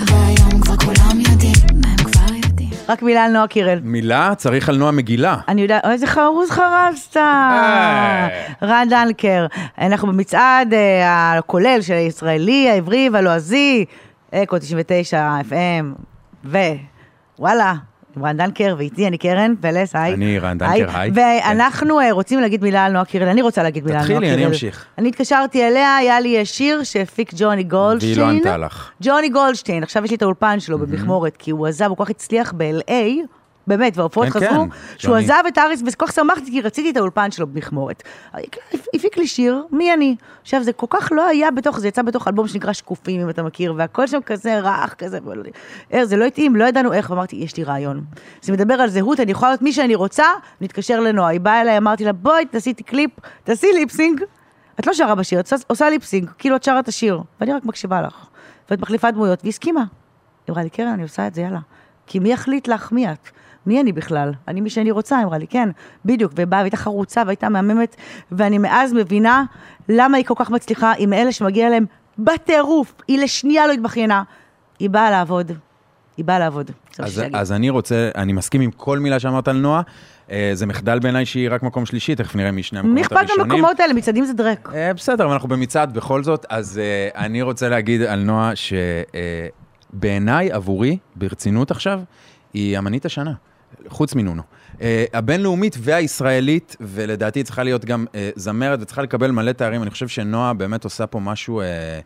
והיום 0.06 0.60
כבר 0.60 0.76
כולם 0.76 1.20
יודעים, 1.20 1.54
מה 1.74 1.88
הם 1.88 1.96
כבר 1.96 2.34
יודעים. 2.34 2.70
רק 2.88 3.02
מילה 3.02 3.24
על 3.24 3.32
נועה 3.32 3.46
קירל. 3.46 3.78
מילה, 3.82 4.34
צריך 4.36 4.68
על 4.68 4.76
נועה 4.76 4.92
מגילה. 4.92 5.36
אני 5.48 5.62
יודעת, 5.62 5.84
איזה 5.84 6.06
חרוז 6.06 6.50
חרזת. 6.50 7.16
אה. 7.16 8.28
רן 8.62 8.86
דנקר. 8.90 9.46
אנחנו 9.78 10.08
במצעד 10.08 10.74
אה, 10.74 11.38
הכולל 11.38 11.78
של 11.80 11.94
הישראלי, 11.94 12.70
העברי 12.70 13.08
והלועזי, 13.12 13.84
אקו 14.34 14.58
99, 14.58 15.36
FM, 15.50 16.02
ווואלה. 17.38 17.74
עם 18.16 18.24
רן 18.24 18.36
דנקר 18.36 18.74
ואיתי, 18.78 19.06
אני 19.06 19.18
קרן 19.18 19.54
פלס, 19.60 19.96
היי. 19.96 20.14
אני 20.14 20.38
רן 20.38 20.58
דנקר, 20.58 20.86
היי. 20.94 21.10
ואנחנו 21.14 22.00
אה, 22.00 22.12
רוצים 22.12 22.40
להגיד 22.40 22.62
מילה 22.62 22.84
על 22.84 22.92
נועה 22.92 23.04
קירל, 23.04 23.28
אני 23.28 23.42
רוצה 23.42 23.62
להגיד 23.62 23.84
מילה 23.84 24.00
על 24.00 24.08
נועה 24.08 24.20
תתחילי, 24.20 24.34
קירל. 24.34 24.42
אני 24.42 24.46
אמשיך. 24.46 24.86
אני 24.98 25.08
התקשרתי 25.08 25.68
אליה, 25.68 25.96
היה 25.96 26.20
לי 26.20 26.38
אה, 26.38 26.44
שיר 26.44 26.82
שהפיק 26.82 27.32
ג'וני 27.36 27.62
גולדשטיין. 27.62 28.18
והיא 28.18 28.26
לא 28.26 28.36
ענתה 28.36 28.56
לך. 28.56 28.90
ג'וני 29.02 29.28
גולדשטיין, 29.28 29.82
עכשיו 29.82 30.04
יש 30.04 30.10
לי 30.10 30.16
את 30.16 30.22
האולפן 30.22 30.60
שלו 30.60 30.78
במכמורת, 30.78 31.36
כי 31.36 31.50
הוא 31.50 31.66
עזב, 31.66 31.84
הוא 31.84 31.96
כל 31.96 32.04
כך 32.04 32.10
הצליח 32.10 32.52
ב-LA, 32.56 32.92
באמת, 33.66 33.96
וההופעות 33.98 34.26
כן, 34.28 34.32
חזרו, 34.32 34.64
כן, 34.70 34.76
שהוא 34.98 35.14
ג'וני. 35.14 35.24
עזב 35.24 35.42
את 35.48 35.58
הארץ, 35.58 35.82
וכל 35.86 36.06
כך 36.06 36.12
שמחתי, 36.12 36.50
כי 36.50 36.60
רציתי 36.60 36.90
את 36.90 36.96
האולפן 36.96 37.30
שלו 37.30 37.46
במכמורת. 37.46 38.02
הפיק 38.94 39.16
לי 39.18 39.26
שיר, 39.26 39.62
מי 39.70 39.92
אני? 39.92 40.16
עכשיו, 40.42 40.62
זה 40.62 40.72
כל 40.72 40.86
כך 40.90 41.08
לא 41.12 41.26
היה 41.26 41.50
בתוך, 41.50 41.78
זה 41.80 41.88
יצא 41.88 42.02
בתוך 42.02 42.28
אלבום 42.28 42.48
שנקרא 42.48 42.72
שקופים, 42.72 43.20
אם 43.20 43.30
אתה 43.30 43.42
מכיר, 43.42 43.74
והכל 43.76 44.06
שם 44.06 44.18
כזה 44.26 44.60
רך, 44.60 44.94
כזה, 44.98 45.18
אה, 45.94 46.04
זה 46.06 46.16
לא 46.16 46.24
התאים, 46.24 46.56
לא 46.56 46.64
ידענו 46.64 46.92
איך, 46.92 47.10
ואמרתי, 47.10 47.36
יש 47.36 47.56
לי 47.56 47.64
רעיון. 47.64 48.04
זה 48.42 48.52
מדבר 48.52 48.74
על 48.74 48.88
זהות, 48.88 49.20
אני 49.20 49.30
יכולה 49.32 49.50
להיות 49.50 49.62
מי 49.62 49.72
שאני 49.72 49.94
רוצה, 49.94 50.24
נתקשר 50.60 51.00
לנועה. 51.00 51.28
היא 51.30 51.40
באה 51.40 51.60
אליי, 51.60 51.78
אמרתי 51.78 52.04
לה, 52.04 52.12
בואי, 52.12 52.44
תעשי 52.46 52.74
קליפ, 52.74 53.10
תעשי 53.44 53.66
lip 53.74 53.91
sync. 53.92 54.20
את 54.80 54.86
לא 54.86 54.92
שרה 54.94 55.14
בשיר, 55.14 55.40
את 55.40 55.52
עושה- 55.52 55.64
עושה 55.66 55.90
lip 55.90 56.05
sync, 56.05 56.30
כאילו 56.38 56.56
את 56.56 56.62
שרה 56.64 56.78
את 56.78 56.88
השיר, 56.88 57.20
ואני 57.40 57.52
רק 57.52 57.64
מקשיבה 57.64 58.02
לך. 58.02 58.26
ואת 58.70 58.80
מחליפה 58.80 59.10
דמויות, 59.10 59.38
והיא 59.42 59.48
הסכימה. 59.50 59.80
היא 59.80 60.52
אמרה 60.52 60.62
לי, 60.62 60.70
קרן, 60.70 60.86
אני 60.86 61.02
עושה 61.02 61.26
את 61.26 61.34
זה, 61.34 61.40
יאללה. 61.40 61.58
כי 62.06 62.18
מי 62.18 62.32
יחליט 62.32 62.68
לך 62.68 62.92
מי 62.92 63.12
את? 63.12 63.28
מי 63.66 63.80
אני 63.80 63.92
בכלל? 63.92 64.32
אני 64.48 64.60
מי 64.60 64.70
שאני 64.70 64.90
רוצה, 64.90 65.16
היא 65.16 65.24
אמרה 65.24 65.38
לי, 65.38 65.46
כן, 65.46 65.68
בדיוק, 66.04 66.32
ובאה 66.36 66.60
והייתה 66.60 66.76
חרוצה 66.76 67.22
והייתה 67.26 67.48
מהממת, 67.48 67.96
ואני 68.32 68.58
מאז 68.58 68.92
מבינה 68.92 69.44
למה 69.88 70.16
היא 70.16 70.24
כל 70.24 70.34
כך 70.36 70.50
מצליחה 70.50 70.92
עם 70.98 71.12
אלה 71.12 71.32
שמגיע 71.32 71.70
להם 71.70 71.86
בטירוף, 72.18 72.94
היא 73.08 73.18
לשנייה 73.18 73.66
לא 73.66 73.72
התבכיינה, 73.72 74.22
היא 74.78 74.90
באה 74.90 75.10
לעבוד, 75.10 75.52
היא 76.16 76.24
באה 76.24 76.38
לעבוד. 76.38 76.70
אז. 76.98 77.22
אז 77.32 77.52
אני 77.52 77.70
רוצה, 77.70 78.10
אני 78.14 78.32
מסכים 78.32 78.60
עם 78.60 78.70
כל 78.70 78.98
מילה 78.98 79.20
שאמרת 79.20 79.48
על 79.48 79.56
נועה. 79.56 79.82
אה, 80.30 80.50
זה 80.54 80.66
מחדל 80.66 80.98
בעיניי 80.98 81.26
שהיא 81.26 81.48
רק 81.50 81.62
מקום 81.62 81.86
שלישי, 81.86 82.14
תכף 82.14 82.36
נראה 82.36 82.50
מי 82.50 82.62
שני 82.62 82.78
המקומות 82.78 82.94
מי 82.94 83.00
הראשונים. 83.00 83.24
אכפת 83.30 83.38
מהמקומות 83.38 83.80
האלה? 83.80 83.92
מצעדים 83.92 84.24
זה 84.24 84.32
דרק. 84.32 84.72
אה, 84.74 84.94
בסדר, 84.94 85.24
אבל 85.24 85.32
אנחנו 85.32 85.48
במצעד 85.48 85.94
בכל 85.94 86.22
זאת, 86.22 86.46
אז 86.48 86.78
אה, 86.78 87.24
אני 87.24 87.42
רוצה 87.42 87.68
להגיד 87.68 88.02
על 88.02 88.22
נועה 88.22 88.52
שבעיניי, 89.94 90.52
עבורי, 90.52 90.98
ברצינות 91.16 91.70
עכשיו, 91.70 92.00
היא 92.54 92.78
אמנית 92.78 93.04
השנה, 93.04 93.32
חוץ 93.88 94.14
מנונו. 94.14 94.42
אה, 94.82 95.04
הבינלאומית 95.12 95.76
והישראלית, 95.80 96.76
ולדעתי 96.80 97.38
היא 97.38 97.44
צריכה 97.44 97.62
להיות 97.62 97.84
גם 97.84 98.06
אה, 98.14 98.30
זמרת 98.36 98.78
וצריכה 98.82 99.02
לקבל 99.02 99.30
מלא 99.30 99.52
תארים. 99.52 99.82
אני 99.82 99.90
חושב 99.90 100.08
שנועה 100.08 100.54
באמת 100.54 100.84
עושה 100.84 101.06
פה 101.06 101.20
משהו 101.20 101.60
אה, 101.60 102.00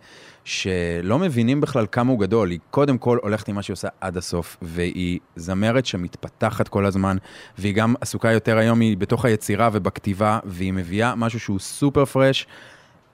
שלא 0.44 1.18
מבינים 1.18 1.60
בכלל 1.60 1.86
כמה 1.92 2.10
הוא 2.10 2.20
גדול. 2.20 2.50
היא 2.50 2.58
קודם 2.70 2.98
כל 2.98 3.18
הולכת 3.22 3.48
עם 3.48 3.54
מה 3.54 3.62
שהיא 3.62 3.74
עושה 3.74 3.88
עד 4.00 4.16
הסוף, 4.16 4.56
והיא 4.62 5.18
זמרת 5.36 5.86
שמתפתחת 5.86 6.68
כל 6.68 6.86
הזמן, 6.86 7.16
והיא 7.58 7.74
גם 7.74 7.94
עסוקה 8.00 8.32
יותר 8.32 8.58
היום, 8.58 8.80
היא 8.80 8.96
בתוך 8.96 9.24
היצירה 9.24 9.68
ובכתיבה, 9.72 10.38
והיא 10.44 10.72
מביאה 10.72 11.14
משהו 11.14 11.40
שהוא 11.40 11.58
סופר 11.58 12.04
פרש. 12.04 12.46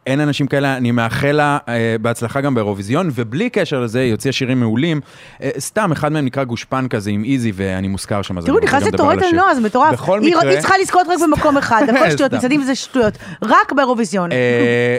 אין 0.07 0.21
אנשים 0.21 0.47
כאלה, 0.47 0.77
אני 0.77 0.91
מאחל 0.91 1.33
לה 1.33 1.59
אה, 1.69 1.97
בהצלחה 2.01 2.41
גם 2.41 2.55
באירוויזיון, 2.55 3.11
ובלי 3.15 3.51
קשר 3.51 3.81
לזה, 3.81 4.01
היא 4.01 4.13
הוציאה 4.13 4.33
שירים 4.33 4.61
מעולים. 4.61 5.01
אה, 5.43 5.51
סתם, 5.59 5.93
אחד 5.93 6.13
מהם 6.13 6.25
נקרא 6.25 6.45
גושפן 6.45 6.89
כזה 6.89 7.11
עם 7.11 7.25
איזי, 7.25 7.53
ואני 7.55 7.89
מוזכר 7.89 8.23
שם, 8.23 8.39
אז 8.39 8.45
תראו, 8.45 8.59
אני 8.59 8.65
רוצה 8.67 8.77
גם 8.77 8.83
נכנסת 8.83 8.95
לדבר 8.95 9.05
על 9.05 9.15
טורט 9.15 9.23
על 9.23 9.29
השיר. 9.29 9.41
נועה, 9.41 9.55
זה 9.55 9.61
מטורף. 9.61 9.93
בכל 9.93 10.21
היא- 10.23 10.37
מקרה... 10.37 10.51
היא 10.51 10.59
צריכה 10.61 10.75
לזכות 10.83 11.07
רק 11.09 11.19
במקום 11.23 11.57
אחד, 11.57 11.83
הכל 11.97 12.11
שטויות. 12.11 12.35
מצעדים 12.35 12.63
זה 12.63 12.75
שטויות. 12.75 13.15
רק 13.43 13.73
באירוויזיון. 13.73 14.33
אה, 14.33 14.37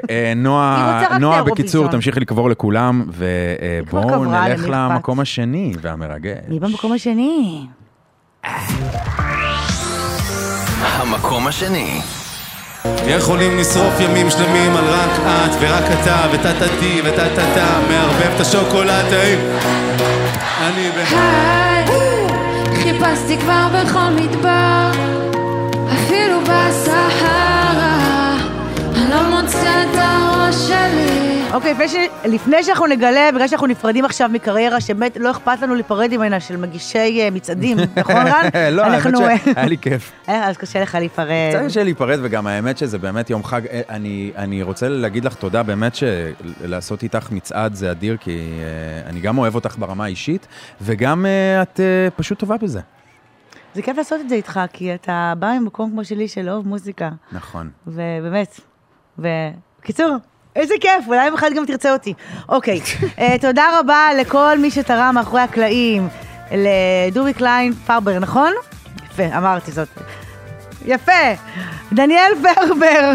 אה, 0.09 0.33
נועה, 0.35 1.43
בקיצור. 1.43 1.87
תמשיכי 1.87 2.19
לקבור 2.19 2.49
לכולם, 2.49 3.03
ובואו 3.07 4.25
נלך? 4.25 4.65
למקום 4.69 5.19
השני 5.19 5.73
והמרגש. 5.81 6.37
מי 6.47 6.59
במקום 6.59 6.91
השני? 6.93 7.65
המקום 10.81 11.47
השני. 11.47 12.01
יכולים 13.07 13.57
לשרוף 13.57 13.99
ימים 13.99 14.29
שלמים 14.29 14.77
על 14.77 14.83
רק 14.85 15.11
את 15.19 15.51
ורק 15.59 15.83
אתה 16.01 16.25
וטה-טה-טי 16.31 17.01
וטה-טה-טה. 17.05 17.79
מערבב 17.89 18.31
את 18.35 18.41
השוקולד 18.41 19.13
ההיא 19.13 19.37
אני 20.61 20.91
ב... 20.91 20.97
היי, 21.11 21.85
חיפשתי 22.83 23.37
כבר 23.37 23.67
בכל 23.73 24.09
מדבר, 24.15 24.91
אוקיי, 31.53 31.73
לפני 31.73 31.87
ש- 31.87 31.95
לפני 32.25 32.63
שאנחנו 32.63 32.87
נגלה, 32.87 33.29
בגלל 33.33 33.47
שאנחנו 33.47 33.67
נפרדים 33.67 34.05
עכשיו 34.05 34.29
מקריירה 34.33 34.81
שבאמת 34.81 35.17
לא 35.17 35.31
אכפת 35.31 35.61
לנו 35.61 35.75
להיפרד 35.75 36.17
ממנה 36.17 36.39
של 36.39 36.57
מגישי 36.57 37.21
אה, 37.21 37.29
מצעדים, 37.31 37.77
נכון 37.97 38.15
רן? 38.15 38.49
לא, 38.71 38.83
האמת 38.83 39.05
אנחנו, 39.05 39.17
שהיה 39.17 39.65
לי 39.65 39.77
כיף. 39.77 40.11
אה, 40.29 40.49
אז 40.49 40.57
קשה 40.57 40.81
לך 40.81 40.95
להיפרד. 40.95 41.27
קצת 41.55 41.65
קשה 41.65 41.83
להיפרד, 41.83 42.19
וגם 42.23 42.47
האמת 42.47 42.77
שזה 42.77 42.97
באמת 42.97 43.29
יום 43.29 43.43
חג. 43.43 43.67
אה, 43.67 43.81
אני, 43.89 44.31
אני 44.37 44.61
רוצה 44.63 44.89
להגיד 44.89 45.25
לך 45.25 45.35
תודה, 45.35 45.63
באמת 45.63 45.95
שלעשות 45.95 47.03
איתך 47.03 47.31
מצעד 47.31 47.73
זה 47.73 47.91
אדיר, 47.91 48.17
כי 48.17 48.39
אני 49.05 49.19
גם 49.19 49.37
אוהב 49.37 49.55
אותך 49.55 49.75
ברמה 49.77 50.05
האישית, 50.05 50.47
וגם 50.81 51.25
את 51.61 51.79
פשוט 52.15 52.39
טובה 52.39 52.57
בזה. 52.57 52.79
זה 53.75 53.81
כיף 53.81 53.97
לעשות 53.97 54.21
את 54.21 54.29
זה 54.29 54.35
איתך, 54.35 54.59
כי 54.73 54.93
אתה 54.95 55.33
בא 55.39 55.57
ממקום 55.61 55.91
כמו 55.91 56.05
שלי 56.05 56.27
של 56.27 56.49
אוהב 56.49 56.67
מוזיקה, 56.67 57.09
נכון. 57.31 57.69
ובאמת, 57.87 58.59
ובקיצור, 59.19 60.15
איזה 60.55 60.73
כיף, 60.81 61.07
אולי 61.07 61.25
יום 61.25 61.35
אחד 61.35 61.49
גם 61.55 61.65
תרצה 61.65 61.93
אותי. 61.93 62.13
אוקיי, 62.49 62.79
אה, 63.19 63.35
תודה 63.41 63.65
רבה 63.79 64.09
לכל 64.19 64.57
מי 64.59 64.71
שתרם 64.71 65.11
מאחורי 65.15 65.41
הקלעים, 65.41 66.07
לדובי 66.51 67.33
קליין 67.33 67.73
פרבר, 67.73 68.19
נכון? 68.19 68.51
יפה, 69.11 69.37
אמרתי 69.37 69.71
זאת. 69.71 69.87
יפה. 70.85 71.11
דניאל 71.93 72.31
פרבר, 72.41 73.13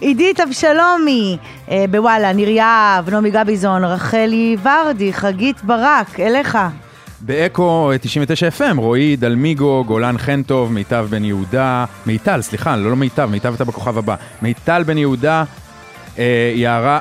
עידית 0.00 0.40
אבשלומי, 0.40 1.36
אה, 1.70 1.84
בוואלה, 1.90 2.32
ניר 2.32 2.48
יהב, 2.48 3.10
נעמי 3.10 3.30
גביזון, 3.30 3.84
רחלי 3.84 4.56
ורדי, 4.62 5.12
חגית 5.12 5.64
ברק, 5.64 6.20
אליך. 6.20 6.58
באקו 7.20 7.90
99 8.00 8.48
FM, 8.48 8.76
רועי 8.76 9.16
דלמיגו, 9.16 9.84
גולן 9.86 10.18
חן 10.18 10.42
טוב, 10.42 10.72
מיטב 10.72 11.06
בן 11.10 11.24
יהודה, 11.24 11.84
מיטל, 12.06 12.42
סליחה, 12.42 12.76
לא, 12.76 12.90
לא 12.90 12.96
מיטב, 12.96 13.28
מיטב 13.30 13.54
אתה 13.54 13.64
בכוכב 13.64 13.98
הבא. 13.98 14.14
מיטל 14.42 14.82
בן 14.82 14.98
יהודה, 14.98 15.38
אה, 15.38 15.67
יערה, 16.54 16.98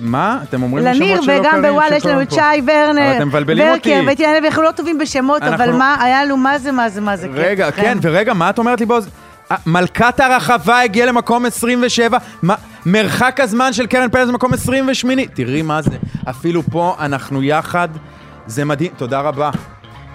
מה? 0.00 0.38
אתם 0.48 0.62
אומרים 0.62 0.84
לי 0.86 0.94
לניר, 0.94 1.14
שמות 1.14 1.24
שלא 1.24 1.34
וגם 1.40 1.50
קרים, 1.50 1.62
בוואלה 1.72 1.96
יש 1.96 2.06
לנו 2.06 2.22
את 2.22 2.30
שי. 2.30 2.40
ורנר, 2.66 3.06
אבל 3.08 3.16
אתם 3.16 3.28
מבלבלים 3.28 3.68
אותי. 3.68 3.92
ורקר, 3.94 4.08
ואתי 4.08 4.26
אנחנו 4.46 4.62
לא 4.62 4.70
טובים 4.70 4.98
בשמות, 4.98 5.42
אבל 5.42 5.62
אנחנו- 5.62 5.78
מה, 5.78 5.96
היה 6.00 6.24
לנו 6.24 6.36
מה 6.36 6.58
זה, 6.58 6.72
מה 6.72 6.88
זה, 6.88 7.00
מה 7.00 7.16
זה. 7.16 7.28
רגע, 7.32 7.68
לכם. 7.68 7.82
כן, 7.82 7.98
ורגע, 8.02 8.34
מה 8.34 8.50
את 8.50 8.58
אומרת 8.58 8.80
לי 8.80 8.86
בוז? 8.86 9.08
מלכת 9.66 10.20
הרחבה 10.20 10.80
הגיעה 10.80 11.06
למקום 11.06 11.44
27, 11.46 12.18
מה- 12.42 12.54
מרחק 12.86 13.40
הזמן 13.40 13.72
של 13.72 13.86
קרן 13.86 14.08
פלס 14.10 14.28
למקום 14.28 14.54
28. 14.54 15.22
תראי 15.34 15.62
מה 15.62 15.82
זה, 15.82 15.96
אפילו 16.30 16.62
פה 16.62 16.96
אנחנו 17.00 17.42
יחד, 17.42 17.88
זה 18.46 18.64
מדהים, 18.64 18.90
תודה 18.96 19.20
רבה. 19.20 19.50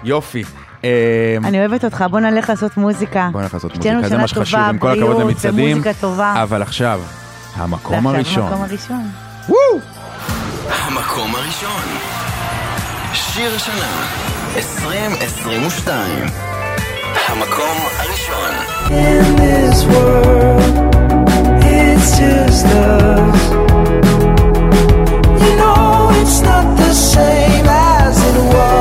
יופי. 0.04 0.44
אה, 0.84 0.90
אני 1.44 1.58
אוהבת 1.58 1.84
אותך, 1.84 2.04
בוא 2.10 2.20
נלך 2.20 2.48
לעשות 2.50 2.76
מוזיקה. 2.76 3.28
בוא 3.32 3.40
נלך 3.40 3.54
לעשות 3.54 3.76
מוזיקה, 3.76 4.08
זה 4.08 4.16
מה 4.18 4.28
שחשוב, 4.28 4.60
עם 4.60 4.78
כל 4.78 4.90
הכבוד 4.98 5.20
למצעדים. 5.20 5.82
אבל 6.20 6.62
עכשיו, 6.62 7.00
המקום 7.54 8.06
הראשון. 8.06 8.42
המקום 8.42 8.62
הראשון. 8.62 9.10
וואו! 9.48 9.80
המקום 10.68 11.34
הראשון. 11.34 11.82
שיר 13.12 13.54
השנה, 13.56 14.06
2022. 14.56 16.26
המקום 17.28 17.76
הראשון. 17.98 18.50
In 18.90 19.36
this 19.42 19.78
world, 19.92 20.74
it's 21.62 22.08
just 22.18 22.64
us. 22.66 23.42
You 25.42 25.52
know 25.60 26.10
it's 26.20 26.40
not 26.48 26.66
the 26.82 26.92
same 27.14 27.66
as 27.68 28.16
it 28.30 28.38
was. 28.54 28.73